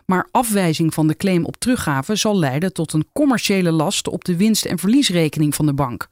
maar 0.05 0.27
afwijzing 0.31 0.93
van 0.93 1.07
de 1.07 1.15
claim 1.15 1.45
op 1.45 1.55
teruggave 1.57 2.15
zal 2.15 2.37
leiden 2.39 2.73
tot 2.73 2.93
een 2.93 3.07
commerciële 3.13 3.71
last 3.71 4.07
op 4.07 4.23
de 4.23 4.37
winst- 4.37 4.65
en 4.65 4.79
verliesrekening 4.79 5.55
van 5.55 5.65
de 5.65 5.73
bank. 5.73 6.09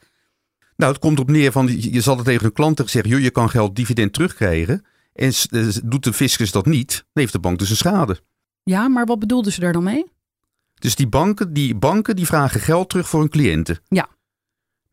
Nou, 0.76 0.92
het 0.92 1.02
komt 1.02 1.18
erop 1.18 1.30
neer 1.30 1.52
van, 1.52 1.82
je 1.92 2.02
zal 2.02 2.16
het 2.16 2.26
tegen 2.26 2.46
een 2.46 2.54
klant 2.54 2.82
zeggen, 2.86 3.12
joh, 3.12 3.20
je 3.20 3.30
kan 3.30 3.50
geld 3.50 3.76
dividend 3.76 4.14
terugkrijgen. 4.14 4.86
En 5.14 5.32
eh, 5.50 5.68
doet 5.84 6.04
de 6.04 6.14
fiscus 6.14 6.52
dat 6.52 6.66
niet, 6.66 6.92
dan 6.92 7.04
heeft 7.24 7.32
de 7.32 7.40
bank 7.40 7.60
dus 7.60 7.70
een 7.70 7.76
schade. 7.76 8.20
Ja, 8.64 8.88
maar 8.88 9.06
wat 9.06 9.20
bedoelden 9.20 9.52
ze 9.52 9.60
daar 9.60 9.74
dan 9.74 9.84
mee? 9.84 10.06
Dus 10.80 10.96
die 10.96 11.08
banken, 11.08 11.54
die 11.54 11.76
banken 11.76 12.16
die 12.16 12.26
vragen 12.26 12.60
geld 12.60 12.90
terug 12.90 13.10
voor 13.10 13.20
hun 13.20 13.30
cliënten. 13.30 13.80
Ja. 13.88 14.08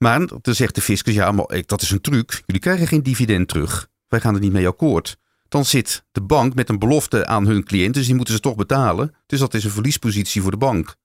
Maar 0.03 0.27
dan 0.41 0.55
zegt 0.55 0.75
de 0.75 0.81
fiscus, 0.81 1.15
ja, 1.15 1.33
maar 1.33 1.53
ik- 1.53 1.69
dat 1.69 1.83
is 1.83 1.91
een 1.91 2.01
truc. 2.01 2.43
Jullie 2.47 2.61
krijgen 2.63 2.87
geen 2.87 3.03
dividend 3.03 3.49
terug. 3.49 3.89
Wij 4.09 4.21
gaan 4.21 4.35
er 4.35 4.41
niet 4.41 4.53
mee 4.53 4.67
akkoord. 4.67 5.17
Dan 5.49 5.65
zit 5.65 6.05
de 6.13 6.21
bank 6.23 6.55
met 6.55 6.69
een 6.69 6.79
belofte 6.79 7.27
aan 7.27 7.47
hun 7.47 7.65
cliënten, 7.65 7.93
dus 7.93 8.07
die 8.07 8.15
moeten 8.15 8.35
ze 8.35 8.41
toch 8.41 8.55
betalen. 8.57 9.15
Dus 9.27 9.39
dat 9.39 9.55
is 9.55 9.65
een 9.65 9.71
verliespositie 9.71 10.43
voor 10.43 10.51
de 10.51 10.57
bank. 10.57 10.97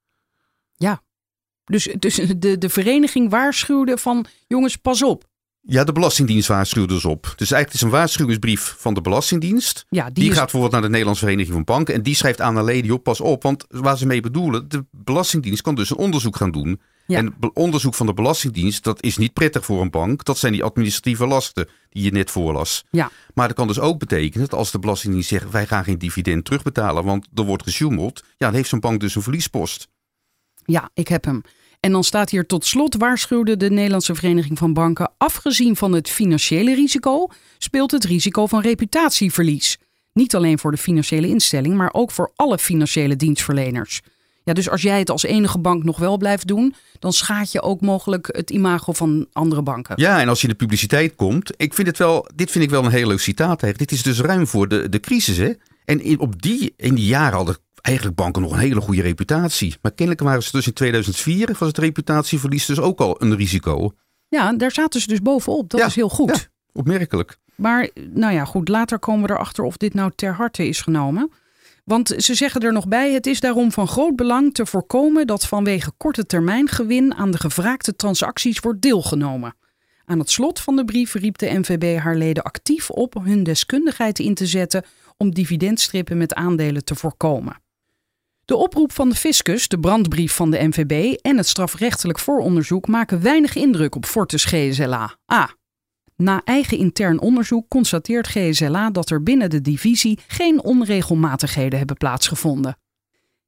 Dus, 1.64 1.90
dus 2.00 2.16
de, 2.38 2.58
de 2.58 2.70
vereniging 2.70 3.30
waarschuwde 3.30 3.98
van 3.98 4.26
jongens, 4.48 4.76
pas 4.76 5.04
op. 5.04 5.30
Ja, 5.62 5.84
de 5.84 5.92
Belastingdienst 5.92 6.48
waarschuwt 6.48 6.90
dus 6.90 7.06
op. 7.06 7.24
Dus 7.36 7.52
eigenlijk 7.52 7.74
is 7.74 7.82
een 7.82 7.90
waarschuwingsbrief 7.98 8.76
van 8.78 8.94
de 8.94 9.02
Belastingdienst. 9.02 9.86
Ja, 9.90 10.06
die, 10.06 10.14
Die, 10.14 10.24
is, 10.24 10.30
gaat 10.32 10.42
bijvoorbeeld 10.42 10.72
naar 10.72 10.82
de 10.82 10.88
Nederlandse 10.90 11.24
Vereniging 11.24 11.54
van 11.56 11.64
Banken. 11.64 11.94
En 11.94 12.02
die 12.04 12.16
schrijft 12.16 12.42
aan 12.42 12.56
de 12.56 12.64
leden, 12.64 12.86
joh, 12.86 13.02
pas 13.02 13.22
op. 13.22 13.44
Want 13.44 13.66
waar 13.68 13.98
ze 13.98 14.06
mee 14.06 14.22
bedoelen, 14.22 14.70
de 14.70 14.86
Belastingdienst 14.92 15.62
kan 15.62 15.76
dus 15.76 15.90
een 15.90 15.98
onderzoek 15.98 16.36
gaan 16.36 16.52
doen. 16.52 16.82
Ja. 17.08 17.18
En 17.18 17.36
onderzoek 17.54 17.94
van 17.94 18.06
de 18.06 18.14
Belastingdienst, 18.14 18.84
dat 18.84 19.04
is 19.04 19.18
niet 19.18 19.34
prettig 19.34 19.66
voor 19.66 19.82
een 19.82 19.90
bank. 19.90 20.26
Dat 20.26 20.38
zijn 20.38 20.52
die 20.52 20.64
administratieve 20.64 21.28
lasten 21.28 21.70
die 21.90 22.04
je 22.04 22.12
net 22.12 22.32
voorlas. 22.32 22.84
Ja. 22.92 23.12
Maar 23.34 23.48
dat 23.48 23.58
kan 23.58 23.68
dus 23.68 23.80
ook 23.80 24.00
betekenen 24.00 24.50
dat 24.50 24.60
als 24.60 24.72
de 24.72 24.80
Belastingdienst 24.80 25.30
zegt, 25.30 25.52
wij 25.52 25.68
gaan 25.68 25.84
geen 25.84 25.98
dividend 25.98 26.46
terugbetalen, 26.46 27.04
want 27.04 27.28
er 27.36 27.44
wordt 27.44 27.64
gesjoemeld. 27.64 28.24
Ja, 28.24 28.46
dan 28.46 28.54
heeft 28.54 28.70
zo'n 28.70 28.80
bank 28.80 29.00
dus 29.00 29.16
een 29.16 29.22
verliespost. 29.22 29.88
Ja, 30.66 30.90
ik 30.94 31.08
heb 31.08 31.26
hem. 31.26 31.42
En 31.80 31.92
dan 31.92 32.04
staat 32.04 32.30
hier 32.30 32.46
tot 32.46 32.66
slot 32.66 32.96
waarschuwde 32.96 33.58
de 33.58 33.70
Nederlandse 33.70 34.16
Vereniging 34.16 34.58
van 34.58 34.74
Banken, 34.74 35.12
afgezien 35.18 35.76
van 35.76 35.92
het 35.92 36.10
financiële 36.10 36.76
risico, 36.76 37.28
speelt 37.58 37.92
het 37.92 38.04
risico 38.04 38.46
van 38.46 38.62
reputatieverlies. 38.62 39.78
Niet 40.14 40.36
alleen 40.36 40.60
voor 40.60 40.72
de 40.72 40.78
financiële 40.78 41.28
instelling, 41.28 41.76
maar 41.76 41.94
ook 41.94 42.12
voor 42.12 42.32
alle 42.36 42.58
financiële 42.58 43.16
dienstverleners. 43.16 44.02
Ja, 44.48 44.54
dus 44.54 44.70
als 44.70 44.82
jij 44.82 45.00
het 45.00 45.10
als 45.10 45.24
enige 45.24 45.60
bank 45.60 45.84
nog 45.84 45.98
wel 45.98 46.18
blijft 46.18 46.48
doen, 46.48 46.76
dan 47.00 47.14
schaadt 47.14 47.52
je 47.52 47.62
ook 47.62 47.82
mogelijk 47.82 48.28
het 48.32 48.50
imago 48.50 48.94
van 48.94 49.28
andere 49.32 49.62
banken. 49.62 49.94
Ja, 50.00 50.20
en 50.22 50.30
als 50.30 50.42
je 50.42 50.48
in 50.48 50.54
de 50.54 50.60
publiciteit 50.60 51.16
komt, 51.16 51.54
ik 51.58 51.74
vind 51.74 51.88
het 51.88 51.98
wel, 51.98 52.28
dit 52.36 52.52
vind 52.52 52.64
ik 52.64 52.70
wel 52.70 52.86
een 52.86 52.92
heel 52.92 53.08
leuk 53.08 53.20
citaat 53.20 53.64
eigenlijk. 53.64 53.78
Dit 53.78 53.92
is 53.92 54.04
dus 54.04 54.20
ruim 54.20 54.48
voor 54.48 54.68
de, 54.68 54.90
de 54.90 55.00
crisis, 55.00 55.38
hè? 55.38 55.52
En 55.86 56.02
in, 56.02 56.20
op 56.20 56.42
die, 56.42 56.74
in 56.78 56.96
die 56.96 57.06
jaren 57.06 57.36
hadden 57.36 57.58
eigenlijk 57.82 58.18
banken 58.18 58.42
nog 58.42 58.52
een 58.52 58.58
hele 58.60 58.82
goede 58.82 59.02
reputatie. 59.02 59.76
Maar 59.82 59.92
kennelijk 59.92 60.24
waren 60.24 60.44
ze 60.44 60.52
dus 60.52 60.68
in 60.68 60.74
2004, 60.74 61.56
was 61.60 61.68
het 61.68 61.78
reputatieverlies 61.78 62.66
dus 62.66 62.80
ook 62.80 63.00
al 63.00 63.22
een 63.22 63.36
risico. 63.36 63.92
Ja, 64.30 64.54
daar 64.54 64.72
zaten 64.72 65.02
ze 65.02 65.08
dus 65.08 65.22
bovenop. 65.22 65.70
Dat 65.70 65.80
Ja, 65.80 65.86
is 65.86 65.96
heel 65.96 66.10
goed. 66.10 66.30
ja. 66.30 66.42
Opmerkelijk. 66.74 67.38
Maar 67.56 67.90
nou 68.10 68.34
ja, 68.34 68.46
goed, 68.46 68.68
later 68.68 69.00
komen 69.00 69.28
we 69.28 69.34
erachter 69.34 69.64
of 69.64 69.78
dit 69.78 69.94
nou 69.94 70.12
ter 70.16 70.34
harte 70.34 70.68
is 70.68 70.82
genomen. 70.82 71.32
Want 71.88 72.14
ze 72.18 72.36
zeggen 72.36 72.62
er 72.62 72.74
nog 72.74 72.88
bij: 72.88 73.12
het 73.14 73.28
is 73.28 73.40
daarom 73.40 73.72
van 73.72 73.88
groot 73.88 74.16
belang 74.16 74.54
te 74.54 74.66
voorkomen 74.66 75.28
dat 75.28 75.48
vanwege 75.48 75.92
korte 75.98 76.26
termijn 76.26 76.68
gewin 76.68 77.14
aan 77.14 77.32
de 77.32 77.38
gevraagde 77.38 77.96
transacties 77.96 78.60
wordt 78.60 78.82
deelgenomen. 78.82 79.56
Aan 80.06 80.20
het 80.20 80.30
slot 80.30 80.60
van 80.60 80.76
de 80.76 80.86
brief 80.86 81.14
riep 81.14 81.38
de 81.38 81.60
NVB 81.60 82.00
haar 82.00 82.16
leden 82.16 82.44
actief 82.44 82.90
op 82.90 83.14
hun 83.14 83.44
deskundigheid 83.44 84.20
in 84.20 84.34
te 84.34 84.46
zetten 84.46 84.84
om 85.18 85.34
dividendstrippen 85.34 86.18
met 86.18 86.34
aandelen 86.34 86.84
te 86.84 86.96
voorkomen. 86.96 87.62
De 88.46 88.56
oproep 88.56 88.92
van 88.92 89.10
de 89.10 89.16
fiscus, 89.16 89.68
de 89.68 89.80
brandbrief 89.80 90.34
van 90.34 90.52
de 90.52 90.68
NVB 90.68 91.18
en 91.22 91.38
het 91.38 91.48
strafrechtelijk 91.48 92.20
vooronderzoek 92.20 92.88
maken 92.88 93.22
weinig 93.22 93.56
indruk 93.56 93.96
op 93.96 94.06
Fortis 94.06 94.46
GSLA. 94.46 95.18
A. 95.34 95.56
Na 96.18 96.42
eigen 96.44 96.78
intern 96.78 97.20
onderzoek 97.20 97.68
constateert 97.68 98.28
GSLA 98.28 98.90
dat 98.90 99.10
er 99.10 99.24
binnen 99.24 99.50
de 99.50 99.62
divisie 99.62 100.20
geen 100.28 100.64
onregelmatigheden 100.64 101.78
hebben 101.78 101.98
plaatsgevonden. 101.98 102.78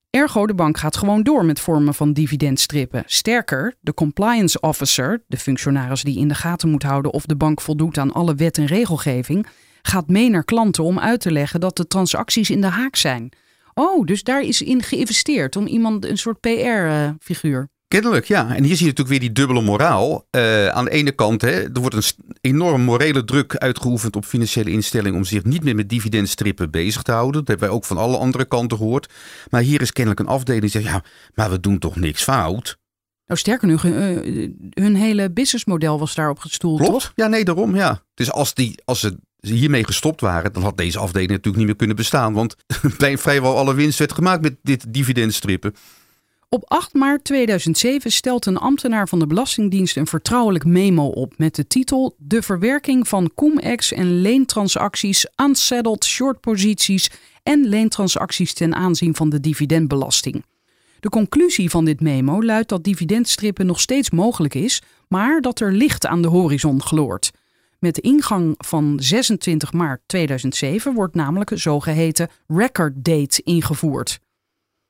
Ergo, 0.10 0.47
de 0.47 0.53
bank 0.53 0.77
gaat 0.77 0.97
gewoon 0.97 1.23
door 1.23 1.45
met 1.45 1.60
vormen 1.60 1.93
van 1.93 2.13
dividendstrippen. 2.13 3.03
Sterker, 3.05 3.75
de 3.82 3.93
compliance 3.93 4.60
officer, 4.60 5.23
de 5.27 5.38
functionaris 5.38 6.03
die 6.03 6.17
in 6.17 6.27
de 6.27 6.36
gaten 6.36 6.69
moet 6.69 6.84
houden 6.84 7.13
of 7.13 7.25
de 7.25 7.36
bank 7.36 7.62
voldoet 7.62 7.97
aan 7.97 8.13
alle 8.13 8.36
wet 8.36 8.58
en 8.58 8.65
regelgeving, 8.65 9.47
gaat 9.82 10.08
mee 10.08 10.29
naar 10.29 10.43
klanten 10.43 10.84
om 10.84 10.99
uit 10.99 11.21
te 11.21 11.32
leggen 11.32 11.60
dat 11.60 11.77
de 11.77 11.88
transacties 11.88 12.49
in 12.49 12.62
de 12.62 12.67
haak 12.67 12.95
zijn. 12.95 13.32
Oh, 13.73 14.05
dus 14.05 14.23
daar 14.23 14.41
is 14.41 14.62
in 14.62 14.82
geïnvesteerd 14.82 15.55
om 15.55 15.67
iemand 15.67 16.05
een 16.05 16.17
soort 16.17 16.39
PR-figuur. 16.39 17.69
Kennelijk, 17.89 18.25
ja. 18.25 18.56
En 18.56 18.63
hier 18.63 18.75
zie 18.75 18.86
je 18.86 18.91
natuurlijk 18.91 19.10
weer 19.10 19.19
die 19.19 19.32
dubbele 19.32 19.62
moraal. 19.62 20.28
Uh, 20.32 20.67
aan 20.67 20.86
de 20.86 20.91
ene 20.91 21.12
kant, 21.12 21.41
hè, 21.41 21.49
er 21.49 21.80
wordt 21.80 21.95
een 21.95 22.36
enorm 22.41 22.82
morele 22.82 23.25
druk 23.25 23.56
uitgeoefend 23.56 24.15
op 24.15 24.25
financiële 24.25 24.71
instellingen 24.71 25.17
om 25.17 25.23
zich 25.23 25.43
niet 25.43 25.63
meer 25.63 25.75
met 25.75 25.89
dividendstrippen 25.89 26.71
bezig 26.71 27.02
te 27.02 27.12
houden. 27.12 27.39
Dat 27.39 27.47
hebben 27.47 27.67
wij 27.67 27.75
ook 27.78 27.86
van 27.86 27.97
alle 27.97 28.17
andere 28.17 28.45
kanten 28.45 28.78
gehoord. 28.78 29.13
Maar 29.49 29.62
hier 29.62 29.82
is 29.82 29.91
kennelijk 29.91 30.21
een 30.21 30.36
afdeling 30.36 30.62
die 30.62 30.71
zegt, 30.71 30.86
ja, 30.86 31.04
maar 31.34 31.49
we 31.49 31.60
doen 31.60 31.80
toch 31.80 31.95
niks 31.95 32.23
fout? 32.23 32.78
Nou, 33.25 33.39
sterker 33.39 33.67
nog, 33.67 33.82
hun, 33.82 34.28
uh, 34.28 34.49
hun 34.69 34.95
hele 34.95 35.32
businessmodel 35.32 35.99
was 35.99 36.15
daarop 36.15 36.39
gestoeld, 36.39 36.80
Klopt. 36.80 36.93
toch? 36.93 37.12
Ja, 37.15 37.28
nee, 37.28 37.43
daarom, 37.43 37.75
ja. 37.75 38.04
Dus 38.13 38.32
als, 38.32 38.54
die, 38.54 38.82
als 38.86 38.99
ze 38.99 39.17
hiermee 39.39 39.86
gestopt 39.86 40.21
waren, 40.21 40.54
dan 40.54 40.63
had 40.63 40.78
deze 40.78 40.99
afdeling 40.99 41.30
natuurlijk 41.30 41.58
niet 41.58 41.65
meer 41.65 41.75
kunnen 41.75 41.95
bestaan. 41.95 42.34
Want 42.34 42.56
bij 42.97 43.17
vrijwel 43.17 43.58
alle 43.58 43.73
winst 43.73 43.99
werd 43.99 44.13
gemaakt 44.13 44.41
met 44.41 44.56
dit 44.62 44.93
dividendstrippen. 44.93 45.73
Op 46.51 46.63
8 46.67 46.93
maart 46.93 47.23
2007 47.23 48.12
stelt 48.12 48.45
een 48.45 48.57
ambtenaar 48.57 49.07
van 49.07 49.19
de 49.19 49.27
Belastingdienst 49.27 49.97
een 49.97 50.07
vertrouwelijk 50.07 50.65
memo 50.65 51.07
op 51.07 51.33
met 51.38 51.55
de 51.55 51.67
titel 51.67 52.15
De 52.17 52.41
verwerking 52.41 53.07
van 53.07 53.31
cum-ex 53.35 53.91
en 53.91 54.21
leentransacties, 54.21 55.25
unsettled 55.41 56.05
shortposities 56.05 57.12
en 57.43 57.67
leentransacties 57.67 58.53
ten 58.53 58.75
aanzien 58.75 59.15
van 59.15 59.29
de 59.29 59.39
dividendbelasting. 59.39 60.43
De 60.99 61.09
conclusie 61.09 61.69
van 61.69 61.85
dit 61.85 62.01
memo 62.01 62.43
luidt 62.43 62.69
dat 62.69 62.83
dividendstrippen 62.83 63.65
nog 63.65 63.79
steeds 63.79 64.09
mogelijk 64.09 64.53
is, 64.53 64.81
maar 65.07 65.41
dat 65.41 65.59
er 65.59 65.73
licht 65.73 66.05
aan 66.05 66.21
de 66.21 66.27
horizon 66.27 66.81
gloort. 66.81 67.31
Met 67.79 67.97
ingang 67.97 68.55
van 68.57 68.99
26 69.01 69.73
maart 69.73 70.01
2007 70.05 70.93
wordt 70.93 71.15
namelijk 71.15 71.51
een 71.51 71.59
zogeheten 71.59 72.29
record 72.47 72.93
date 72.95 73.41
ingevoerd. 73.43 74.19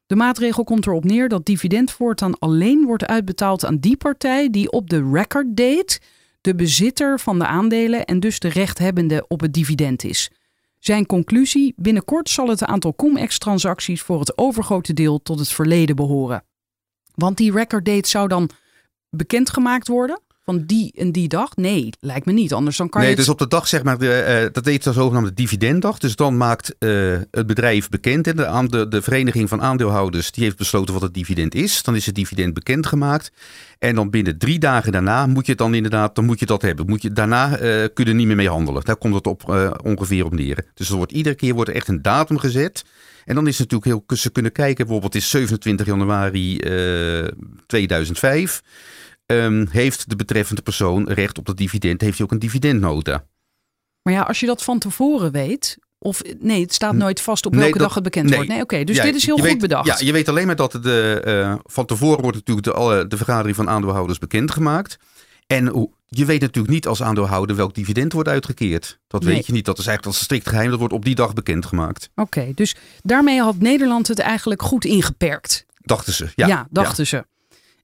De 0.09 0.15
maatregel 0.15 0.63
komt 0.63 0.85
erop 0.85 1.03
neer 1.03 1.29
dat 1.29 1.45
dividend 1.45 1.91
voortaan 1.91 2.39
alleen 2.39 2.85
wordt 2.85 3.05
uitbetaald 3.05 3.65
aan 3.65 3.77
die 3.77 3.97
partij 3.97 4.49
die 4.49 4.71
op 4.71 4.89
de 4.89 5.09
record 5.11 5.57
date 5.57 5.99
de 6.41 6.55
bezitter 6.55 7.19
van 7.19 7.39
de 7.39 7.45
aandelen 7.45 8.05
en 8.05 8.19
dus 8.19 8.39
de 8.39 8.47
rechthebbende 8.47 9.25
op 9.27 9.41
het 9.41 9.53
dividend 9.53 10.03
is. 10.03 10.31
Zijn 10.79 11.05
conclusie: 11.05 11.73
binnenkort 11.75 12.29
zal 12.29 12.47
het 12.47 12.63
aantal 12.63 12.95
cum-ex-transacties 12.95 14.01
voor 14.01 14.19
het 14.19 14.37
overgrote 14.37 14.93
deel 14.93 15.21
tot 15.21 15.39
het 15.39 15.49
verleden 15.49 15.95
behoren. 15.95 16.43
Want 17.15 17.37
die 17.37 17.51
record 17.51 17.85
date 17.85 18.09
zou 18.09 18.27
dan 18.27 18.49
bekendgemaakt 19.09 19.87
worden 19.87 20.21
van 20.49 20.63
die 20.65 20.91
en 20.95 21.11
die 21.11 21.27
dag? 21.27 21.55
Nee, 21.55 21.89
lijkt 21.99 22.25
me 22.25 22.31
niet. 22.31 22.53
Anders 22.53 22.77
dan 22.77 22.89
kan 22.89 23.01
nee, 23.01 23.09
je. 23.09 23.15
het... 23.15 23.25
dus 23.25 23.33
op 23.33 23.39
de 23.39 23.47
dag, 23.47 23.67
zeg 23.67 23.83
maar, 23.83 23.97
de, 23.97 24.41
uh, 24.45 24.53
dat 24.53 24.65
heet 24.65 24.83
de 24.83 24.93
zogenaamde 24.93 25.33
dividenddag. 25.33 25.97
Dus 25.97 26.15
dan 26.15 26.37
maakt 26.37 26.75
uh, 26.79 27.17
het 27.31 27.47
bedrijf 27.47 27.89
bekend. 27.89 28.27
En 28.27 28.35
de, 28.35 28.67
de, 28.69 28.87
de 28.87 29.01
vereniging 29.01 29.49
van 29.49 29.61
aandeelhouders 29.61 30.31
die 30.31 30.43
heeft 30.43 30.57
besloten 30.57 30.93
wat 30.93 31.03
het 31.03 31.13
dividend 31.13 31.55
is. 31.55 31.83
Dan 31.83 31.95
is 31.95 32.05
het 32.05 32.15
dividend 32.15 32.53
bekendgemaakt. 32.53 33.31
En 33.79 33.95
dan 33.95 34.09
binnen 34.09 34.37
drie 34.37 34.59
dagen 34.59 34.91
daarna 34.91 35.25
moet 35.25 35.45
je 35.45 35.51
het 35.51 35.61
dan 35.61 35.73
inderdaad, 35.73 36.15
dan 36.15 36.25
moet 36.25 36.39
je 36.39 36.45
dat 36.45 36.61
hebben. 36.61 36.85
Moet 36.85 37.01
je, 37.01 37.11
daarna 37.11 37.51
uh, 37.51 37.57
kun 37.93 38.03
je 38.03 38.05
er 38.05 38.13
niet 38.13 38.27
meer 38.27 38.35
mee 38.35 38.49
handelen. 38.49 38.83
Daar 38.85 38.97
komt 38.97 39.15
het 39.15 39.27
op, 39.27 39.49
ongeveer 39.83 40.25
op 40.25 40.33
neer. 40.33 40.65
Dus 40.73 40.89
er 40.89 40.95
wordt, 40.95 41.11
iedere 41.11 41.35
keer 41.35 41.53
wordt 41.53 41.69
er 41.69 41.75
echt 41.75 41.87
een 41.87 42.01
datum 42.01 42.37
gezet. 42.37 42.85
En 43.25 43.35
dan 43.35 43.47
is 43.47 43.57
het 43.57 43.71
natuurlijk 43.71 44.07
heel, 44.07 44.17
ze 44.17 44.29
kunnen 44.29 44.51
kijken, 44.51 44.85
bijvoorbeeld 44.85 45.15
is 45.15 45.29
27 45.29 45.85
januari 45.85 46.57
2005. 47.67 48.61
Um, 49.31 49.67
heeft 49.71 50.09
de 50.09 50.15
betreffende 50.15 50.61
persoon 50.61 51.09
recht 51.09 51.37
op 51.37 51.45
dat 51.45 51.57
dividend, 51.57 52.01
heeft 52.01 52.17
hij 52.17 52.25
ook 52.25 52.31
een 52.31 52.39
dividendnota. 52.39 53.25
Maar 54.01 54.13
ja, 54.13 54.21
als 54.21 54.39
je 54.39 54.45
dat 54.45 54.63
van 54.63 54.79
tevoren 54.79 55.31
weet, 55.31 55.77
of 55.97 56.21
nee, 56.39 56.61
het 56.61 56.73
staat 56.73 56.95
nooit 56.95 57.21
vast 57.21 57.45
op 57.45 57.51
welke 57.51 57.67
nee, 57.67 57.77
dat, 57.77 57.87
dag 57.87 57.93
het 57.93 58.03
bekend 58.03 58.25
nee. 58.25 58.35
wordt. 58.35 58.49
Nee, 58.49 58.61
oké, 58.61 58.73
okay, 58.73 58.85
dus 58.85 58.95
ja, 58.95 59.03
dit 59.03 59.15
is 59.15 59.25
heel 59.25 59.35
goed 59.35 59.45
weet, 59.45 59.57
bedacht. 59.57 59.87
Ja, 59.87 60.05
je 60.05 60.11
weet 60.11 60.29
alleen 60.29 60.45
maar 60.45 60.55
dat 60.55 60.71
de, 60.71 61.23
uh, 61.25 61.55
van 61.63 61.85
tevoren 61.85 62.21
wordt 62.21 62.37
natuurlijk 62.37 62.67
de, 62.67 62.73
alle, 62.73 63.07
de 63.07 63.17
vergadering 63.17 63.55
van 63.55 63.69
aandeelhouders 63.69 64.17
bekendgemaakt. 64.17 64.97
En 65.47 65.89
je 66.05 66.25
weet 66.25 66.41
natuurlijk 66.41 66.73
niet 66.73 66.87
als 66.87 67.03
aandeelhouder 67.03 67.55
welk 67.55 67.73
dividend 67.73 68.13
wordt 68.13 68.29
uitgekeerd. 68.29 68.99
Dat 69.07 69.23
nee. 69.23 69.33
weet 69.33 69.45
je 69.45 69.53
niet. 69.53 69.65
Dat 69.65 69.77
is 69.77 69.85
eigenlijk 69.85 70.17
als 70.17 70.25
strikt 70.25 70.49
geheim. 70.49 70.69
Dat 70.69 70.79
wordt 70.79 70.93
op 70.93 71.05
die 71.05 71.15
dag 71.15 71.33
bekendgemaakt. 71.33 72.09
Oké, 72.15 72.21
okay, 72.21 72.53
dus 72.55 72.75
daarmee 73.01 73.41
had 73.41 73.59
Nederland 73.59 74.07
het 74.07 74.19
eigenlijk 74.19 74.61
goed 74.61 74.85
ingeperkt. 74.85 75.65
Dachten 75.77 76.13
ze, 76.13 76.27
ja. 76.35 76.47
Ja, 76.47 76.67
dachten 76.69 77.05
ja. 77.09 77.09
ze. 77.09 77.25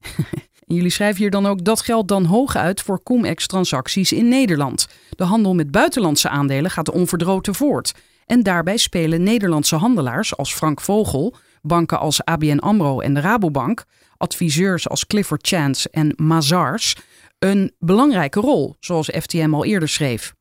Jullie 0.68 0.90
schrijven 0.90 1.22
hier 1.22 1.30
dan 1.30 1.46
ook 1.46 1.64
dat 1.64 1.82
geldt 1.82 2.08
dan 2.08 2.26
hooguit 2.26 2.82
voor 2.82 3.04
cum-ex-transacties 3.04 4.12
in 4.12 4.28
Nederland. 4.28 4.88
De 5.10 5.24
handel 5.24 5.54
met 5.54 5.72
buitenlandse 5.72 6.30
aandelen 6.30 6.72
gaat 6.72 6.92
onverdroten 6.92 7.56
voort. 7.56 7.94
En 8.26 8.44
daarbij 8.44 8.78
spelen 8.78 9.24
Nederlandse 9.24 9.76
handelaars 9.76 10.38
als 10.38 10.54
Frank 10.54 10.82
Vogel, 10.82 11.36
banken 11.62 12.00
als 12.00 12.24
ABN 12.24 12.58
Amro 12.58 13.00
en 13.00 13.14
de 13.14 13.20
Rabobank, 13.20 13.86
adviseurs 14.18 14.90
als 14.90 15.08
Clifford 15.08 15.48
Chance 15.48 15.90
en 15.90 16.14
Mazars 16.16 16.96
een 17.40 17.72
belangrijke 17.80 18.40
rol, 18.40 18.76
zoals 18.80 19.10
FTM 19.10 19.54
al 19.54 19.66
eerder 19.66 19.90
schreef. 19.90 20.35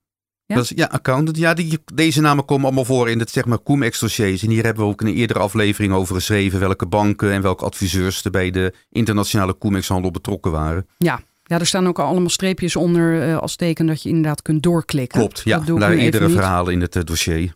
Ja, 0.47 0.55
dat 0.55 0.65
is, 0.65 0.73
ja 0.75 0.87
accountant. 0.87 1.37
Ja, 1.37 1.55
die, 1.55 1.79
deze 1.95 2.21
namen 2.21 2.45
komen 2.45 2.65
allemaal 2.65 2.85
voor 2.85 3.11
in 3.11 3.19
het 3.19 3.31
zeg 3.31 3.45
maar 3.45 3.63
cum-ex 3.63 3.99
dossiers. 3.99 4.43
En 4.43 4.51
hier 4.51 4.65
hebben 4.65 4.85
we 4.85 4.91
ook 4.91 5.01
in 5.01 5.07
een 5.07 5.15
eerdere 5.15 5.39
aflevering 5.39 5.93
over 5.93 6.15
geschreven 6.15 6.61
welke 6.61 6.87
banken 6.87 7.33
en 7.33 7.43
welke 7.43 7.65
adviseurs 7.65 8.25
er 8.25 8.31
bij 8.31 8.51
de 8.51 8.75
internationale 8.91 9.59
cum-ex 9.59 9.89
handel 9.89 10.11
betrokken 10.11 10.51
waren. 10.51 10.87
Ja. 10.99 11.21
Ja, 11.47 11.59
er 11.59 11.67
staan 11.67 11.87
ook 11.87 11.99
allemaal 11.99 12.29
streepjes 12.29 12.77
onder 12.77 13.29
uh, 13.29 13.39
als 13.39 13.57
teken 13.57 13.87
dat 13.87 14.03
je 14.03 14.09
inderdaad 14.09 14.43
kunt 14.43 14.63
doorklikken. 14.63 15.19
Klopt, 15.19 15.41
ja. 15.45 15.59
Daar 15.59 15.93
eerdere 15.93 16.31
verhalen 16.31 16.73
in 16.73 16.81
het 16.81 16.97
uh, 16.97 17.03
dossier. 17.03 17.55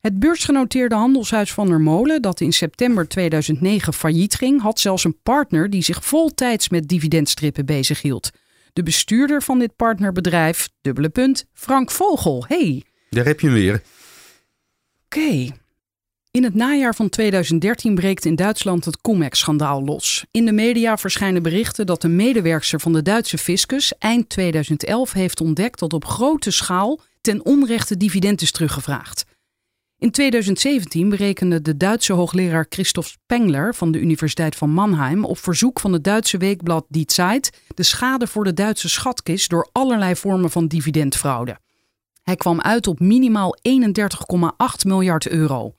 Het 0.00 0.18
beursgenoteerde 0.18 0.94
handelshuis 0.94 1.52
Van 1.52 1.66
der 1.66 1.80
Molen, 1.80 2.22
dat 2.22 2.40
in 2.40 2.52
september 2.52 3.08
2009 3.08 3.92
failliet 3.92 4.34
ging, 4.34 4.62
had 4.62 4.80
zelfs 4.80 5.04
een 5.04 5.16
partner 5.22 5.70
die 5.70 5.82
zich 5.82 6.04
voltijds 6.04 6.68
met 6.68 6.88
dividendstrippen 6.88 7.66
bezighield. 7.66 8.30
De 8.76 8.82
bestuurder 8.82 9.42
van 9.42 9.58
dit 9.58 9.76
partnerbedrijf, 9.76 10.68
dubbele 10.80 11.08
punt, 11.08 11.46
Frank 11.52 11.90
Vogel. 11.90 12.44
Hey. 12.48 12.84
Daar 13.10 13.24
heb 13.24 13.40
je 13.40 13.46
hem 13.46 13.56
weer. 13.56 13.74
Oké. 15.04 15.18
Okay. 15.18 15.52
In 16.30 16.44
het 16.44 16.54
najaar 16.54 16.94
van 16.94 17.08
2013 17.08 17.94
breekt 17.94 18.24
in 18.24 18.34
Duitsland 18.34 18.84
het 18.84 19.00
Cum-ex-schandaal 19.00 19.84
los. 19.84 20.24
In 20.30 20.44
de 20.44 20.52
media 20.52 20.96
verschijnen 20.96 21.42
berichten 21.42 21.86
dat 21.86 22.04
een 22.04 22.16
medewerkster 22.16 22.80
van 22.80 22.92
de 22.92 23.02
Duitse 23.02 23.38
fiscus 23.38 23.98
eind 23.98 24.28
2011 24.28 25.12
heeft 25.12 25.40
ontdekt 25.40 25.78
dat 25.78 25.92
op 25.92 26.04
grote 26.04 26.50
schaal 26.50 27.00
ten 27.20 27.44
onrechte 27.44 27.96
dividend 27.96 28.42
is 28.42 28.50
teruggevraagd. 28.50 29.24
In 29.98 30.10
2017 30.10 31.08
berekende 31.08 31.62
de 31.62 31.76
Duitse 31.76 32.12
hoogleraar 32.12 32.66
Christoph 32.68 33.06
Spengler 33.06 33.74
van 33.74 33.92
de 33.92 34.00
Universiteit 34.00 34.56
van 34.56 34.70
Mannheim 34.70 35.24
op 35.24 35.38
verzoek 35.38 35.80
van 35.80 35.92
het 35.92 36.04
Duitse 36.04 36.38
weekblad 36.38 36.86
Die 36.88 37.04
Zeit 37.12 37.62
de 37.74 37.82
schade 37.82 38.26
voor 38.26 38.44
de 38.44 38.54
Duitse 38.54 38.88
schatkist 38.88 39.50
door 39.50 39.68
allerlei 39.72 40.16
vormen 40.16 40.50
van 40.50 40.66
dividendfraude. 40.66 41.58
Hij 42.22 42.36
kwam 42.36 42.60
uit 42.60 42.86
op 42.86 43.00
minimaal 43.00 43.56
31,8 43.68 44.86
miljard 44.86 45.28
euro. 45.28 45.74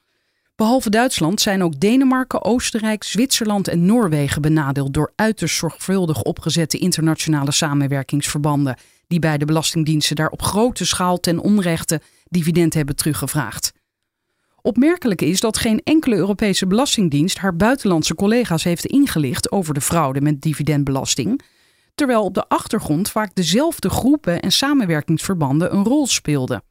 Behalve 0.56 0.89
Duitsland 0.89 1.41
zijn 1.41 1.63
ook 1.63 1.80
Denemarken, 1.80 2.43
Oostenrijk, 2.43 3.03
Zwitserland 3.03 3.68
en 3.68 3.86
Noorwegen 3.86 4.41
benadeeld 4.41 4.93
door 4.93 5.13
uiterst 5.15 5.57
zorgvuldig 5.57 6.22
opgezette 6.22 6.78
internationale 6.78 7.51
samenwerkingsverbanden 7.51 8.78
die 9.07 9.20
bij 9.20 9.38
de 9.38 9.45
belastingdiensten 9.45 10.15
daar 10.15 10.30
op 10.30 10.41
grote 10.41 10.86
schaal 10.86 11.20
ten 11.20 11.39
onrechte 11.39 12.01
dividend 12.30 12.74
hebben 12.74 12.95
teruggevraagd. 12.95 13.76
Opmerkelijk 14.68 15.22
is 15.22 15.39
dat 15.39 15.57
geen 15.57 15.82
enkele 15.84 16.15
Europese 16.15 16.68
belastingdienst 16.68 17.38
haar 17.38 17.55
buitenlandse 17.55 18.15
collega's 18.15 18.63
heeft 18.63 18.86
ingelicht 18.86 19.51
over 19.51 19.74
de 19.74 19.82
fraude 19.82 20.22
met 20.22 20.41
dividendbelasting, 20.41 21.41
terwijl 21.95 22.24
op 22.24 22.34
de 22.34 22.47
achtergrond 22.47 23.09
vaak 23.09 23.36
dezelfde 23.36 23.89
groepen 23.89 24.41
en 24.41 24.51
samenwerkingsverbanden 24.51 25.74
een 25.74 25.84
rol 25.84 26.07
speelden. 26.07 26.63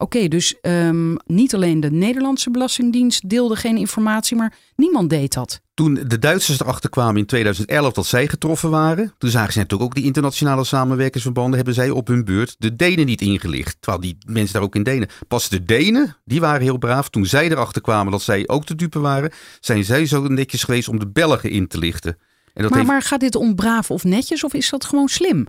Oké, 0.00 0.28
dus 0.28 0.60
ehm, 0.60 1.14
niet 1.26 1.54
alleen 1.54 1.80
de 1.80 1.90
Nederlandse 1.90 2.50
Belastingdienst 2.50 3.28
deelde 3.28 3.56
geen 3.56 3.76
informatie, 3.76 4.36
maar 4.36 4.54
niemand 4.76 5.10
deed 5.10 5.34
dat. 5.34 5.60
Toen 5.74 5.94
de 5.94 6.18
Duitsers 6.18 6.60
erachter 6.60 6.90
kwamen 6.90 7.16
in 7.16 7.26
2011 7.26 7.92
dat 7.92 8.06
zij 8.06 8.28
getroffen 8.28 8.70
waren, 8.70 9.14
toen 9.18 9.30
zagen 9.30 9.52
ze 9.52 9.58
natuurlijk 9.58 9.90
ook 9.90 9.96
die 9.96 10.04
internationale 10.04 10.64
samenwerkingsverbanden, 10.64 11.56
hebben 11.56 11.74
zij 11.74 11.90
op 11.90 12.06
hun 12.06 12.24
beurt 12.24 12.56
de 12.58 12.76
Denen 12.76 13.06
niet 13.06 13.20
ingelicht. 13.20 13.76
Terwijl 13.80 14.02
die 14.02 14.18
mensen 14.26 14.52
daar 14.52 14.62
ook 14.62 14.74
in 14.74 14.82
Denen. 14.82 15.08
Pas 15.28 15.48
de 15.48 15.64
Denen, 15.64 16.16
die 16.24 16.40
waren 16.40 16.62
heel 16.62 16.78
braaf. 16.78 17.08
Toen 17.08 17.26
zij 17.26 17.50
erachter 17.50 17.82
kwamen 17.82 18.12
dat 18.12 18.22
zij 18.22 18.48
ook 18.48 18.66
de 18.66 18.74
dupe 18.74 18.98
waren, 18.98 19.32
zijn 19.60 19.84
zij 19.84 20.06
zo 20.06 20.28
netjes 20.28 20.62
geweest 20.62 20.88
om 20.88 20.98
de 20.98 21.08
Belgen 21.08 21.50
in 21.50 21.68
te 21.68 21.78
lichten. 21.78 22.18
En 22.54 22.62
dat 22.62 22.70
Maar, 22.70 22.78
heeft... 22.78 22.90
maar 22.90 23.02
gaat 23.02 23.20
dit 23.20 23.34
om 23.34 23.54
braaf 23.54 23.90
of 23.90 24.04
netjes 24.04 24.44
of 24.44 24.54
is 24.54 24.70
dat 24.70 24.84
gewoon 24.84 25.08
slim? 25.08 25.46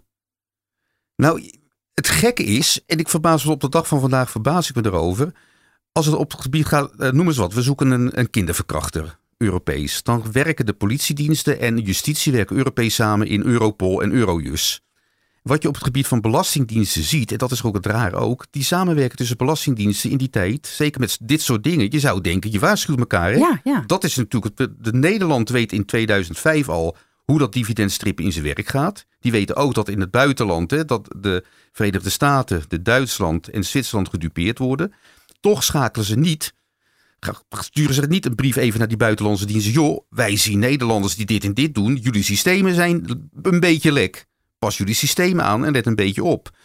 Nou, 1.15 1.51
het 1.99 2.09
gekke 2.09 2.43
is, 2.43 2.79
en 2.85 2.97
ik 2.97 3.09
verbaas 3.09 3.45
me 3.45 3.51
op 3.51 3.61
de 3.61 3.69
dag 3.69 3.87
van 3.87 3.99
vandaag, 3.99 4.29
verbaas 4.31 4.69
ik 4.69 4.75
me 4.75 4.85
erover. 4.85 5.31
Als 5.91 6.05
het 6.05 6.15
op 6.15 6.31
het 6.31 6.41
gebied 6.41 6.65
gaat, 6.65 6.91
eh, 6.97 7.11
noem 7.11 7.27
eens 7.27 7.37
wat, 7.37 7.53
we 7.53 7.61
zoeken 7.61 7.91
een, 7.91 8.19
een 8.19 8.29
kinderverkrachter, 8.29 9.17
Europees. 9.37 10.03
Dan 10.03 10.31
werken 10.31 10.65
de 10.65 10.73
politiediensten 10.73 11.59
en 11.59 11.77
justitie 11.77 12.31
werken 12.31 12.55
Europees 12.57 12.95
samen 12.95 13.27
in 13.27 13.43
Europol 13.43 14.01
en 14.01 14.11
Eurojust. 14.11 14.81
Wat 15.43 15.61
je 15.61 15.67
op 15.67 15.73
het 15.73 15.83
gebied 15.83 16.07
van 16.07 16.21
belastingdiensten 16.21 17.03
ziet, 17.03 17.31
en 17.31 17.37
dat 17.37 17.51
is 17.51 17.63
ook 17.63 17.75
het 17.75 17.85
raar 17.85 18.13
ook, 18.13 18.45
die 18.51 18.63
samenwerken 18.63 19.17
tussen 19.17 19.37
belastingdiensten 19.37 20.09
in 20.09 20.17
die 20.17 20.29
tijd, 20.29 20.67
zeker 20.67 20.99
met 20.99 21.17
dit 21.21 21.41
soort 21.41 21.63
dingen. 21.63 21.91
Je 21.91 21.99
zou 21.99 22.21
denken, 22.21 22.51
je 22.51 22.59
waarschuwt 22.59 22.99
elkaar. 22.99 23.31
Hè? 23.31 23.37
Ja, 23.37 23.59
ja. 23.63 23.83
Dat 23.87 24.03
is 24.03 24.15
natuurlijk, 24.15 24.59
het- 24.59 24.83
de 24.83 24.93
Nederland 24.93 25.49
weet 25.49 25.71
in 25.73 25.85
2005 25.85 26.69
al 26.69 26.95
hoe 27.25 27.39
dat 27.39 27.53
dividendstrippen 27.53 28.25
in 28.25 28.31
zijn 28.31 28.45
werk 28.45 28.67
gaat. 28.67 29.05
Die 29.19 29.31
weten 29.31 29.55
ook 29.55 29.73
dat 29.73 29.89
in 29.89 29.99
het 29.99 30.11
buitenland, 30.11 30.71
hè, 30.71 30.85
dat 30.85 31.15
de 31.17 31.45
Verenigde 31.71 32.09
Staten, 32.09 32.63
de 32.67 32.81
Duitsland 32.81 33.47
en 33.47 33.63
Zwitserland 33.65 34.09
gedupeerd 34.09 34.57
worden. 34.57 34.93
Toch 35.39 35.63
schakelen 35.63 36.05
ze 36.05 36.17
niet, 36.17 36.53
sturen 37.49 37.93
ze 37.93 38.01
niet 38.01 38.25
een 38.25 38.35
brief 38.35 38.55
even 38.55 38.79
naar 38.79 38.87
die 38.87 38.97
buitenlandse 38.97 39.45
diensten. 39.45 39.71
Joh, 39.71 40.05
wij 40.09 40.37
zien 40.37 40.59
Nederlanders 40.59 41.15
die 41.15 41.25
dit 41.25 41.43
en 41.43 41.53
dit 41.53 41.73
doen. 41.73 41.95
Jullie 41.95 42.23
systemen 42.23 42.73
zijn 42.73 43.27
een 43.41 43.59
beetje 43.59 43.91
lek. 43.91 44.27
Pas 44.59 44.77
jullie 44.77 44.93
systemen 44.93 45.45
aan 45.45 45.65
en 45.65 45.71
let 45.71 45.85
een 45.85 45.95
beetje 45.95 46.23
op. 46.23 46.57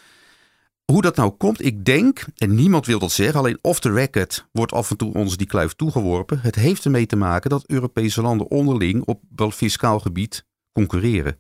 Hoe 0.85 1.03
dat 1.03 1.17
nou 1.17 1.31
komt, 1.31 1.65
ik 1.65 1.85
denk, 1.85 2.25
en 2.37 2.55
niemand 2.55 2.87
wil 2.87 2.99
dat 2.99 3.13
zeggen, 3.13 3.39
alleen 3.39 3.59
off 3.61 3.81
the 3.81 3.93
record 3.93 4.49
wordt 4.53 4.73
af 4.73 4.91
en 4.91 4.97
toe 4.97 5.13
ons 5.13 5.37
die 5.37 5.47
kluif 5.47 5.73
toegeworpen. 5.73 6.41
Het 6.41 6.55
heeft 6.55 6.85
ermee 6.85 7.07
te 7.07 7.17
maken 7.17 7.51
dat 7.51 7.65
Europese 7.67 8.23
landen 8.23 8.51
onderling 8.51 9.05
op 9.05 9.23
wel 9.37 9.51
fiscaal 9.51 10.01
gebied 10.01 10.47
concurreren. 10.73 11.39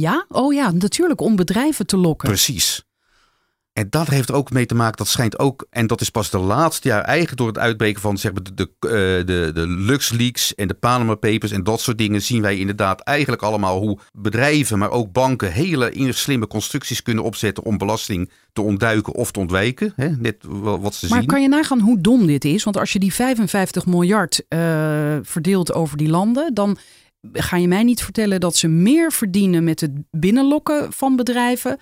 Ja? 0.00 0.26
Oh 0.28 0.54
ja, 0.54 0.70
natuurlijk 0.70 1.20
om 1.20 1.36
bedrijven 1.36 1.86
te 1.86 1.96
lokken. 1.96 2.28
Precies. 2.28 2.84
En 3.72 3.86
dat 3.90 4.08
heeft 4.08 4.28
er 4.28 4.34
ook 4.34 4.50
mee 4.50 4.66
te 4.66 4.74
maken, 4.74 4.96
dat 4.96 5.08
schijnt 5.08 5.38
ook, 5.38 5.66
en 5.70 5.86
dat 5.86 6.00
is 6.00 6.10
pas 6.10 6.30
de 6.30 6.38
laatste 6.38 6.88
jaar 6.88 7.02
eigenlijk 7.02 7.38
door 7.38 7.46
het 7.46 7.58
uitbreken 7.58 8.00
van 8.00 8.18
zeg 8.18 8.32
maar, 8.32 8.42
de, 8.42 8.54
de, 8.54 8.70
eh, 8.80 8.90
de, 9.26 9.50
de 9.54 9.66
LuxLeaks 9.66 10.54
en 10.54 10.68
de 10.68 10.74
Panama 10.74 11.14
Papers 11.14 11.52
en 11.52 11.64
dat 11.64 11.80
soort 11.80 11.98
dingen, 11.98 12.22
zien 12.22 12.42
wij 12.42 12.58
inderdaad 12.58 13.00
eigenlijk 13.00 13.42
allemaal 13.42 13.78
hoe 13.78 13.98
bedrijven, 14.12 14.78
maar 14.78 14.90
ook 14.90 15.12
banken 15.12 15.52
hele 15.52 16.12
slimme 16.12 16.46
constructies 16.46 17.02
kunnen 17.02 17.24
opzetten 17.24 17.64
om 17.64 17.78
belasting 17.78 18.30
te 18.52 18.60
ontduiken 18.62 19.14
of 19.14 19.30
te 19.30 19.40
ontwijken. 19.40 19.92
Hè? 19.96 20.08
Net 20.08 20.36
wat 20.60 20.94
ze 20.94 21.06
Maar 21.08 21.18
zien. 21.18 21.28
kan 21.28 21.42
je 21.42 21.48
nagaan 21.48 21.80
hoe 21.80 22.00
dom 22.00 22.26
dit 22.26 22.44
is? 22.44 22.64
Want 22.64 22.76
als 22.76 22.92
je 22.92 22.98
die 22.98 23.14
55 23.14 23.86
miljard 23.86 24.44
eh, 24.48 24.58
verdeelt 25.22 25.72
over 25.72 25.96
die 25.96 26.08
landen, 26.08 26.54
dan 26.54 26.78
ga 27.32 27.56
je 27.56 27.68
mij 27.68 27.82
niet 27.82 28.02
vertellen 28.02 28.40
dat 28.40 28.56
ze 28.56 28.68
meer 28.68 29.12
verdienen 29.12 29.64
met 29.64 29.80
het 29.80 29.90
binnenlokken 30.10 30.92
van 30.92 31.16
bedrijven. 31.16 31.78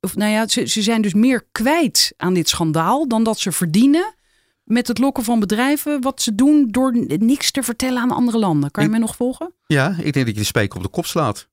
Of 0.00 0.16
nou 0.16 0.30
ja, 0.30 0.48
ze, 0.48 0.66
ze 0.66 0.82
zijn 0.82 1.02
dus 1.02 1.14
meer 1.14 1.46
kwijt 1.52 2.12
aan 2.16 2.34
dit 2.34 2.48
schandaal 2.48 3.08
dan 3.08 3.24
dat 3.24 3.38
ze 3.38 3.52
verdienen 3.52 4.14
met 4.64 4.88
het 4.88 4.98
lokken 4.98 5.24
van 5.24 5.40
bedrijven. 5.40 6.00
Wat 6.00 6.22
ze 6.22 6.34
doen 6.34 6.68
door 6.70 6.96
niks 7.18 7.50
te 7.50 7.62
vertellen 7.62 8.02
aan 8.02 8.10
andere 8.10 8.38
landen. 8.38 8.70
Kan 8.70 8.82
je 8.82 8.88
Ik- 8.88 8.94
mij 8.96 9.04
nog 9.06 9.16
volgen? 9.16 9.54
Ja, 9.66 9.88
ik 9.98 10.12
denk 10.12 10.26
dat 10.26 10.34
je 10.34 10.40
de 10.40 10.44
spijker 10.44 10.76
op 10.76 10.82
de 10.82 10.88
kop 10.90 11.06
slaat. 11.06 11.48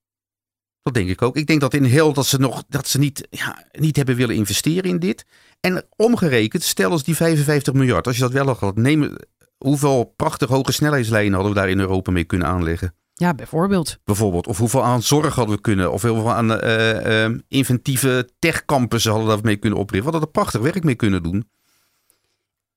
Dat 0.83 0.93
denk 0.93 1.09
ik 1.09 1.21
ook. 1.21 1.35
Ik 1.37 1.47
denk 1.47 1.61
dat 1.61 1.73
in 1.73 1.83
heel 1.83 2.13
dat 2.13 2.25
ze 2.25 2.37
nog 2.37 2.63
dat 2.69 2.87
ze 2.87 2.99
niet, 2.99 3.27
ja, 3.29 3.65
niet 3.71 3.95
hebben 3.95 4.15
willen 4.15 4.35
investeren 4.35 4.89
in 4.89 4.99
dit. 4.99 5.25
En 5.59 5.85
omgerekend, 5.95 6.63
stel 6.63 6.91
als 6.91 7.03
die 7.03 7.15
55 7.15 7.73
miljard, 7.73 8.07
als 8.07 8.15
je 8.15 8.21
dat 8.21 8.31
wel 8.31 8.55
had 8.55 8.75
neem, 8.75 9.15
hoeveel 9.63 10.13
prachtig 10.15 10.49
hoge 10.49 10.71
snelheidslijnen 10.71 11.33
hadden 11.33 11.53
we 11.53 11.59
daar 11.59 11.69
in 11.69 11.79
Europa 11.79 12.11
mee 12.11 12.23
kunnen 12.23 12.47
aanleggen? 12.47 12.95
Ja, 13.13 13.33
bijvoorbeeld. 13.33 13.99
Bijvoorbeeld. 14.03 14.47
Of 14.47 14.57
hoeveel 14.57 14.83
aan 14.83 15.01
zorg 15.01 15.35
hadden 15.35 15.55
we 15.55 15.61
kunnen, 15.61 15.91
of 15.91 16.01
hoeveel 16.01 16.31
aan 16.31 16.59
eh, 16.59 17.25
eh, 17.25 17.31
inventieve 17.47 18.29
techcampussen 18.39 19.11
hadden 19.11 19.29
we 19.29 19.35
daarmee 19.35 19.57
kunnen 19.57 19.79
oprichten. 19.79 20.05
We 20.05 20.11
hadden 20.11 20.29
er 20.29 20.41
prachtig 20.41 20.61
werk 20.61 20.83
mee 20.83 20.95
kunnen 20.95 21.23
doen. 21.23 21.49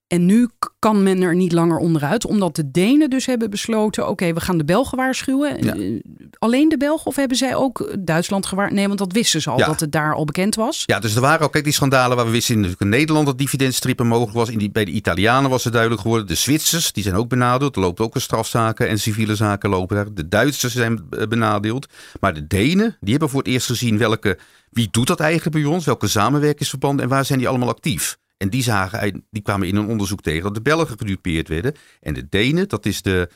En 0.06 0.26
nu 0.26 0.48
kan 0.78 1.02
men 1.02 1.22
er 1.22 1.34
niet 1.34 1.52
langer 1.52 1.78
onderuit, 1.78 2.26
omdat 2.26 2.56
de 2.56 2.70
Denen 2.70 3.10
dus 3.10 3.26
hebben 3.26 3.50
besloten: 3.50 4.08
oké, 4.08 4.32
we 4.32 4.40
gaan 4.40 4.58
de 4.58 4.64
Belgen 4.64 4.96
waarschuwen. 4.98 5.64
Ja. 5.64 5.74
Eh, 5.74 6.00
Alleen 6.38 6.68
de 6.68 6.76
Belgen 6.76 7.06
of 7.06 7.16
hebben 7.16 7.36
zij 7.36 7.54
ook 7.54 7.94
Duitsland 7.98 8.46
gewaarschuwd? 8.46 8.78
Nee, 8.78 8.86
want 8.86 8.98
dat 8.98 9.12
wisten 9.12 9.42
ze 9.42 9.50
al, 9.50 9.58
Ja. 9.58 9.66
dat 9.66 9.80
het 9.80 9.92
daar 9.92 10.14
al 10.14 10.24
bekend 10.24 10.54
was. 10.54 10.82
Ja, 10.86 10.98
dus 10.98 11.14
er 11.14 11.20
waren 11.20 11.46
ook 11.46 11.52
kijk, 11.52 11.64
die 11.64 11.72
schandalen 11.72 12.16
waar 12.16 12.26
we 12.26 12.32
wisten 12.32 12.64
in, 12.64 12.74
in 12.78 12.88
Nederland 12.88 13.26
dat 13.26 13.38
dividendstrippen 13.38 14.06
mogelijk 14.06 14.36
was. 14.36 14.48
In 14.48 14.58
die, 14.58 14.70
bij 14.70 14.84
de 14.84 14.90
Italianen 14.90 15.50
was 15.50 15.64
het 15.64 15.72
duidelijk 15.72 16.02
geworden. 16.02 16.26
De 16.26 16.34
Zwitsers, 16.34 16.92
die 16.92 17.02
zijn 17.02 17.14
ook 17.14 17.28
benadeeld. 17.28 17.76
Er 17.76 17.82
lopen 17.82 18.04
ook 18.04 18.14
een 18.14 18.20
strafzaken 18.20 18.88
en 18.88 18.98
civiele 18.98 19.34
zaken 19.34 19.70
lopen 19.70 19.96
daar. 19.96 20.14
De 20.14 20.28
Duitsers 20.28 20.74
zijn 20.74 21.04
eh, 21.10 21.26
benadeeld. 21.26 21.86
Maar 22.20 22.34
de 22.34 22.46
Denen, 22.46 22.96
die 23.00 23.10
hebben 23.10 23.28
voor 23.30 23.38
het 23.40 23.48
eerst 23.48 23.66
gezien 23.66 23.98
welke, 23.98 24.38
wie 24.70 24.88
doet 24.90 25.06
dat 25.06 25.20
eigenlijk 25.20 25.56
bij 25.56 25.64
ons? 25.72 25.84
Welke 25.84 26.08
samenwerkingsverbanden 26.08 27.04
en 27.04 27.10
waar 27.10 27.24
zijn 27.24 27.38
die 27.38 27.48
allemaal 27.48 27.68
actief? 27.68 28.16
En 28.44 28.50
die, 28.50 28.62
zagen, 28.62 29.24
die 29.30 29.42
kwamen 29.42 29.68
in 29.68 29.76
een 29.76 29.88
onderzoek 29.88 30.20
tegen 30.20 30.42
dat 30.42 30.54
de 30.54 30.62
Belgen 30.62 30.98
gedupeerd 30.98 31.48
werden. 31.48 31.74
En 32.00 32.14
de 32.14 32.28
Denen, 32.28 32.68
dat 32.68 32.86
is 32.86 33.02
de, 33.02 33.30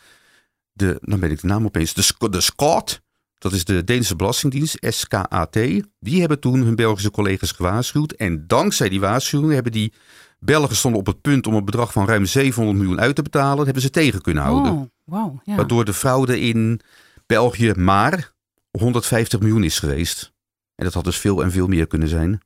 de 0.72 0.98
dan 1.00 1.20
ben 1.20 1.30
ik 1.30 1.40
de 1.40 1.46
naam 1.46 1.64
opeens, 1.64 1.94
de, 1.94 2.28
de. 2.30 3.00
Dat 3.38 3.52
is 3.52 3.64
de 3.64 3.84
Deense 3.84 4.16
Belastingdienst, 4.16 4.76
SKAT. 4.80 5.52
Die 6.00 6.20
hebben 6.20 6.40
toen 6.40 6.60
hun 6.60 6.74
Belgische 6.74 7.10
collega's 7.10 7.52
gewaarschuwd. 7.52 8.12
En 8.12 8.46
dankzij 8.46 8.88
die 8.88 9.00
waarschuwing 9.00 9.52
hebben 9.52 9.72
die 9.72 9.92
Belgen 10.38 10.76
stonden 10.76 11.00
op 11.00 11.06
het 11.06 11.20
punt 11.20 11.46
om 11.46 11.54
een 11.54 11.64
bedrag 11.64 11.92
van 11.92 12.06
ruim 12.06 12.24
700 12.24 12.78
miljoen 12.78 13.00
uit 13.00 13.14
te 13.14 13.22
betalen. 13.22 13.56
Dat 13.56 13.64
hebben 13.64 13.82
ze 13.82 13.90
tegen 13.90 14.20
kunnen 14.22 14.42
houden. 14.42 14.72
Oh, 14.72 14.86
wauw. 15.04 15.40
Ja. 15.44 15.56
Waardoor 15.56 15.84
de 15.84 15.94
fraude 15.94 16.40
in 16.40 16.80
België 17.26 17.72
maar 17.76 18.32
150 18.70 19.40
miljoen 19.40 19.64
is 19.64 19.78
geweest. 19.78 20.32
En 20.74 20.84
dat 20.84 20.94
had 20.94 21.04
dus 21.04 21.18
veel 21.18 21.42
en 21.42 21.50
veel 21.50 21.66
meer 21.66 21.86
kunnen 21.86 22.08
zijn. 22.08 22.40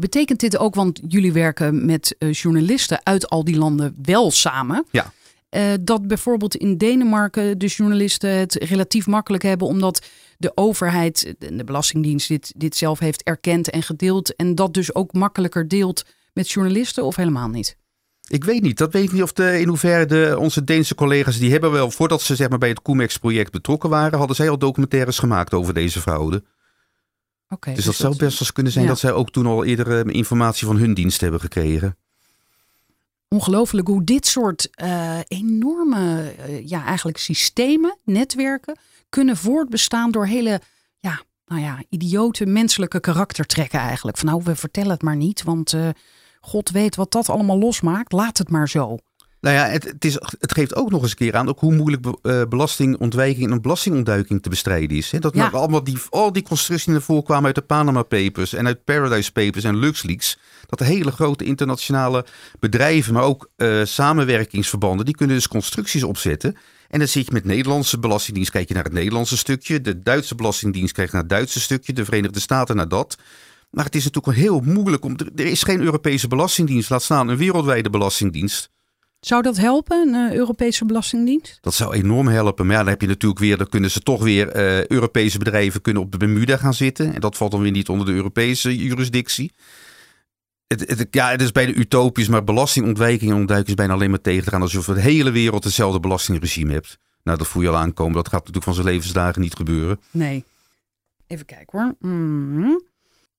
Betekent 0.00 0.40
dit 0.40 0.58
ook, 0.58 0.74
want 0.74 1.00
jullie 1.08 1.32
werken 1.32 1.86
met 1.86 2.14
eh, 2.18 2.32
journalisten 2.32 3.00
uit 3.02 3.28
al 3.28 3.44
die 3.44 3.56
landen 3.56 3.94
wel 4.02 4.30
samen. 4.30 4.84
Ja. 4.90 5.12
eh, 5.48 5.62
dat 5.80 6.06
bijvoorbeeld 6.06 6.56
in 6.56 6.76
Denemarken 6.76 7.58
de 7.58 7.66
journalisten 7.66 8.30
het 8.30 8.54
relatief 8.54 9.06
makkelijk 9.06 9.42
hebben, 9.42 9.66
omdat 9.66 10.06
de 10.38 10.52
overheid, 10.54 11.34
de 11.38 11.56
de 11.56 11.64
Belastingdienst, 11.64 12.28
dit, 12.28 12.52
dit 12.56 12.76
zelf 12.76 12.98
heeft 12.98 13.22
erkend 13.22 13.70
en 13.70 13.82
gedeeld. 13.82 14.36
En 14.36 14.54
dat 14.54 14.74
dus 14.74 14.94
ook 14.94 15.12
makkelijker 15.12 15.68
deelt 15.68 16.04
met 16.32 16.50
journalisten 16.50 17.04
of 17.04 17.16
helemaal 17.16 17.48
niet? 17.48 17.76
Ik 18.28 18.44
weet 18.44 18.62
niet, 18.62 18.78
dat 18.78 18.92
weet 18.92 19.04
ik 19.04 19.12
niet 19.12 19.22
of 19.22 19.32
de, 19.32 19.60
in 19.60 19.68
hoeverre 19.68 20.06
de, 20.06 20.36
onze 20.38 20.64
Deense 20.64 20.94
collega's, 20.94 21.38
die 21.38 21.50
hebben 21.50 21.72
wel, 21.72 21.90
voordat 21.90 22.22
ze 22.22 22.36
zeg 22.36 22.48
maar, 22.48 22.58
bij 22.58 22.68
het 22.68 22.82
Comex-project 22.82 23.52
betrokken 23.52 23.90
waren, 23.90 24.18
hadden 24.18 24.36
zij 24.36 24.50
al 24.50 24.58
documentaires 24.58 25.18
gemaakt 25.18 25.54
over 25.54 25.74
deze 25.74 26.00
fraude. 26.00 26.42
Oké. 27.52 27.74
Dus 27.74 27.84
dat 27.84 27.94
zou 27.94 28.16
best 28.16 28.38
wel 28.38 28.48
kunnen 28.52 28.72
zijn 28.72 28.84
Ja. 28.84 28.90
dat 28.90 29.00
zij 29.00 29.12
ook 29.12 29.30
toen 29.30 29.46
al 29.46 29.64
eerder 29.64 30.06
eh, 30.06 30.14
informatie 30.14 30.66
van 30.66 30.76
hun 30.76 30.94
dienst 30.94 31.20
hebben 31.20 31.40
gekregen. 31.40 31.96
ongelooflijk 33.28 33.88
hoe 33.88 34.04
dit 34.04 34.26
soort 34.26 34.68
eh, 34.70 35.18
enorme, 35.28 36.30
eh, 36.30 36.68
ja, 36.68 36.84
eigenlijk 36.84 37.18
systemen, 37.18 37.98
netwerken, 38.04 38.78
kunnen 39.08 39.36
voortbestaan 39.36 40.10
door 40.10 40.26
hele, 40.26 40.60
ja, 40.98 41.20
nou 41.46 41.60
ja, 41.60 41.82
idiote 41.88 42.46
menselijke 42.46 43.00
karaktertrekken 43.00 43.80
eigenlijk. 43.80 44.16
Van 44.18 44.26
nou, 44.26 44.42
we 44.44 44.56
vertellen 44.56 44.90
het 44.90 45.02
maar 45.02 45.16
niet, 45.16 45.42
want 45.42 45.74
God 46.40 46.70
weet 46.70 46.96
wat 46.96 47.12
dat 47.12 47.28
allemaal 47.28 47.58
losmaakt. 47.58 48.12
Laat 48.12 48.38
het 48.38 48.50
maar 48.50 48.68
zo. 48.68 48.98
Nou 49.40 49.56
ja, 49.56 49.66
het, 49.66 49.84
het, 49.84 50.04
is, 50.04 50.14
het 50.38 50.52
geeft 50.52 50.74
ook 50.74 50.90
nog 50.90 51.02
eens 51.02 51.10
een 51.10 51.16
keer 51.16 51.36
aan 51.36 51.48
ook 51.48 51.60
hoe 51.60 51.74
moeilijk 51.74 52.02
be- 52.02 52.18
eh, 52.22 52.42
belastingontwijking 52.48 53.50
en 53.50 53.62
belastingontduiking 53.62 54.42
te 54.42 54.48
bestrijden 54.48 54.96
is. 54.96 55.12
Dat 55.18 55.34
Ja. 55.34 55.40
nou 55.42 55.54
allemaal 55.54 55.84
die, 55.84 55.98
al 56.10 56.32
die 56.32 56.42
constructies 56.42 56.92
die 56.92 57.00
voren 57.00 57.24
kwamen 57.24 57.44
uit 57.46 57.54
de 57.54 57.60
Panama 57.62 58.02
Papers 58.02 58.52
en 58.52 58.66
uit 58.66 58.84
Paradise 58.84 59.32
Papers 59.32 59.64
en 59.64 59.76
LuxLeaks. 59.76 60.38
Dat 60.66 60.78
hele 60.80 61.10
grote 61.10 61.44
internationale 61.44 62.24
bedrijven, 62.58 63.12
maar 63.12 63.22
ook 63.22 63.50
eh, 63.56 63.80
samenwerkingsverbanden, 63.84 65.04
die 65.06 65.14
kunnen 65.14 65.36
dus 65.36 65.48
constructies 65.48 66.02
opzetten. 66.02 66.56
En 66.88 66.98
dan 66.98 67.08
zit 67.08 67.26
je 67.26 67.32
met 67.32 67.44
Nederlandse 67.44 67.98
belastingdienst, 67.98 68.50
kijk 68.50 68.68
je 68.68 68.74
naar 68.74 68.84
het 68.84 68.92
Nederlandse 68.92 69.36
stukje. 69.36 69.80
De 69.80 70.02
Duitse 70.02 70.34
belastingdienst 70.34 70.92
kijkt 70.92 71.12
naar 71.12 71.20
het 71.20 71.30
Duitse 71.30 71.60
stukje. 71.60 71.92
De 71.92 72.04
Verenigde 72.04 72.40
Staten 72.40 72.76
naar 72.76 72.88
dat. 72.88 73.16
Maar 73.70 73.84
het 73.84 73.94
is 73.94 74.04
natuurlijk 74.04 74.36
heel 74.38 74.60
moeilijk 74.60 75.04
om. 75.04 75.16
Er 75.36 75.46
is 75.46 75.62
geen 75.62 75.80
Europese 75.80 76.28
belastingdienst, 76.28 76.90
laat 76.90 77.02
staan 77.02 77.28
een 77.28 77.36
wereldwijde 77.36 77.90
belastingdienst. 77.90 78.70
Zou 79.20 79.42
dat 79.42 79.56
helpen, 79.56 80.08
een 80.14 80.30
eh, 80.30 80.36
Europese 80.36 80.84
belastingdienst? 80.84 81.58
Dat 81.60 81.74
zou 81.74 81.94
enorm 81.94 82.28
helpen. 82.28 82.66
Maar 82.66 82.74
ja, 82.76 82.80
dan 82.82 82.90
heb 82.90 83.00
je 83.00 83.06
natuurlijk 83.06 83.40
weer, 83.40 83.56
dan 83.56 83.68
kunnen 83.68 83.90
ze 83.90 84.00
toch 84.00 84.22
weer 84.22 84.48
eh, 84.48 84.86
Europese 84.86 85.38
bedrijven 85.38 85.80
kunnen 85.80 86.02
op 86.02 86.12
de 86.12 86.18
Bermuda 86.18 86.56
gaan 86.56 86.74
zitten. 86.74 87.14
En 87.14 87.20
dat 87.20 87.36
valt 87.36 87.50
dan 87.50 87.60
weer 87.62 87.70
niet 87.70 87.88
onder 87.88 88.06
de 88.06 88.12
Europese 88.12 88.76
jurisdictie. 88.76 89.52
Het, 90.66 90.80
het- 90.98 91.06
ja, 91.10 91.30
het 91.30 91.42
is 91.42 91.52
bijna 91.52 91.72
utopisch, 91.72 92.28
maar 92.28 92.44
belastingontwijking 92.44 93.30
en 93.30 93.36
ontduiking 93.36 93.68
is 93.68 93.74
bijna 93.74 93.92
alleen 93.92 94.10
maar 94.10 94.20
tegen 94.20 94.44
te 94.44 94.50
gaan 94.50 94.62
alsof 94.62 94.86
je 94.86 94.94
de 94.94 95.00
hele 95.00 95.30
wereld 95.30 95.64
hetzelfde 95.64 96.00
belastingregime 96.00 96.72
hebt. 96.72 96.98
Nou, 97.22 97.38
dat 97.38 97.46
voel 97.46 97.62
je 97.62 97.68
al 97.68 97.76
aankomen. 97.76 98.14
Dat 98.14 98.28
gaat 98.28 98.38
natuurlijk 98.38 98.64
van 98.64 98.74
zijn 98.74 98.86
levensdagen 98.86 99.40
niet 99.40 99.54
gebeuren. 99.56 100.00
Nee. 100.10 100.44
Even 101.26 101.46
kijken 101.46 101.78
hoor. 101.78 102.10
Mhm. 102.10 102.70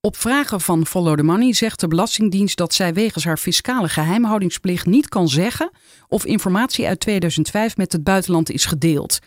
Op 0.03 0.17
vragen 0.17 0.61
van 0.61 0.85
Follow 0.85 1.17
the 1.17 1.23
Money 1.23 1.53
zegt 1.53 1.79
de 1.79 1.87
Belastingdienst 1.87 2.57
dat 2.57 2.73
zij 2.73 2.93
wegens 2.93 3.23
haar 3.23 3.37
fiscale 3.37 3.89
geheimhoudingsplicht 3.89 4.85
niet 4.85 5.09
kan 5.09 5.29
zeggen 5.29 5.71
of 6.07 6.25
informatie 6.25 6.87
uit 6.87 6.99
2005 6.99 7.77
met 7.77 7.91
het 7.91 8.03
buitenland 8.03 8.51
is 8.51 8.65
gedeeld. 8.65 9.19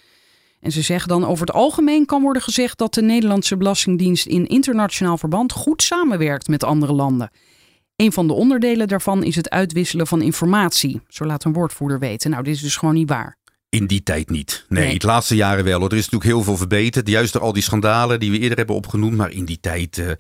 En 0.61 0.73
ze 0.73 0.83
zeggen 0.83 1.09
dan 1.09 1.27
over 1.27 1.47
het 1.47 1.55
algemeen 1.55 2.07
kan 2.07 2.23
worden 2.23 2.43
gezegd 2.43 2.79
dat 2.79 2.95
de 2.95 3.03
Nederlandse 3.03 3.57
Belastingdienst 3.57 4.27
in 4.27 4.47
internationaal 4.47 5.19
verband 5.19 5.53
goed 5.53 5.83
samenwerkt 5.83 6.49
met 6.49 6.65
andere 6.65 6.93
landen. 6.93 7.31
Een 7.97 8.13
van 8.13 8.27
de 8.27 8.33
onderdelen 8.33 8.89
daarvan 8.89 9.25
is 9.25 9.37
het 9.37 9.51
uitwisselen 9.51 10.07
van 10.07 10.23
informatie, 10.23 11.01
zo 11.09 11.25
laat 11.25 11.45
een 11.45 11.53
woordvoerder 11.53 11.99
weten. 11.99 12.31
Nou, 12.31 12.43
dit 12.43 12.55
is 12.55 12.61
dus 12.61 12.77
gewoon 12.77 12.95
niet 12.95 13.09
waar. 13.09 13.37
In 13.69 13.87
die 13.87 14.03
tijd 14.03 14.31
niet. 14.31 14.65
Nee, 14.69 14.87
Nee. 14.87 14.99
de 14.99 15.07
laatste 15.07 15.37
jaren 15.37 15.65
wel. 15.65 15.81
hoor. 15.81 15.91
Er 15.91 15.97
is 15.97 16.03
natuurlijk 16.09 16.31
heel 16.31 16.43
veel 16.43 16.57
verbeterd. 16.57 17.09
Juist 17.09 17.33
door 17.33 17.43
al 17.43 17.53
die 17.53 17.63
schandalen 17.63 18.21
die 18.21 18.31
we 18.31 18.39
eerder 18.39 18.57
hebben 18.57 18.77
opgenoemd. 18.77 19.17
Maar 19.17 19.31
in 19.31 19.45
die 19.45 19.61
tijd... 19.61 19.99
eh, 19.99 20.11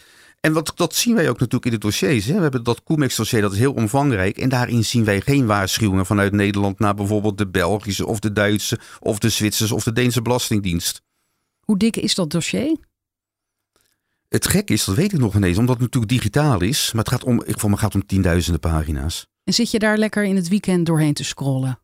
en 0.45 0.53
wat, 0.53 0.73
dat 0.75 0.95
zien 0.95 1.15
wij 1.15 1.29
ook 1.29 1.39
natuurlijk 1.39 1.65
in 1.65 1.71
de 1.71 1.79
dossiers. 1.79 2.25
Hè. 2.25 2.35
We 2.35 2.41
hebben 2.41 2.65
dat 2.65 2.83
Comex-dossier, 2.83 3.41
dat 3.41 3.53
is 3.53 3.59
heel 3.59 3.73
omvangrijk. 3.73 4.39
En 4.39 4.49
daarin 4.49 4.85
zien 4.85 5.05
wij 5.05 5.21
geen 5.21 5.47
waarschuwingen 5.47 6.07
vanuit 6.07 6.33
Nederland... 6.33 6.79
naar 6.79 6.95
bijvoorbeeld 6.95 7.39
de 7.39 7.49
Belgische 7.49 8.07
of 8.07 8.19
de 8.19 8.33
Duitse... 8.33 8.79
of 9.01 9.19
de 9.19 9.29
Zwitserse 9.29 9.75
of 9.75 9.85
de 9.85 9.93
Deense 9.93 10.23
Belastingdienst. 10.23 11.03
Hoe 11.61 11.79
dik 11.79 11.97
is 11.97 12.15
dat 12.15 12.31
dossier? 12.31 12.77
Het 14.29 14.49
gek 14.49 14.71
is, 14.71 14.85
dat 14.85 14.95
weet 14.95 15.13
ik 15.13 15.19
nog 15.19 15.35
ineens, 15.35 15.59
omdat 15.59 15.75
het 15.75 15.85
natuurlijk 15.85 16.13
digitaal 16.13 16.61
is. 16.61 16.93
Maar 16.93 17.05
het 17.05 17.13
gaat 17.13 17.25
om, 17.25 17.43
ik 17.45 17.59
voor 17.59 17.71
me 17.71 17.77
gaat 17.77 17.95
om 17.95 18.07
tienduizenden 18.07 18.61
pagina's. 18.61 19.27
En 19.45 19.55
zit 19.55 19.71
je 19.71 19.79
daar 19.79 19.99
lekker 19.99 20.25
in 20.25 20.37
het 20.37 20.49
weekend 20.49 20.87
doorheen 20.87 21.15
te 21.15 21.25
scrollen? 21.25 21.79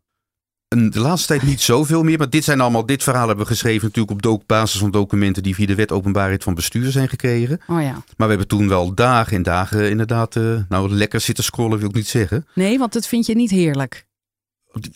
De 0.76 1.00
laatste 1.00 1.26
tijd 1.26 1.42
niet 1.42 1.60
zoveel 1.60 2.02
meer, 2.02 2.18
maar 2.18 2.30
dit 2.30 2.44
zijn 2.44 2.60
allemaal, 2.60 2.86
dit 2.86 3.02
verhaal 3.02 3.26
hebben 3.26 3.44
we 3.44 3.50
geschreven 3.52 3.86
natuurlijk 3.86 4.26
op 4.26 4.42
basis 4.46 4.80
van 4.80 4.90
documenten 4.90 5.42
die 5.42 5.54
via 5.54 5.66
de 5.66 5.74
wet 5.74 5.92
openbaarheid 5.92 6.42
van 6.42 6.54
bestuur 6.54 6.90
zijn 6.90 7.08
gekregen. 7.08 7.60
Oh 7.66 7.82
ja. 7.82 7.92
Maar 7.92 8.02
we 8.16 8.26
hebben 8.26 8.46
toen 8.48 8.68
wel 8.68 8.94
dagen 8.94 9.36
en 9.36 9.42
dagen 9.42 9.90
inderdaad, 9.90 10.36
eh, 10.36 10.56
nou 10.68 10.90
lekker 10.90 11.20
zitten 11.20 11.44
scrollen 11.44 11.78
wil 11.78 11.88
ik 11.88 11.94
niet 11.94 12.08
zeggen. 12.08 12.46
Nee, 12.54 12.78
want 12.78 12.92
dat 12.92 13.06
vind 13.06 13.26
je 13.26 13.34
niet 13.34 13.50
heerlijk. 13.50 14.06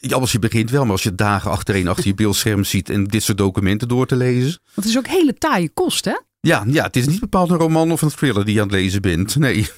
Ja, 0.00 0.16
Als 0.16 0.32
je 0.32 0.38
begint 0.38 0.70
wel, 0.70 0.82
maar 0.82 0.92
als 0.92 1.02
je 1.02 1.14
dagen 1.14 1.50
achtereen 1.50 1.88
achter 1.88 2.06
je 2.06 2.14
beeldscherm 2.14 2.64
ziet 2.64 2.90
en 2.90 3.04
dit 3.04 3.22
soort 3.22 3.38
documenten 3.38 3.88
door 3.88 4.06
te 4.06 4.16
lezen. 4.16 4.58
Want 4.74 4.74
het 4.74 4.84
is 4.84 4.98
ook 4.98 5.06
hele 5.06 5.34
taaie 5.34 5.68
kost, 5.68 6.04
hè? 6.04 6.16
Ja, 6.40 6.64
ja, 6.66 6.84
het 6.84 6.96
is 6.96 7.06
niet 7.06 7.20
bepaald 7.20 7.50
een 7.50 7.56
roman 7.56 7.92
of 7.92 8.02
een 8.02 8.08
thriller 8.08 8.44
die 8.44 8.54
je 8.54 8.60
aan 8.60 8.68
het 8.68 8.76
lezen 8.76 9.02
bent. 9.02 9.36
Nee. 9.36 9.68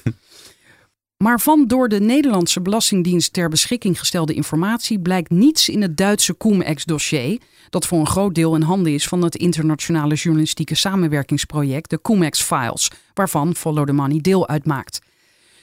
Maar 1.17 1.39
van 1.39 1.67
door 1.67 1.89
de 1.89 1.99
Nederlandse 1.99 2.61
Belastingdienst 2.61 3.33
ter 3.33 3.49
beschikking 3.49 3.99
gestelde 3.99 4.33
informatie 4.33 4.99
blijkt 4.99 5.29
niets 5.29 5.69
in 5.69 5.81
het 5.81 5.97
Duitse 5.97 6.37
Cum-Ex-dossier, 6.37 7.41
dat 7.69 7.85
voor 7.85 7.99
een 7.99 8.07
groot 8.07 8.35
deel 8.35 8.55
in 8.55 8.61
handen 8.61 8.93
is 8.93 9.07
van 9.07 9.21
het 9.21 9.35
internationale 9.35 10.15
journalistieke 10.15 10.75
samenwerkingsproject, 10.75 11.89
de 11.89 12.01
Cum-Ex-files, 12.01 12.91
waarvan 13.13 13.55
Follow 13.55 13.85
the 13.85 13.93
Money 13.93 14.21
deel 14.21 14.47
uitmaakt. 14.47 15.01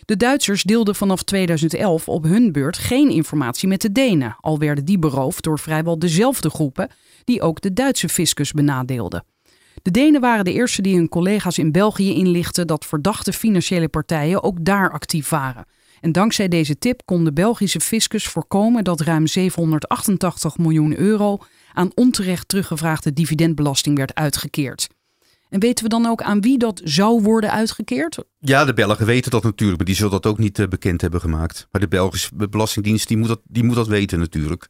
De 0.05 0.17
Duitsers 0.17 0.63
deelden 0.63 0.95
vanaf 0.95 1.23
2011 1.23 2.09
op 2.09 2.25
hun 2.25 2.53
beurt 2.53 2.79
geen 2.79 3.11
informatie 3.11 3.69
met 3.69 3.81
de 3.81 3.93
Denen, 3.93 4.37
al 4.41 4.59
werden 4.59 4.85
die 4.85 4.99
beroofd 4.99 5.43
door 5.43 5.59
vrijwel 5.59 5.99
dezelfde 5.99 6.51
groepen 6.51 6.91
die 7.25 7.43
ook 7.43 7.61
de 7.61 7.73
Duitse 7.73 8.09
fiscus 8.09 8.53
benadeelden. 8.53 9.25
De 9.85 9.91
Denen 9.91 10.21
waren 10.21 10.45
de 10.45 10.53
eerste 10.53 10.83
die 10.83 10.97
hun 10.97 11.09
collega's 11.09 11.59
in 11.59 11.73
België 11.73 12.15
inlichten 12.15 12.67
dat 12.67 12.85
verdachte 12.85 13.33
financiële 13.33 13.89
partijen 13.89 14.43
ook 14.43 14.65
daar 14.65 14.91
actief 14.93 15.29
waren. 15.29 15.67
En 16.01 16.13
dankzij 16.13 16.49
deze 16.49 16.79
tip 16.79 17.03
kon 17.05 17.25
de 17.25 17.33
Belgische 17.33 17.81
fiscus 17.81 18.27
voorkomen 18.27 18.85
dat 18.85 19.01
ruim 19.01 19.27
788 19.27 20.59
miljoen 20.59 20.99
euro 20.99 21.39
aan 21.73 21.91
onterecht 21.95 22.49
teruggevraagde 22.49 23.13
dividendbelasting 23.13 23.97
werd 23.97 24.15
uitgekeerd. 24.15 24.89
En 25.49 25.61
weten 25.61 25.85
we 25.85 25.91
dan 25.91 26.07
ook 26.07 26.23
aan 26.23 26.41
wie 26.41 26.59
dat 26.59 26.81
zou 26.85 27.23
worden 27.23 27.51
uitgekeerd? 27.51 28.19
Ja, 28.39 28.65
de 28.65 28.75
Belgen 28.75 29.07
weten 29.07 29.31
dat 29.31 29.43
natuurlijk, 29.43 29.77
maar 29.77 29.87
die 29.87 29.97
zullen 29.97 30.13
dat 30.13 30.27
ook 30.27 30.39
niet 30.39 30.59
eh, 30.59 30.69
bekend 30.69 31.01
hebben 31.01 31.21
gemaakt. 31.21 31.69
Maar 31.71 31.81
de 31.81 31.89
Belgische 31.89 32.49
Belastingdienst 32.49 33.09
die 33.09 33.17
moet 33.17 33.29
dat, 33.29 33.41
die 33.45 33.65
moet 33.65 33.77
dat 33.77 33.87
weten 33.87 34.19
natuurlijk. 34.19 34.69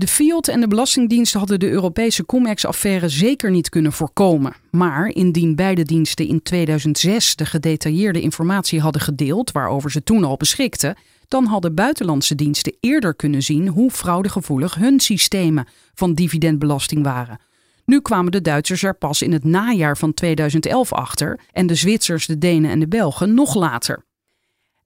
De 0.00 0.06
Fiat 0.06 0.48
en 0.48 0.60
de 0.60 0.68
Belastingdienst 0.68 1.32
hadden 1.32 1.58
de 1.58 1.70
Europese 1.70 2.26
Cum-Ex-affaire 2.26 3.08
zeker 3.08 3.50
niet 3.50 3.68
kunnen 3.68 3.92
voorkomen. 3.92 4.52
Maar 4.70 5.08
indien 5.08 5.56
beide 5.56 5.82
diensten 5.82 6.26
in 6.26 6.42
2006 6.42 7.36
de 7.36 7.46
gedetailleerde 7.46 8.20
informatie 8.20 8.80
hadden 8.80 9.02
gedeeld, 9.02 9.52
waarover 9.52 9.90
ze 9.90 10.02
toen 10.02 10.24
al 10.24 10.36
beschikten, 10.36 10.96
dan 11.28 11.44
hadden 11.44 11.74
buitenlandse 11.74 12.34
diensten 12.34 12.76
eerder 12.80 13.14
kunnen 13.14 13.42
zien 13.42 13.68
hoe 13.68 13.90
fraudegevoelig 13.90 14.74
hun 14.74 15.00
systemen 15.00 15.66
van 15.94 16.14
dividendbelasting 16.14 17.02
waren. 17.02 17.40
Nu 17.84 18.00
kwamen 18.00 18.32
de 18.32 18.40
Duitsers 18.40 18.82
er 18.82 18.94
pas 18.94 19.22
in 19.22 19.32
het 19.32 19.44
najaar 19.44 19.96
van 19.96 20.14
2011 20.14 20.92
achter 20.92 21.40
en 21.52 21.66
de 21.66 21.74
Zwitsers, 21.74 22.26
de 22.26 22.38
Denen 22.38 22.70
en 22.70 22.80
de 22.80 22.88
Belgen 22.88 23.34
nog 23.34 23.54
later. 23.54 24.06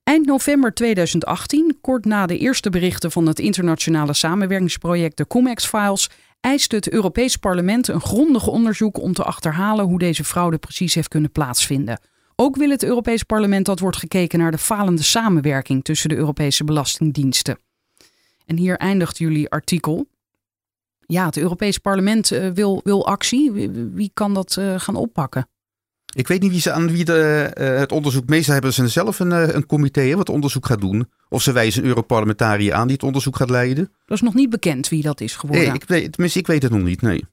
Eind 0.05 0.27
november 0.27 0.75
2018, 0.75 1.79
kort 1.81 2.05
na 2.05 2.27
de 2.27 2.39
eerste 2.39 2.71
berichten 2.71 3.11
van 3.11 3.27
het 3.27 3.39
internationale 3.39 4.15
samenwerkingsproject 4.15 5.17
de 5.17 5.27
Cum-Ex-files, 5.27 6.11
eiste 6.41 6.77
het 6.77 6.91
Europees 6.91 7.37
Parlement 7.37 7.89
een 7.89 8.01
grondig 8.01 8.47
onderzoek 8.47 9.01
om 9.01 9.13
te 9.13 9.25
achterhalen 9.25 9.85
hoe 9.85 9.99
deze 9.99 10.25
fraude 10.25 10.59
precies 10.59 10.95
heeft 10.95 11.09
kunnen 11.09 11.33
plaatsvinden. 11.33 12.01
Ook 12.37 12.57
wil 12.57 12.71
het 12.71 12.83
Europees 12.83 13.23
Parlement 13.23 13.67
dat 13.67 13.79
wordt 13.79 13.97
gekeken 13.97 14.39
naar 14.39 14.51
de 14.51 14.59
falende 14.59 15.03
samenwerking 15.03 15.85
tussen 15.85 16.09
de 16.09 16.17
Europese 16.17 16.65
belastingdiensten. 16.65 17.59
En 18.47 18.57
hier 18.57 18.77
eindigt 18.77 19.19
jullie 19.19 19.51
artikel. 19.51 20.07
Ja, 21.07 21.27
het 21.27 21.37
Europees 21.37 21.79
Parlement 21.79 22.31
eh, 22.31 22.49
wil, 22.49 22.81
wil 22.85 23.07
actie. 23.07 23.53
Wie, 23.53 23.71
wie 23.71 24.11
kan 24.15 24.35
dat 24.35 24.57
eh, 24.57 24.79
gaan 24.79 24.97
oppakken? 24.97 25.49
Ik 26.15 26.29
weet 26.29 26.41
niet 26.43 26.51
wie 26.51 26.61
ze 26.61 26.73
aan 26.73 26.91
wie 26.91 27.05
de, 27.05 27.51
eh, 27.55 27.79
het 27.79 27.93
onderzoek. 27.93 28.27
Meestal 28.29 28.53
hebben 28.53 28.73
ze 28.73 28.89
zelf 28.89 29.19
een, 29.19 29.33
eh, 29.33 29.55
een 29.55 29.67
comité 29.67 30.15
wat 30.17 30.29
onderzoek 30.29 30.67
gaat 30.67 30.81
doen. 30.81 31.09
Of 31.29 31.43
ze 31.43 31.53
wijzen 31.53 31.83
een 31.83 31.89
Europarlementariër 31.89 32.73
aan 32.75 32.87
die 32.87 32.97
het 32.97 33.05
onderzoek 33.05 33.37
gaat 33.37 33.51
leiden. 33.51 33.93
Dat 34.07 34.17
is 34.17 34.23
nog 34.23 34.35
niet 34.35 34.51
bekend 34.51 34.89
wie 34.89 35.03
dat 35.03 35.21
is 35.21 35.37
geworden. 35.37 35.67
Nee, 35.67 35.75
ik 35.75 35.85
weet, 35.85 36.13
tenminste, 36.13 36.39
ik 36.39 36.47
weet 36.47 36.63
het 36.63 36.73
nog 36.73 36.83
niet. 36.83 37.03
Nee. 37.03 37.25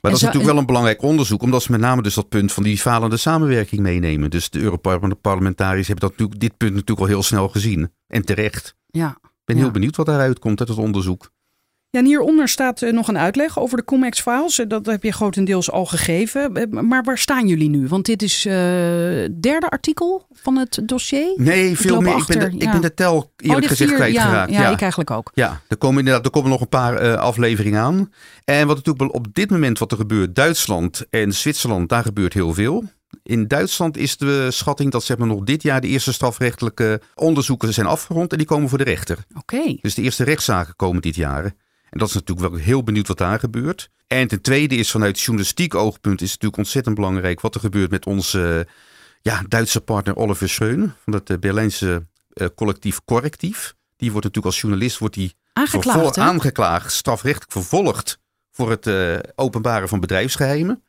Maar 0.00 0.10
dat 0.14 0.20
is 0.20 0.26
natuurlijk 0.26 0.52
wel 0.52 0.60
een 0.60 0.66
belangrijk 0.66 1.02
onderzoek, 1.02 1.42
omdat 1.42 1.62
ze 1.62 1.70
met 1.70 1.80
name 1.80 2.02
dus 2.02 2.14
dat 2.14 2.28
punt 2.28 2.52
van 2.52 2.62
die 2.62 2.78
falende 2.78 3.16
samenwerking 3.16 3.80
meenemen. 3.80 4.30
Dus 4.30 4.50
de 4.50 4.60
Europarlementariërs 4.60 5.86
hebben 5.86 6.08
dat, 6.08 6.10
natuurlijk- 6.18 6.40
dit 6.40 6.56
punt 6.56 6.72
natuurlijk 6.72 7.00
al 7.00 7.06
heel 7.06 7.22
snel 7.22 7.48
gezien. 7.48 7.92
En 8.06 8.24
terecht. 8.24 8.76
Ja. 8.86 9.08
Ik 9.22 9.30
ben 9.44 9.56
Ja. 9.56 9.62
heel 9.62 9.70
benieuwd 9.70 9.96
wat 9.96 10.06
daaruit 10.06 10.38
komt 10.38 10.60
uit 10.60 10.68
het 10.68 10.78
onderzoek. 10.78 11.30
Ja, 11.96 12.02
en 12.02 12.08
hieronder 12.08 12.48
staat 12.48 12.82
eh, 12.82 12.92
nog 12.92 13.08
een 13.08 13.18
uitleg 13.18 13.58
over 13.58 13.76
de 13.76 13.84
Cum-Ex-files. 13.84 14.58
Eh, 14.58 14.68
Dat 14.68 14.86
heb 14.86 15.02
je 15.02 15.12
grotendeels 15.12 15.70
al 15.70 15.86
gegeven. 15.86 16.54
Eh, 16.56 16.82
Maar 16.82 17.02
waar 17.02 17.18
staan 17.18 17.46
jullie 17.46 17.68
nu? 17.68 17.88
Want 17.88 18.06
dit 18.06 18.22
is 18.22 18.44
het 18.44 19.42
derde 19.42 19.68
artikel 19.68 20.26
van 20.32 20.56
het 20.56 20.80
dossier. 20.84 21.32
Nee, 21.36 21.76
veel 21.76 22.00
meer. 22.00 22.16
Ik 22.16 22.26
ben, 22.26 22.38
de, 22.38 22.56
ik 22.64 22.70
ben 22.70 22.80
de 22.80 22.94
tel 22.94 23.32
eerlijk 23.36 23.62
de 23.62 23.68
gezegd 23.68 23.94
kwijtgeraakt. 23.94 24.50
Ja, 24.50 24.62
ja, 24.62 24.70
ik 24.70 24.80
eigenlijk 24.80 25.10
ook. 25.10 25.30
Ja, 25.34 25.60
er 25.68 25.76
komen 25.76 25.98
inderdaad 25.98 26.24
er 26.24 26.30
komen 26.30 26.50
nog 26.50 26.60
een 26.60 26.68
paar 26.68 27.16
afleveringen 27.16 27.80
aan. 27.80 28.12
En 28.44 28.66
wat 28.66 28.76
natuurlijk 28.76 29.14
op 29.14 29.34
dit 29.34 29.50
moment 29.50 29.78
wat 29.78 29.90
er 29.92 29.96
gebeurt, 29.96 30.34
Duitsland 30.34 31.06
en 31.10 31.32
Zwitserland, 31.32 31.88
daar 31.88 32.02
gebeurt 32.02 32.32
heel 32.32 32.54
veel. 32.54 32.84
In 33.22 33.48
Duitsland 33.48 33.96
is 33.96 34.16
de 34.16 34.50
schatting 34.50 34.90
dat 34.90 35.04
zeg 35.04 35.18
maar, 35.18 35.26
nog 35.26 35.42
dit 35.42 35.62
jaar 35.62 35.80
de 35.80 35.88
eerste 35.88 36.12
strafrechtelijke 36.12 37.00
onderzoeken 37.14 37.74
zijn 37.74 37.86
afgerond 37.86 38.32
en 38.32 38.38
die 38.38 38.46
komen 38.46 38.68
voor 38.68 38.78
de 38.78 38.84
rechter. 38.84 39.18
Oké. 39.38 39.76
Dus 39.80 39.94
de 39.94 40.02
eerste 40.02 40.24
rechtszaken 40.24 40.76
komen 40.76 41.02
dit 41.02 41.14
jaar. 41.14 41.54
En 41.90 41.98
dat 41.98 42.08
is 42.08 42.14
natuurlijk 42.14 42.48
wel 42.48 42.58
heel 42.58 42.82
benieuwd 42.82 43.08
wat 43.08 43.18
daar 43.18 43.38
gebeurt. 43.38 43.90
En 44.06 44.28
ten 44.28 44.40
tweede 44.40 44.74
is 44.74 44.90
vanuit 44.90 45.20
journalistiek 45.20 45.74
oogpunt 45.74 46.20
is 46.20 46.32
het 46.32 46.42
natuurlijk 46.42 46.56
ontzettend 46.56 46.94
belangrijk 46.94 47.40
wat 47.40 47.54
er 47.54 47.60
gebeurt 47.60 47.90
met 47.90 48.06
onze 48.06 48.66
ja, 49.22 49.42
Duitse 49.48 49.80
partner 49.80 50.16
Oliver 50.16 50.48
Schreun 50.48 50.92
van 51.04 51.12
het 51.12 51.30
eh, 51.30 51.38
Berlijnse 51.38 52.06
eh, 52.32 52.46
collectief 52.54 53.00
Correctief. 53.04 53.74
Die 53.96 54.12
wordt 54.12 54.26
natuurlijk 54.26 54.54
als 54.54 54.60
journalist 54.60 54.98
wordt 54.98 55.14
die 55.14 55.34
Aangeklaagd, 55.52 56.16
hè? 56.16 56.22
aangeklaagd, 56.22 56.92
strafrechtelijk 56.92 57.52
vervolgd 57.52 58.18
voor 58.50 58.70
het 58.70 58.86
eh, 58.86 59.18
openbaren 59.34 59.88
van 59.88 60.00
bedrijfsgeheimen. 60.00 60.82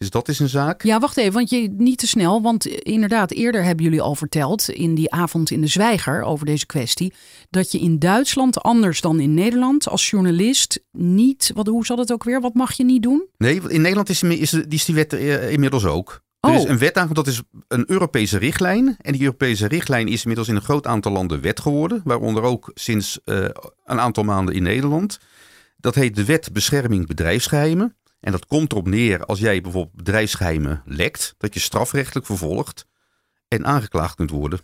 Dus 0.00 0.10
dat 0.10 0.28
is 0.28 0.38
een 0.38 0.48
zaak. 0.48 0.82
Ja, 0.82 0.98
wacht 0.98 1.16
even, 1.16 1.32
want 1.32 1.50
je 1.50 1.74
niet 1.76 1.98
te 1.98 2.06
snel. 2.06 2.42
Want 2.42 2.66
inderdaad, 2.66 3.30
eerder 3.30 3.64
hebben 3.64 3.84
jullie 3.84 4.00
al 4.00 4.14
verteld 4.14 4.68
in 4.68 4.94
die 4.94 5.10
avond 5.10 5.50
in 5.50 5.60
de 5.60 5.66
Zwijger 5.66 6.22
over 6.22 6.46
deze 6.46 6.66
kwestie. 6.66 7.12
Dat 7.50 7.72
je 7.72 7.78
in 7.78 7.98
Duitsland, 7.98 8.62
anders 8.62 9.00
dan 9.00 9.20
in 9.20 9.34
Nederland, 9.34 9.88
als 9.88 10.10
journalist 10.10 10.80
niet. 10.92 11.50
Wat, 11.54 11.66
hoe 11.66 11.86
zat 11.86 11.98
het 11.98 12.12
ook 12.12 12.24
weer? 12.24 12.40
Wat 12.40 12.54
mag 12.54 12.72
je 12.72 12.84
niet 12.84 13.02
doen? 13.02 13.26
Nee, 13.38 13.60
in 13.68 13.80
Nederland 13.80 14.08
is, 14.08 14.22
is, 14.22 14.50
die- 14.50 14.64
is 14.68 14.84
die 14.84 14.94
wet 14.94 15.12
eh, 15.12 15.52
inmiddels 15.52 15.84
ook. 15.84 16.22
Er 16.40 16.54
is 16.54 16.62
Oh. 16.62 16.68
een 16.68 16.78
wet 16.78 16.96
aan, 16.96 17.08
dat 17.12 17.26
is 17.26 17.42
een 17.68 17.84
Europese 17.90 18.38
richtlijn. 18.38 18.96
En 19.00 19.12
die 19.12 19.22
Europese 19.22 19.66
richtlijn 19.68 20.08
is 20.08 20.20
inmiddels 20.20 20.48
in 20.48 20.54
een 20.56 20.62
groot 20.62 20.86
aantal 20.86 21.12
landen 21.12 21.40
wet 21.40 21.60
geworden. 21.60 22.00
Waaronder 22.04 22.42
ook 22.42 22.70
sinds 22.74 23.18
eh, 23.24 23.44
een 23.84 24.00
aantal 24.00 24.24
maanden 24.24 24.54
in 24.54 24.62
Nederland. 24.62 25.18
Dat 25.76 25.94
heet 25.94 26.16
de 26.16 26.24
Wet 26.24 26.52
Bescherming 26.52 27.06
Bedrijfsgeheimen. 27.06 27.94
En 28.20 28.32
dat 28.32 28.46
komt 28.46 28.72
erop 28.72 28.88
neer 28.88 29.24
als 29.24 29.38
jij 29.38 29.60
bijvoorbeeld 29.60 29.96
bedrijfsgeheimen 29.96 30.82
lekt. 30.84 31.34
Dat 31.38 31.54
je 31.54 31.60
strafrechtelijk 31.60 32.26
vervolgd 32.26 32.86
en 33.48 33.66
aangeklaagd 33.66 34.14
kunt 34.14 34.30
worden. 34.30 34.60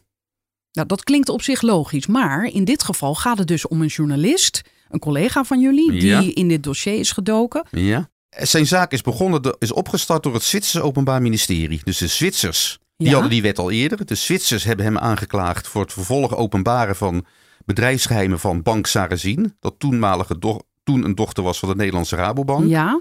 Nou, 0.72 0.88
dat 0.88 1.04
klinkt 1.04 1.28
op 1.28 1.42
zich 1.42 1.62
logisch, 1.62 2.06
maar 2.06 2.44
in 2.44 2.64
dit 2.64 2.82
geval 2.82 3.14
gaat 3.14 3.38
het 3.38 3.46
dus 3.48 3.66
om 3.68 3.80
een 3.82 3.86
journalist, 3.86 4.62
een 4.88 4.98
collega 4.98 5.44
van 5.44 5.60
jullie, 5.60 5.90
die 5.90 6.06
Ja. 6.06 6.22
in 6.34 6.48
dit 6.48 6.62
dossier 6.62 6.98
is 6.98 7.12
gedoken. 7.12 7.66
Ja. 7.70 8.08
Zijn 8.30 8.66
zaak 8.66 8.92
is 8.92 9.00
begonnen, 9.02 9.56
is 9.58 9.72
opgestart 9.72 10.22
door 10.22 10.34
het 10.34 10.42
Zwitserse 10.42 10.86
Openbaar 10.86 11.22
Ministerie. 11.22 11.80
Dus 11.84 11.98
de 11.98 12.06
Zwitsers, 12.06 12.78
die 12.96 13.06
Ja. 13.06 13.12
hadden 13.12 13.30
die 13.30 13.42
wet 13.42 13.58
al 13.58 13.70
eerder. 13.70 14.06
De 14.06 14.14
Zwitsers 14.14 14.64
hebben 14.64 14.84
hem 14.84 14.98
aangeklaagd 14.98 15.68
voor 15.68 15.82
het 15.82 15.92
vervolg 15.92 16.36
openbaren 16.36 16.96
van 16.96 17.26
bedrijfsgeheimen 17.64 18.38
van 18.40 18.62
Bank 18.62 18.86
Sarrazin. 18.86 19.56
Dat 19.60 19.74
toenmalige 19.78 20.38
doch- 20.38 20.62
toen 20.84 21.04
een 21.04 21.14
dochter 21.14 21.42
was 21.42 21.58
van 21.58 21.68
de 21.68 21.74
Nederlandse 21.74 22.16
Rabobank. 22.16 22.68
Ja, 22.68 23.00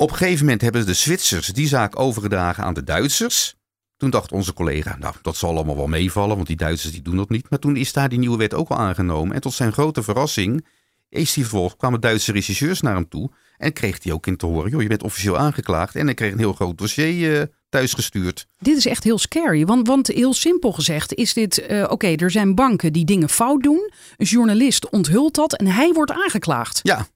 Op 0.00 0.10
een 0.10 0.16
gegeven 0.16 0.44
moment 0.44 0.62
hebben 0.62 0.86
de 0.86 0.94
Zwitsers 0.94 1.46
die 1.46 1.68
zaak 1.68 1.98
overgedragen 1.98 2.64
aan 2.64 2.74
de 2.74 2.84
Duitsers. 2.84 3.54
Toen 3.96 4.10
dacht 4.10 4.32
onze 4.32 4.52
collega, 4.52 4.96
nou 4.98 5.14
dat 5.22 5.36
zal 5.36 5.50
allemaal 5.50 5.76
wel 5.76 5.86
meevallen, 5.86 6.34
want 6.36 6.46
die 6.46 6.56
Duitsers 6.56 6.92
die 6.92 7.02
doen 7.02 7.16
dat 7.16 7.28
niet. 7.28 7.50
Maar 7.50 7.58
toen 7.58 7.76
is 7.76 7.92
daar 7.92 8.08
die 8.08 8.18
nieuwe 8.18 8.36
wet 8.36 8.54
ook 8.54 8.68
al 8.68 8.76
aangenomen. 8.76 9.34
En 9.34 9.40
tot 9.40 9.52
zijn 9.52 9.72
grote 9.72 10.02
verrassing 10.02 10.66
is 11.08 11.32
die 11.32 11.42
vervolg, 11.42 11.76
kwamen 11.76 12.00
Duitse 12.00 12.32
regisseurs 12.32 12.80
naar 12.80 12.94
hem 12.94 13.08
toe. 13.08 13.30
En 13.56 13.72
kreeg 13.72 14.02
hij 14.02 14.12
ook 14.12 14.26
in 14.26 14.36
te 14.36 14.46
horen, 14.46 14.70
joh, 14.70 14.82
je 14.82 14.88
bent 14.88 15.02
officieel 15.02 15.38
aangeklaagd. 15.38 15.94
En 15.94 16.04
hij 16.04 16.14
kreeg 16.14 16.32
een 16.32 16.38
heel 16.38 16.52
groot 16.52 16.78
dossier 16.78 17.40
eh, 17.40 17.46
thuisgestuurd. 17.68 18.46
dit 18.58 18.76
is 18.76 18.86
echt 18.86 19.04
heel 19.04 19.18
scary. 19.18 19.64
Want, 19.64 19.86
want 19.86 20.06
heel 20.06 20.34
simpel 20.34 20.72
gezegd 20.72 21.14
is 21.14 21.32
dit, 21.32 21.58
eh, 21.58 21.86
oké, 21.90 22.14
er 22.14 22.30
zijn 22.30 22.54
banken 22.54 22.92
die 22.92 23.04
dingen 23.04 23.28
fout 23.28 23.62
doen. 23.62 23.92
Een 24.16 24.26
journalist 24.26 24.90
onthult 24.90 25.34
dat 25.34 25.56
en 25.56 25.66
hij 25.66 25.92
wordt 25.92 26.12
aangeklaagd. 26.12 26.80
Ja, 26.82 27.06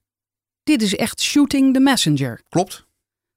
Dit 0.62 0.82
is 0.82 0.96
echt 0.96 1.20
shooting 1.20 1.74
the 1.74 1.80
messenger. 1.80 2.40
klopt. 2.48 2.86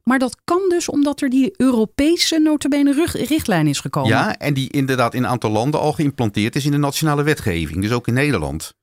Maar 0.04 0.20
dat 0.20 0.38
kan 0.44 0.62
dus 0.70 0.90
omdat 0.90 1.22
er 1.22 1.30
die 1.30 1.54
Europese 1.58 2.40
notabene 2.40 3.08
richtlijn 3.12 3.68
is 3.68 3.80
gekomen. 3.80 4.10
Ja, 4.10 4.38
en 4.38 4.54
die 4.54 4.72
inderdaad 4.72 5.14
in 5.14 5.24
een 5.24 5.30
aantal 5.30 5.52
landen 5.52 5.80
al 5.80 5.94
geïmplanteerd 5.94 6.56
is 6.56 6.66
in 6.66 6.72
de 6.72 6.78
nationale 6.78 7.24
wetgeving. 7.24 7.82
Dus 7.82 7.92
ook 7.92 8.08
in 8.08 8.14
Nederland. 8.14 8.74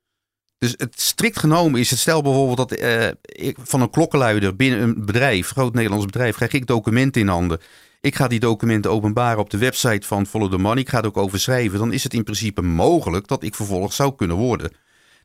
Dus 0.58 0.74
het 0.76 1.00
strikt 1.00 1.38
genomen 1.38 1.80
is 1.80 1.90
het, 1.90 1.98
stel 1.98 2.22
bijvoorbeeld 2.22 2.68
dat 2.68 2.72
eh, 2.72 3.08
ik 3.22 3.56
van 3.62 3.80
een 3.80 3.90
klokkenluider 3.90 4.56
binnen 4.56 4.80
een 4.80 5.04
bedrijf, 5.04 5.50
groot 5.50 5.74
Nederlands 5.74 6.06
bedrijf, 6.06 6.36
krijg 6.36 6.52
ik 6.52 6.66
documenten 6.66 7.20
in 7.20 7.28
handen. 7.28 7.60
Ik 8.00 8.14
ga 8.14 8.28
die 8.28 8.40
documenten 8.40 8.90
openbaren 8.90 9.38
op 9.38 9.50
de 9.50 9.58
website 9.58 10.06
van 10.06 10.26
Follow 10.26 10.50
the 10.50 10.58
Money. 10.58 10.82
Ik 10.82 10.88
ga 10.88 10.98
er 10.98 11.06
ook 11.06 11.16
over 11.16 11.40
schrijven. 11.40 11.78
Dan 11.78 11.92
is 11.92 12.02
het 12.02 12.14
in 12.14 12.24
principe 12.24 12.62
mogelijk 12.62 13.26
dat 13.26 13.42
ik 13.42 13.54
vervolgd 13.54 13.94
zou 13.94 14.14
kunnen 14.14 14.36
worden. 14.36 14.72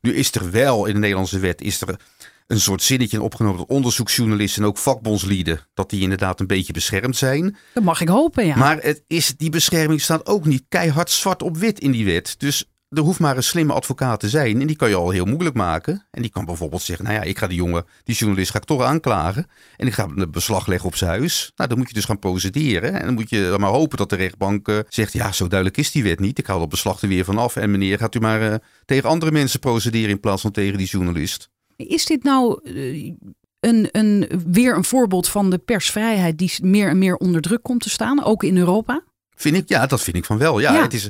Nu 0.02 0.14
is 0.14 0.36
er 0.36 0.52
wel 0.52 0.86
in 0.86 0.94
de 0.94 1.00
Nederlandse 1.00 1.40
wet 1.40 1.62
is 1.62 1.82
er 1.82 2.00
een 2.48 2.60
soort 2.60 2.82
zinnetje 2.82 3.18
in 3.18 3.24
opgenomen 3.24 3.58
dat 3.58 3.68
onderzoeksjournalisten 3.68 4.62
en 4.62 4.68
ook 4.68 4.78
vakbondslieden, 4.78 5.60
dat 5.74 5.90
die 5.90 6.02
inderdaad 6.02 6.40
een 6.40 6.48
beetje 6.48 6.74
beschermd 6.74 7.16
zijn. 7.16 7.58
Dat 7.74 7.84
mag 7.84 8.02
ik 8.02 8.08
hopen, 8.08 8.46
ja. 8.46 8.56
Maar 8.56 8.78
het 8.82 9.04
is, 9.08 9.34
die 9.38 9.50
bescherming 9.50 10.02
staat 10.02 10.26
ook 10.26 10.46
niet 10.46 10.66
keihard 10.70 11.10
zwart 11.10 11.42
op 11.42 11.58
wit 11.58 11.80
in 11.80 11.92
die 11.92 12.06
wet. 12.06 12.36
Dus 12.38 12.66
er 12.90 13.02
hoeft 13.02 13.20
maar 13.20 13.38
een 13.38 13.44
slimme 13.44 13.74
advocaat 13.74 14.20
te 14.20 14.30
zijn. 14.30 14.62
En 14.62 14.68
die 14.68 14.76
kan 14.76 14.90
je 14.90 14.96
al 14.96 15.10
heel 15.10 15.26
moeilijk 15.26 15.56
maken. 15.56 16.06
En 16.12 16.22
die 16.22 16.32
kan 16.32 16.46
bijvoorbeeld 16.46 16.82
zeggen, 16.82 17.06
nou 17.06 17.18
ja, 17.18 17.24
ik 17.24 17.38
ga 17.38 17.48
die 17.48 17.58
jongen, 17.58 17.86
die 18.04 18.16
journalist 18.16 18.52
ga 18.52 18.58
ik 18.58 18.64
toch 18.64 18.82
aanklagen. 18.82 19.48
En 19.78 19.88
ik 19.88 19.94
ga 19.94 20.08
een 20.16 20.32
beslag 20.32 20.68
leggen 20.68 20.88
op 20.88 20.96
zijn 20.96 21.10
huis. 21.10 21.52
Nou, 21.56 21.70
dan 21.70 21.78
moet 21.78 21.88
je 21.88 21.94
dus 21.94 22.06
gaan 22.06 22.20
procederen. 22.20 22.94
En 22.94 23.06
dan 23.06 23.14
moet 23.14 23.30
je 23.30 23.56
maar 23.58 23.70
hopen 23.70 23.98
dat 23.98 24.10
de 24.10 24.16
rechtbank 24.16 24.68
eh, 24.68 24.80
zegt, 24.90 25.14
ja, 25.14 25.32
zo 25.32 25.48
duidelijk 25.48 25.80
is 25.80 25.92
die 25.92 26.04
wet 26.04 26.20
niet. 26.20 26.40
Ik 26.40 26.48
haal 26.48 26.60
dat 26.60 26.70
beslag 26.70 27.02
er 27.02 27.08
weer 27.08 27.26
vanaf. 27.26 27.56
En 27.56 27.72
meneer, 27.72 27.98
gaat 27.98 28.16
u 28.16 28.20
maar 28.20 28.52
eh, 28.52 28.56
tegen 28.86 29.10
andere 29.10 29.32
mensen 29.32 29.60
procederen 29.60 30.10
in 30.10 30.20
plaats 30.20 30.42
van 30.42 30.52
tegen 30.52 30.78
die 30.78 30.88
journalist. 30.88 31.50
Is 31.78 32.06
dit 32.06 32.24
nou 32.24 32.60
eh, 32.64 33.14
een, 33.60 33.90
een, 33.92 34.30
weer 34.48 34.76
een 34.76 34.84
voorbeeld 34.84 35.28
van 35.30 35.50
de 35.50 35.58
persvrijheid 35.58 36.38
die 36.38 36.52
meer 36.62 36.90
en 36.90 36.98
meer 36.98 37.16
onder 37.16 37.42
druk 37.42 37.64
komt 37.64 37.82
te 37.82 37.90
staan, 37.90 38.24
ook 38.24 38.44
in 38.44 38.58
Europa? 38.58 39.04
Vind 39.36 39.56
ik, 39.56 39.70
ja, 39.70 39.86
dat 39.86 40.02
vind 40.02 40.16
ik 40.16 40.26
van 40.26 40.38
wel. 40.38 40.60
Ja, 40.60 40.74
Ja. 40.74 40.82
Het 40.82 40.94
is, 40.94 41.10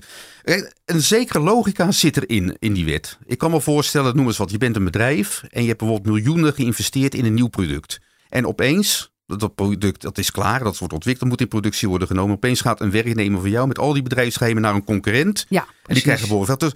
een 0.85 1.01
zekere 1.01 1.39
logica 1.39 1.91
zit 1.91 2.17
erin, 2.17 2.55
in 2.59 2.73
die 2.73 2.85
wet. 2.85 3.17
Ik 3.25 3.37
kan 3.37 3.51
me 3.51 3.61
voorstellen, 3.61 4.15
noem 4.15 4.25
eens 4.27 4.37
wat, 4.37 4.51
je 4.51 4.57
bent 4.57 4.75
een 4.75 4.83
bedrijf 4.83 5.43
en 5.49 5.61
je 5.61 5.67
hebt 5.67 5.79
bijvoorbeeld 5.79 6.15
miljoenen 6.15 6.53
geïnvesteerd 6.53 7.15
in 7.15 7.25
een 7.25 7.33
nieuw 7.33 7.47
product. 7.47 7.99
En 8.29 8.45
opeens, 8.47 9.11
dat- 9.25 9.55
product 9.55 10.01
dat 10.01 10.17
is 10.17 10.31
klaar, 10.31 10.63
dat 10.63 10.77
wordt 10.77 10.93
ontwikkeld, 10.93 11.19
dat 11.19 11.29
moet 11.29 11.41
in 11.41 11.47
productie 11.59 11.89
worden 11.89 12.07
genomen. 12.07 12.35
Opeens 12.35 12.61
gaat 12.61 12.81
een 12.81 12.91
werknemer 12.91 13.41
van 13.41 13.49
jou 13.49 13.67
met 13.67 13.79
al 13.79 13.93
die 13.93 14.01
bedrijfsgeheimen 14.03 14.63
naar 14.63 14.75
een 14.75 14.83
concurrent. 14.83 15.45
Ja, 15.49 15.65
En 15.85 15.93
die 15.93 16.03
krijgen 16.03 16.27
bijvoorbeeld. 16.27 16.59
Dus 16.59 16.71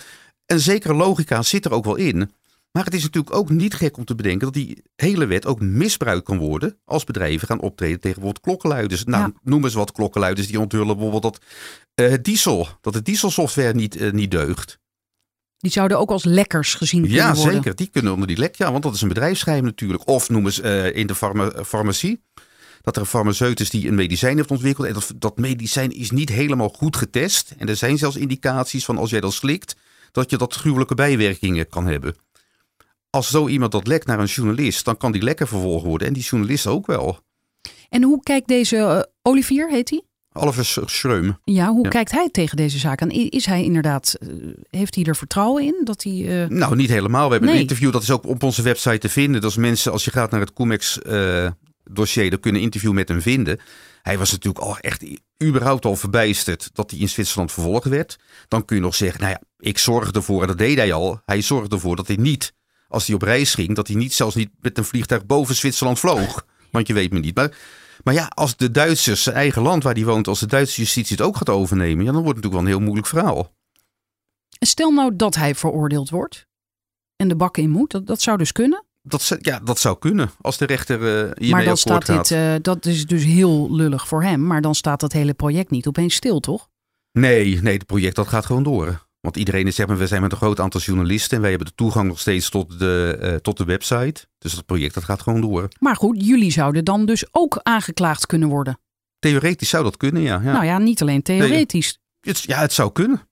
een 0.46 0.60
zekere 0.60 0.94
logica 0.94 1.42
zit 1.42 1.66
er 1.66 1.74
ook 1.74 1.86
wel 1.86 1.96
in. 1.96 2.32
Maar 2.72 2.84
het 2.86 2.94
is 2.94 3.04
natuurlijk 3.04 3.36
ook 3.36 3.50
niet 3.50 3.74
gek 3.74 3.98
om 3.98 4.06
te 4.06 4.16
bedenken 4.16 4.40
dat 4.46 4.54
die 4.54 4.84
hele 4.96 5.26
wet 5.26 5.46
ook 5.46 5.60
misbruikt 5.62 6.26
kan 6.26 6.38
worden 6.38 6.78
als 6.86 7.04
bedrijven 7.04 7.48
gaan 7.48 7.60
optreden 7.62 8.00
tegen 8.00 8.16
bijvoorbeeld 8.22 8.46
klokkenluiders. 8.46 9.04
Nou, 9.04 9.24
Ja. 9.24 9.40
noem 9.44 9.64
eens 9.64 9.74
wat 9.74 9.92
klokkenluiders 9.92 10.48
die 10.48 10.60
onthullen 10.60 10.88
bijvoorbeeld 10.98 11.24
dat 11.24 11.40
eh, 11.96 12.14
diesel, 12.22 12.68
dat 12.82 12.94
de 12.94 13.02
dieselsoftware 13.02 13.74
niet, 13.74 13.96
eh, 13.96 14.12
niet 14.12 14.32
deugt. 14.32 14.80
Die 15.58 15.72
zouden 15.72 16.00
ook 16.00 16.10
als 16.12 16.24
lekkers 16.24 16.74
gezien 16.74 17.02
kunnen 17.02 17.18
Ja, 17.20 17.34
worden. 17.34 17.54
zeker. 17.54 17.76
Die 17.76 17.88
kunnen 17.88 18.14
onder 18.14 18.28
die 18.28 18.38
lek. 18.38 18.56
Ja, 18.56 18.72
want 18.72 18.84
dat 18.84 18.94
is 18.94 19.02
een 19.02 19.08
bedrijfsgeheim 19.08 19.64
natuurlijk. 19.64 20.08
Of 20.08 20.30
noem 20.30 20.46
eens 20.46 20.60
eh, 20.62 20.96
in 20.96 21.08
de 21.08 21.16
farma- 21.16 21.64
farmacie. 21.66 22.22
Dat 22.82 22.96
er 22.96 23.02
een 23.02 23.08
farmaceut 23.08 23.60
is 23.60 23.70
die 23.70 23.88
een 23.88 23.96
medicijn 23.96 24.38
heeft 24.38 24.52
ontwikkeld. 24.52 24.88
En 24.88 24.94
dat, 24.94 25.14
dat 25.16 25.38
medicijn 25.38 25.92
is 25.92 26.12
niet 26.12 26.30
helemaal 26.30 26.70
goed 26.70 26.96
getest. 26.96 27.54
En 27.58 27.70
er 27.70 27.76
zijn 27.76 27.98
zelfs 27.98 28.16
indicaties 28.16 28.86
van 28.86 28.98
als 28.98 29.10
jij 29.10 29.20
dat 29.20 29.34
slikt, 29.34 29.76
dat 30.12 30.30
je 30.30 30.38
dat 30.38 30.54
gruwelijke 30.54 30.96
bijwerkingen 30.96 31.68
kan 31.70 31.88
hebben. 31.88 32.16
Als 33.12 33.30
zo 33.30 33.48
iemand 33.48 33.72
dat 33.72 33.88
lekt 33.88 34.06
naar 34.06 34.20
een 34.20 34.26
journalist, 34.26 34.86
dan 34.86 34.98
kan 34.98 35.12
die 35.12 35.22
lekker 35.24 35.48
vervolgd 35.48 35.86
worden. 35.86 36.08
En 36.08 36.14
die 36.14 36.24
journalist 36.24 36.68
ook 36.68 36.86
wel. 36.86 37.20
En 37.90 38.04
hoe 38.04 38.24
kijkt 38.24 38.48
deze 38.48 38.78
eh, 38.78 39.00
Olivier, 39.22 39.70
heet 39.70 39.90
hij? 39.90 40.02
Oliver 40.34 40.66
Sch- 40.66 40.78
Schreum. 40.86 41.38
Ja, 41.44 41.70
hoe 41.72 41.84
Ja. 41.84 41.90
kijkt 41.90 42.12
hij 42.12 42.30
tegen 42.30 42.58
deze 42.58 42.78
zaak 42.80 43.02
aan? 43.02 43.10
I- 43.12 43.28
Is 43.30 43.46
hij 43.46 43.64
inderdaad, 43.64 44.14
eh, 44.20 44.28
heeft 44.70 44.96
hij 44.96 45.04
er 45.04 45.16
vertrouwen 45.16 45.64
in 45.64 45.82
dat 45.84 46.04
hij... 46.04 46.44
eh, 46.44 46.50
Nou, 46.50 46.76
niet 46.76 46.90
helemaal. 46.90 47.26
We 47.26 47.32
hebben 47.32 47.48
Nee. 47.50 47.56
een 47.58 47.62
interview, 47.64 47.92
dat 47.92 48.02
is 48.02 48.12
ook 48.12 48.26
op 48.28 48.44
onze 48.44 48.62
website 48.62 48.98
te 48.98 49.10
vinden. 49.10 49.42
Dat 49.42 49.50
is 49.52 49.58
mensen, 49.58 49.92
als 49.92 50.06
je 50.06 50.12
gaat 50.12 50.32
naar 50.32 50.40
het 50.40 50.54
Comex 50.54 50.98
dossier, 51.84 52.30
dan 52.30 52.40
kun 52.40 52.52
je 52.52 52.58
een 52.58 52.64
interview 52.64 52.92
met 52.92 53.08
hem 53.08 53.22
vinden. 53.22 53.60
Hij 54.02 54.18
was 54.18 54.32
natuurlijk 54.32 54.66
al 54.66 54.78
echt 54.78 55.06
überhaupt 55.44 55.86
al 55.86 55.96
verbijsterd 55.96 56.70
dat 56.74 56.92
hij 56.92 57.00
in 57.00 57.10
Zwitserland 57.10 57.52
vervolgd 57.52 57.86
werd. 57.86 58.20
Dan 58.48 58.66
kun 58.66 58.76
je 58.76 58.82
nog 58.82 58.96
zeggen, 58.96 59.20
nou 59.22 59.32
ja, 59.32 59.42
ik 59.60 59.78
zorg 59.78 60.12
ervoor, 60.12 60.42
en 60.42 60.48
dat 60.48 60.58
deed 60.58 60.78
hij 60.78 60.94
al. 60.94 61.22
Hij 61.26 61.42
zorgde 61.42 61.76
ervoor 61.76 61.96
dat 61.96 62.08
hij 62.08 62.16
niet, 62.16 62.54
als 62.92 63.06
hij 63.06 63.16
op 63.16 63.22
reis 63.22 63.54
ging, 63.54 63.76
dat 63.76 63.88
hij 63.88 63.96
niet 63.96 64.14
zelfs 64.14 64.36
niet 64.36 64.50
met 64.60 64.78
een 64.78 64.86
vliegtuig 64.86 65.26
boven 65.26 65.56
Zwitserland 65.56 66.00
vloog. 66.00 66.46
Want 66.72 66.88
je 66.88 66.94
weet 66.94 67.12
me 67.12 67.20
niet. 67.20 67.36
Maar, 67.36 67.58
maar 68.04 68.14
ja, 68.14 68.26
als 68.26 68.58
de 68.58 68.72
Duitsers, 68.72 69.24
zijn 69.24 69.36
eigen 69.36 69.62
land 69.62 69.84
waar 69.84 69.94
hij 69.94 70.06
woont, 70.06 70.28
als 70.28 70.40
de 70.40 70.46
Duitse 70.46 70.82
justitie 70.82 71.16
het 71.16 71.26
ook 71.26 71.38
gaat 71.38 71.50
overnemen, 71.50 72.06
ja, 72.06 72.12
dan 72.12 72.24
wordt 72.24 72.36
het 72.38 72.46
natuurlijk 72.46 72.54
wel 72.54 72.62
een 72.62 72.68
heel 72.68 72.80
moeilijk 72.80 73.08
verhaal. 73.08 73.54
Stel 74.60 74.92
nou 74.92 75.16
dat 75.16 75.36
hij 75.36 75.56
veroordeeld 75.56 76.10
wordt 76.10 76.48
en 77.16 77.28
de 77.28 77.36
bak 77.36 77.58
in 77.58 77.70
moet, 77.70 77.92
dat, 77.92 78.08
dat 78.08 78.22
zou 78.22 78.38
dus 78.38 78.52
kunnen. 78.52 78.86
Dat, 79.02 79.38
ja, 79.40 79.60
dat 79.60 79.80
zou 79.80 79.98
kunnen, 80.00 80.32
als 80.42 80.58
de 80.58 80.66
rechter 80.66 81.00
hiermee 81.00 81.52
maar 81.52 81.64
dan 81.64 81.78
staat 81.78 82.06
gaat. 82.06 82.28
dit, 82.28 82.38
eh, 82.38 82.54
dat 82.62 82.86
is 82.86 83.06
dus 83.06 83.24
heel 83.24 83.76
lullig 83.76 84.08
voor 84.08 84.24
hem, 84.24 84.48
maar 84.48 84.62
dan 84.62 84.76
staat 84.76 85.00
dat 85.00 85.12
hele 85.12 85.34
project 85.34 85.70
niet 85.70 85.88
opeens 85.88 86.16
stil, 86.16 86.40
toch? 86.40 86.70
Nee, 87.12 87.62
nee, 87.62 87.74
het 87.74 87.86
project 87.86 88.16
dat 88.16 88.28
gaat 88.28 88.46
gewoon 88.46 88.64
door. 88.64 89.10
Want 89.22 89.38
iedereen 89.38 89.68
is, 89.68 89.76
zeg 89.76 89.88
maar, 89.88 89.98
we 89.98 90.08
zijn 90.08 90.22
met 90.22 90.32
een 90.32 90.38
groot 90.38 90.60
aantal 90.60 90.82
journalisten 90.82 91.36
en 91.36 91.42
wij 91.42 91.50
hebben 91.50 91.68
de 91.68 91.76
toegang 91.76 92.08
nog 92.08 92.20
steeds 92.20 92.50
tot 92.50 92.80
de, 92.80 93.18
eh, 93.22 93.36
tot 93.36 93.58
de 93.58 93.64
website. 93.64 94.26
Dus 94.38 94.54
dat 94.54 94.66
project 94.66 94.94
dat 94.94 95.04
gaat 95.04 95.22
gewoon 95.22 95.42
door. 95.42 95.68
Maar 95.80 95.96
goed, 95.96 96.26
jullie 96.26 96.52
zouden 96.52 96.86
dan 96.86 97.06
dus 97.06 97.26
ook 97.32 97.60
aangeklaagd 97.64 98.26
kunnen 98.26 98.50
worden. 98.50 98.80
Theoretisch 99.20 99.70
zou 99.70 99.84
dat 99.84 99.98
kunnen, 99.98 100.22
ja. 100.22 100.42
ja. 100.44 100.52
Nou 100.52 100.66
ja, 100.66 100.78
niet 100.78 101.02
alleen 101.02 101.22
theoretisch. 101.22 102.00
Het, 102.22 102.42
ja, 102.42 102.60
het 102.60 102.74
zou 102.74 102.92
kunnen. 102.92 103.30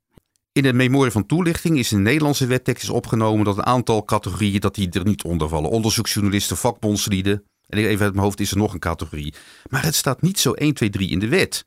In 0.52 0.64
de 0.64 0.74
memorie 0.74 1.12
van 1.12 1.26
toelichting 1.26 1.78
is 1.78 1.92
in 1.92 1.98
de 1.98 2.04
Nederlandse 2.04 2.46
wettekst 2.46 2.84
is 2.84 2.90
opgenomen 2.90 3.46
dat 3.46 3.58
een 3.58 3.66
aantal 3.66 4.06
categorieën 4.06 4.60
dat 4.60 4.76
die 4.76 4.90
er 4.90 5.06
niet 5.06 5.24
onder 5.24 5.50
vallen. 5.50 5.70
Onderzoeksjournalisten, 5.70 6.58
vakbondslieden. 6.58 7.44
En 7.68 7.78
even 7.78 8.06
uit 8.06 8.14
mijn 8.14 8.26
hoofd 8.26 8.40
is 8.40 8.52
er 8.52 8.58
nog 8.58 8.74
een 8.74 8.80
categorie. 8.80 9.34
Maar 9.70 9.84
het 9.84 9.96
staat 9.96 10.22
niet 10.22 10.40
zo 10.40 10.54
1, 10.54 10.74
2, 10.74 10.90
3 10.90 11.10
in 11.10 11.20
de 11.20 11.28
wet. 11.28 11.66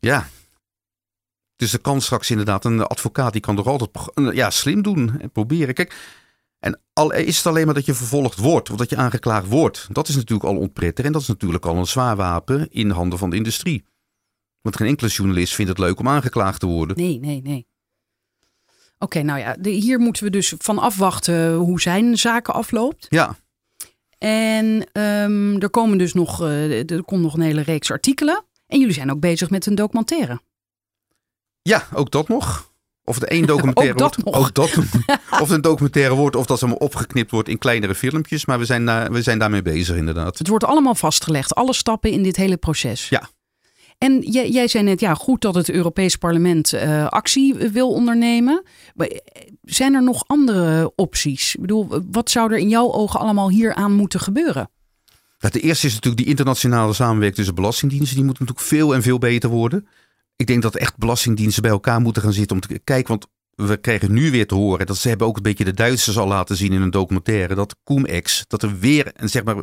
Ja. 0.00 0.28
Dus 1.58 1.72
er 1.72 1.80
kan 1.80 2.00
straks 2.00 2.30
inderdaad 2.30 2.64
een 2.64 2.82
advocaat 2.82 3.32
die 3.32 3.40
kan 3.40 3.56
toch 3.56 3.66
altijd 3.66 3.90
ja, 4.34 4.50
slim 4.50 4.82
doen 4.82 5.20
en 5.20 5.30
proberen. 5.30 5.74
Kijk, 5.74 5.96
en 6.58 6.80
al 6.92 7.12
is 7.12 7.36
het 7.36 7.46
alleen 7.46 7.64
maar 7.66 7.74
dat 7.74 7.86
je 7.86 7.94
vervolgd 7.94 8.38
wordt 8.38 8.70
of 8.70 8.76
dat 8.76 8.90
je 8.90 8.96
aangeklaagd 8.96 9.46
wordt. 9.48 9.86
Dat 9.92 10.08
is 10.08 10.14
natuurlijk 10.16 10.48
al 10.48 10.56
onprettig 10.56 11.04
en 11.04 11.12
dat 11.12 11.20
is 11.22 11.28
natuurlijk 11.28 11.66
al 11.66 11.76
een 11.76 11.86
zwaar 11.86 12.16
wapen 12.16 12.70
in 12.70 12.90
handen 12.90 13.18
van 13.18 13.30
de 13.30 13.36
industrie. 13.36 13.84
Want 14.60 14.76
geen 14.76 14.86
enkele 14.88 15.10
journalist 15.10 15.54
vindt 15.54 15.70
het 15.70 15.80
leuk 15.80 15.98
om 15.98 16.08
aangeklaagd 16.08 16.60
te 16.60 16.66
worden. 16.66 16.96
Nee, 16.96 17.18
nee, 17.18 17.40
nee. 17.42 17.66
Oké, 18.98 19.22
nou 19.22 19.38
ja, 19.38 19.56
de- 19.60 19.70
hier 19.70 19.98
moeten 19.98 20.24
we 20.24 20.30
dus 20.30 20.54
van 20.58 20.78
afwachten 20.78 21.54
hoe 21.54 21.80
zijn 21.80 22.18
zaken 22.18 22.54
afloopt. 22.54 23.06
Ja, 23.08 23.36
En 24.18 24.86
ehm, 24.92 25.56
er 25.60 25.70
komen 25.70 25.98
dus 25.98 26.12
nog, 26.12 26.42
eh, 26.42 26.90
er 26.90 27.02
komt 27.04 27.22
nog 27.22 27.34
een 27.34 27.40
hele 27.40 27.60
reeks 27.62 27.90
artikelen. 27.90 28.44
En 28.66 28.78
jullie 28.78 28.94
zijn 28.94 29.10
ook 29.10 29.20
bezig 29.20 29.50
met 29.50 29.66
een 29.66 29.74
documentaire. 29.74 30.40
Ja, 31.68 31.86
ook 31.94 32.10
dat 32.10 32.28
nog. 32.28 32.72
Of 33.04 33.14
het 33.14 33.24
één 33.24 33.46
documentaire 33.52 33.92
Ook 33.92 33.98
dat 33.98 34.16
wordt, 34.16 34.38
ook 34.38 34.54
dat, 34.54 34.76
of 35.42 35.48
het 35.48 35.50
een 35.50 35.60
documentaire 35.60 36.14
wordt, 36.14 36.36
of 36.36 36.46
dat 36.46 36.58
ze 36.58 36.64
allemaal 36.64 36.86
opgeknipt 36.86 37.30
wordt 37.30 37.48
in 37.48 37.58
kleinere 37.58 37.94
filmpjes. 37.94 38.46
Maar 38.46 38.58
we 38.58 38.64
zijn, 38.64 38.86
daar, 38.86 39.12
we 39.12 39.22
zijn 39.22 39.38
daarmee 39.38 39.62
bezig 39.62 39.96
inderdaad. 39.96 40.38
Het 40.38 40.48
wordt 40.48 40.64
allemaal 40.64 40.94
vastgelegd, 40.94 41.54
alle 41.54 41.74
stappen 41.74 42.10
in 42.10 42.22
dit 42.22 42.36
hele 42.36 42.56
proces. 42.56 43.08
Ja. 43.08 43.28
En 43.98 44.20
jij, 44.20 44.50
jij 44.50 44.68
zei 44.68 44.84
net, 44.84 45.00
ja, 45.00 45.14
goed 45.14 45.40
dat 45.40 45.54
het 45.54 45.70
Europees 45.70 46.16
Parlement 46.16 46.72
uh, 46.72 47.06
actie 47.06 47.54
wil 47.54 47.90
ondernemen. 47.90 48.62
Maar 48.94 49.06
eh, 49.06 49.42
zijn 49.62 49.94
er 49.94 50.02
nog 50.02 50.24
andere 50.26 50.92
opties? 50.96 51.54
Ik 51.54 51.60
bedoel, 51.60 52.02
wat 52.10 52.30
zou 52.30 52.52
er 52.52 52.58
in 52.58 52.68
jouw 52.68 52.92
ogen 52.92 53.20
allemaal 53.20 53.50
hier 53.50 53.74
aan 53.74 53.92
moeten 53.92 54.20
gebeuren? 54.20 54.70
Nou, 55.40 55.52
de 55.52 55.60
eerste 55.60 55.86
is 55.86 55.94
natuurlijk 55.94 56.22
die 56.22 56.30
internationale 56.30 56.92
samenwerking 56.92 57.36
tussen 57.36 57.54
belastingdiensten. 57.54 58.16
Die 58.16 58.24
moet 58.24 58.38
natuurlijk 58.38 58.66
veel 58.66 58.94
en 58.94 59.02
veel 59.02 59.18
beter 59.18 59.50
worden. 59.50 59.88
Ik 60.38 60.46
denk 60.46 60.62
dat 60.62 60.76
echt 60.76 60.96
belastingdiensten 60.96 61.62
bij 61.62 61.70
elkaar 61.70 62.00
moeten 62.00 62.22
gaan 62.22 62.32
zitten 62.32 62.56
om 62.56 62.62
te 62.62 62.78
kijken. 62.78 63.08
Want 63.08 63.26
we 63.54 63.76
krijgen 63.76 64.12
nu 64.12 64.30
weer 64.30 64.46
te 64.46 64.54
horen, 64.54 64.86
dat 64.86 64.96
ze 64.96 65.08
hebben 65.08 65.26
ook 65.26 65.36
een 65.36 65.42
beetje 65.42 65.64
de 65.64 65.74
Duitsers 65.74 66.18
al 66.18 66.26
laten 66.26 66.56
zien 66.56 66.72
in 66.72 66.82
een 66.82 66.90
documentaire, 66.90 67.54
dat 67.54 67.76
Cum-Ex, 67.84 68.44
dat 68.46 68.62
er 68.62 68.78
weer, 68.78 69.12
en 69.12 69.28
zeg 69.28 69.44
maar, 69.44 69.56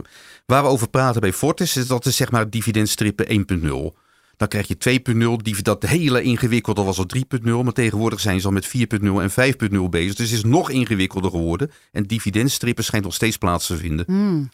waar 0.45 0.63
we 0.63 0.69
over 0.69 0.89
praten 0.89 1.21
bij 1.21 1.34
Fortis, 1.34 1.78
is 1.78 1.88
dat 1.88 2.05
is 2.05 2.15
zeg 2.15 2.32
maar 2.32 2.49
dividendstrippen 2.49 3.47
1.0. 3.61 3.97
Dan 4.38 4.47
krijg 4.47 4.67
je 4.67 4.99
2.0, 5.47 5.61
dat 5.61 5.84
hele 5.84 6.21
ingewikkelde 6.21 6.84
was 6.84 6.97
al 6.97 7.05
3.0, 7.17 7.43
maar 7.43 7.73
tegenwoordig 7.73 8.19
zijn 8.19 8.39
ze 8.39 8.47
al 8.47 8.53
met 8.53 8.67
4.0 8.67 8.78
en 9.01 9.32
5.0 9.32 9.89
bezig. 9.89 10.15
Dus 10.15 10.30
het 10.30 10.38
is 10.38 10.43
nog 10.43 10.69
ingewikkelder 10.69 11.32
geworden 11.32 11.71
en 11.91 12.03
dividendstrippen 12.03 12.84
schijnt 12.84 13.05
nog 13.05 13.13
steeds 13.13 13.38
plaats 13.38 13.67
te 13.67 13.78
vinden. 13.78 14.05
Hmm. 14.07 14.49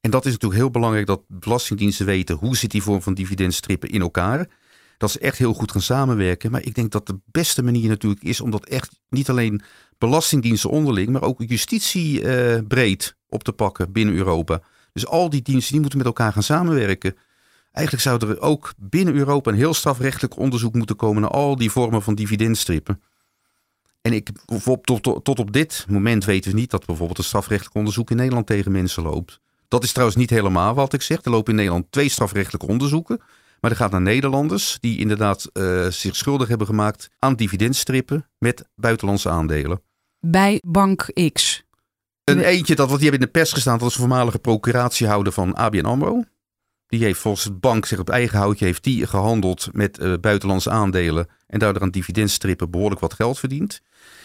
En 0.00 0.10
dat 0.10 0.26
is 0.26 0.32
natuurlijk 0.32 0.60
heel 0.60 0.70
belangrijk 0.70 1.06
dat 1.06 1.22
belastingdiensten 1.28 2.06
weten 2.06 2.36
hoe 2.36 2.56
zit 2.56 2.70
die 2.70 2.82
vorm 2.82 3.02
van 3.02 3.14
dividendstrippen 3.14 3.88
in 3.88 4.00
elkaar 4.00 4.48
dat 4.98 5.10
ze 5.10 5.18
echt 5.18 5.38
heel 5.38 5.54
goed 5.54 5.72
gaan 5.72 5.80
samenwerken. 5.80 6.50
Maar 6.50 6.62
ik 6.62 6.74
denk 6.74 6.92
dat 6.92 7.06
de 7.06 7.18
beste 7.24 7.62
manier 7.62 7.88
natuurlijk 7.88 8.22
is 8.22 8.40
om 8.40 8.50
dat 8.50 8.66
echt 8.66 9.00
niet 9.08 9.28
alleen 9.30 9.62
belastingdiensten 9.98 10.70
onderling, 10.70 11.08
maar 11.08 11.22
ook 11.22 11.42
justitie 11.46 12.22
uh, 12.22 12.58
breed 12.68 13.16
op 13.28 13.44
te 13.44 13.52
pakken 13.52 13.92
binnen 13.92 14.14
Europa. 14.14 14.60
Dus 14.92 15.06
al 15.06 15.30
die 15.30 15.42
diensten 15.42 15.72
die 15.72 15.80
moeten 15.80 15.98
met 15.98 16.06
elkaar 16.06 16.32
gaan 16.32 16.42
samenwerken. 16.42 17.16
Eigenlijk 17.72 18.06
zou 18.06 18.28
er 18.28 18.40
ook 18.40 18.72
binnen 18.78 19.14
Europa 19.14 19.50
een 19.50 19.56
heel 19.56 19.74
strafrechtelijk 19.74 20.36
onderzoek 20.38 20.74
moeten 20.74 20.96
komen 20.96 21.22
naar 21.22 21.30
al 21.30 21.56
die 21.56 21.70
vormen 21.70 22.02
van 22.02 22.14
dividendstrippen. 22.14 23.00
En 24.00 24.12
ik, 24.12 24.30
tot, 24.62 25.02
tot, 25.02 25.24
tot 25.24 25.38
op 25.38 25.52
dit 25.52 25.86
moment 25.88 26.24
weten 26.24 26.50
we 26.50 26.56
niet 26.56 26.70
dat 26.70 26.86
bijvoorbeeld 26.86 27.18
een 27.18 27.24
strafrechtelijk 27.24 27.76
onderzoek 27.76 28.10
in 28.10 28.16
Nederland 28.16 28.46
tegen 28.46 28.72
mensen 28.72 29.02
loopt. 29.02 29.40
Dat 29.68 29.84
is 29.84 29.92
trouwens 29.92 30.18
niet 30.18 30.30
helemaal 30.30 30.74
wat 30.74 30.92
ik 30.92 31.02
zeg. 31.02 31.22
Er 31.22 31.30
lopen 31.30 31.50
in 31.50 31.56
Nederland 31.56 31.86
twee 31.90 32.08
strafrechtelijke 32.08 32.66
onderzoeken. 32.66 33.20
Maar 33.64 33.72
dat 33.72 33.82
gaat 33.82 33.92
naar 33.92 34.14
Nederlanders 34.14 34.76
die 34.80 34.98
inderdaad 34.98 35.50
uh, 35.52 35.86
zich 35.86 36.16
schuldig 36.16 36.48
hebben 36.48 36.66
gemaakt 36.66 37.10
aan 37.18 37.34
dividendstrippen 37.34 38.28
met 38.38 38.68
buitenlandse 38.74 39.28
aandelen. 39.28 39.82
Bij 40.20 40.62
Bank 40.66 41.10
X. 41.32 41.64
Een 42.24 42.40
eentje, 42.40 42.74
dat, 42.74 42.90
wat 42.90 42.98
die 42.98 43.08
hebben 43.08 43.26
in 43.26 43.32
de 43.32 43.38
pers 43.38 43.52
gestaan, 43.52 43.78
dat 43.78 43.88
is 43.88 43.94
een 43.94 44.00
voormalige 44.00 44.38
procuratiehouder 44.38 45.32
van 45.32 45.54
ABN 45.54 45.84
AMRO. 45.84 46.24
Die 46.86 47.04
heeft 47.04 47.20
volgens 47.20 47.44
het 47.44 47.60
bank 47.60 47.86
zich 47.86 47.98
op 47.98 48.10
eigen 48.10 48.38
houtje 48.38 48.64
heeft 48.64 48.84
die 48.84 49.06
gehandeld 49.06 49.68
met 49.72 49.98
uh, 49.98 50.14
buitenlandse 50.20 50.70
aandelen. 50.70 51.26
En 51.46 51.58
daardoor 51.58 51.82
aan 51.82 51.90
dividendstrippen 51.90 52.70
behoorlijk 52.70 53.00
wat 53.00 53.14
geld 53.14 53.38
verdiend. 53.38 53.80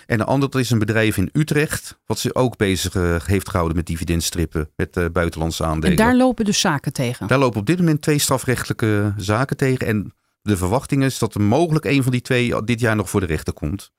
En 0.05 0.19
een 0.19 0.25
ander 0.25 0.49
dat 0.49 0.61
is 0.61 0.69
een 0.69 0.79
bedrijf 0.79 1.17
in 1.17 1.29
Utrecht, 1.33 1.97
wat 2.05 2.19
zich 2.19 2.33
ook 2.33 2.57
bezig 2.57 2.95
uh, 2.95 3.15
heeft 3.23 3.49
gehouden 3.49 3.75
met 3.77 3.85
dividendstrippen, 3.85 4.69
met 4.75 4.97
uh, 4.97 5.05
buitenlandse 5.11 5.63
aandelen. 5.63 5.89
En 5.89 6.03
daar 6.03 6.15
lopen 6.15 6.45
dus 6.45 6.59
zaken 6.59 6.93
tegen? 6.93 7.27
Daar 7.27 7.39
lopen 7.39 7.59
op 7.59 7.65
dit 7.65 7.77
moment 7.77 8.01
twee 8.01 8.19
strafrechtelijke 8.19 9.13
zaken 9.17 9.57
tegen. 9.57 9.87
En 9.87 10.13
de 10.41 10.57
verwachting 10.57 11.03
is 11.03 11.19
dat 11.19 11.33
er 11.33 11.41
mogelijk 11.41 11.85
een 11.85 12.03
van 12.03 12.11
die 12.11 12.21
twee 12.21 12.63
dit 12.63 12.79
jaar 12.79 12.95
nog 12.95 13.09
voor 13.09 13.19
de 13.19 13.25
rechter 13.25 13.53
komt. 13.53 13.91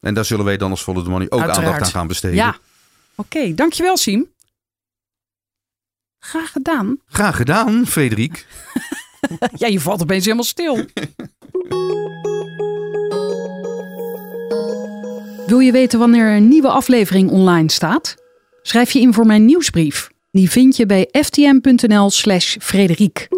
En 0.00 0.14
daar 0.14 0.24
zullen 0.24 0.44
wij 0.44 0.56
dan 0.56 0.70
als 0.70 0.82
Volle 0.82 1.02
de 1.02 1.10
Money 1.10 1.26
ook 1.30 1.40
Uiteraard. 1.40 1.66
aandacht 1.66 1.84
aan 1.84 1.90
gaan 1.90 2.06
besteden. 2.06 2.36
Ja, 2.36 2.56
oké. 3.14 3.54
Dankjewel 3.54 3.96
Siem. 3.96 4.32
Graag 6.18 6.52
gedaan. 6.52 6.98
Graag 7.06 7.36
gedaan, 7.36 7.86
Frederik. 7.86 8.46
ja, 9.56 9.66
je 9.66 9.80
valt 9.80 10.02
opeens 10.02 10.24
helemaal 10.24 10.44
stil. 10.44 10.84
Wil 15.46 15.58
je 15.58 15.72
weten 15.72 15.98
wanneer 15.98 16.36
een 16.36 16.48
nieuwe 16.48 16.68
aflevering 16.68 17.30
online 17.30 17.70
staat? 17.70 18.14
Schrijf 18.62 18.90
je 18.90 19.00
in 19.00 19.12
voor 19.12 19.26
mijn 19.26 19.44
nieuwsbrief. 19.44 20.10
Die 20.30 20.50
vind 20.50 20.76
je 20.76 20.86
bij 20.86 21.08
ftm.nl/slash 21.12 22.56
Frederik. 22.60 23.28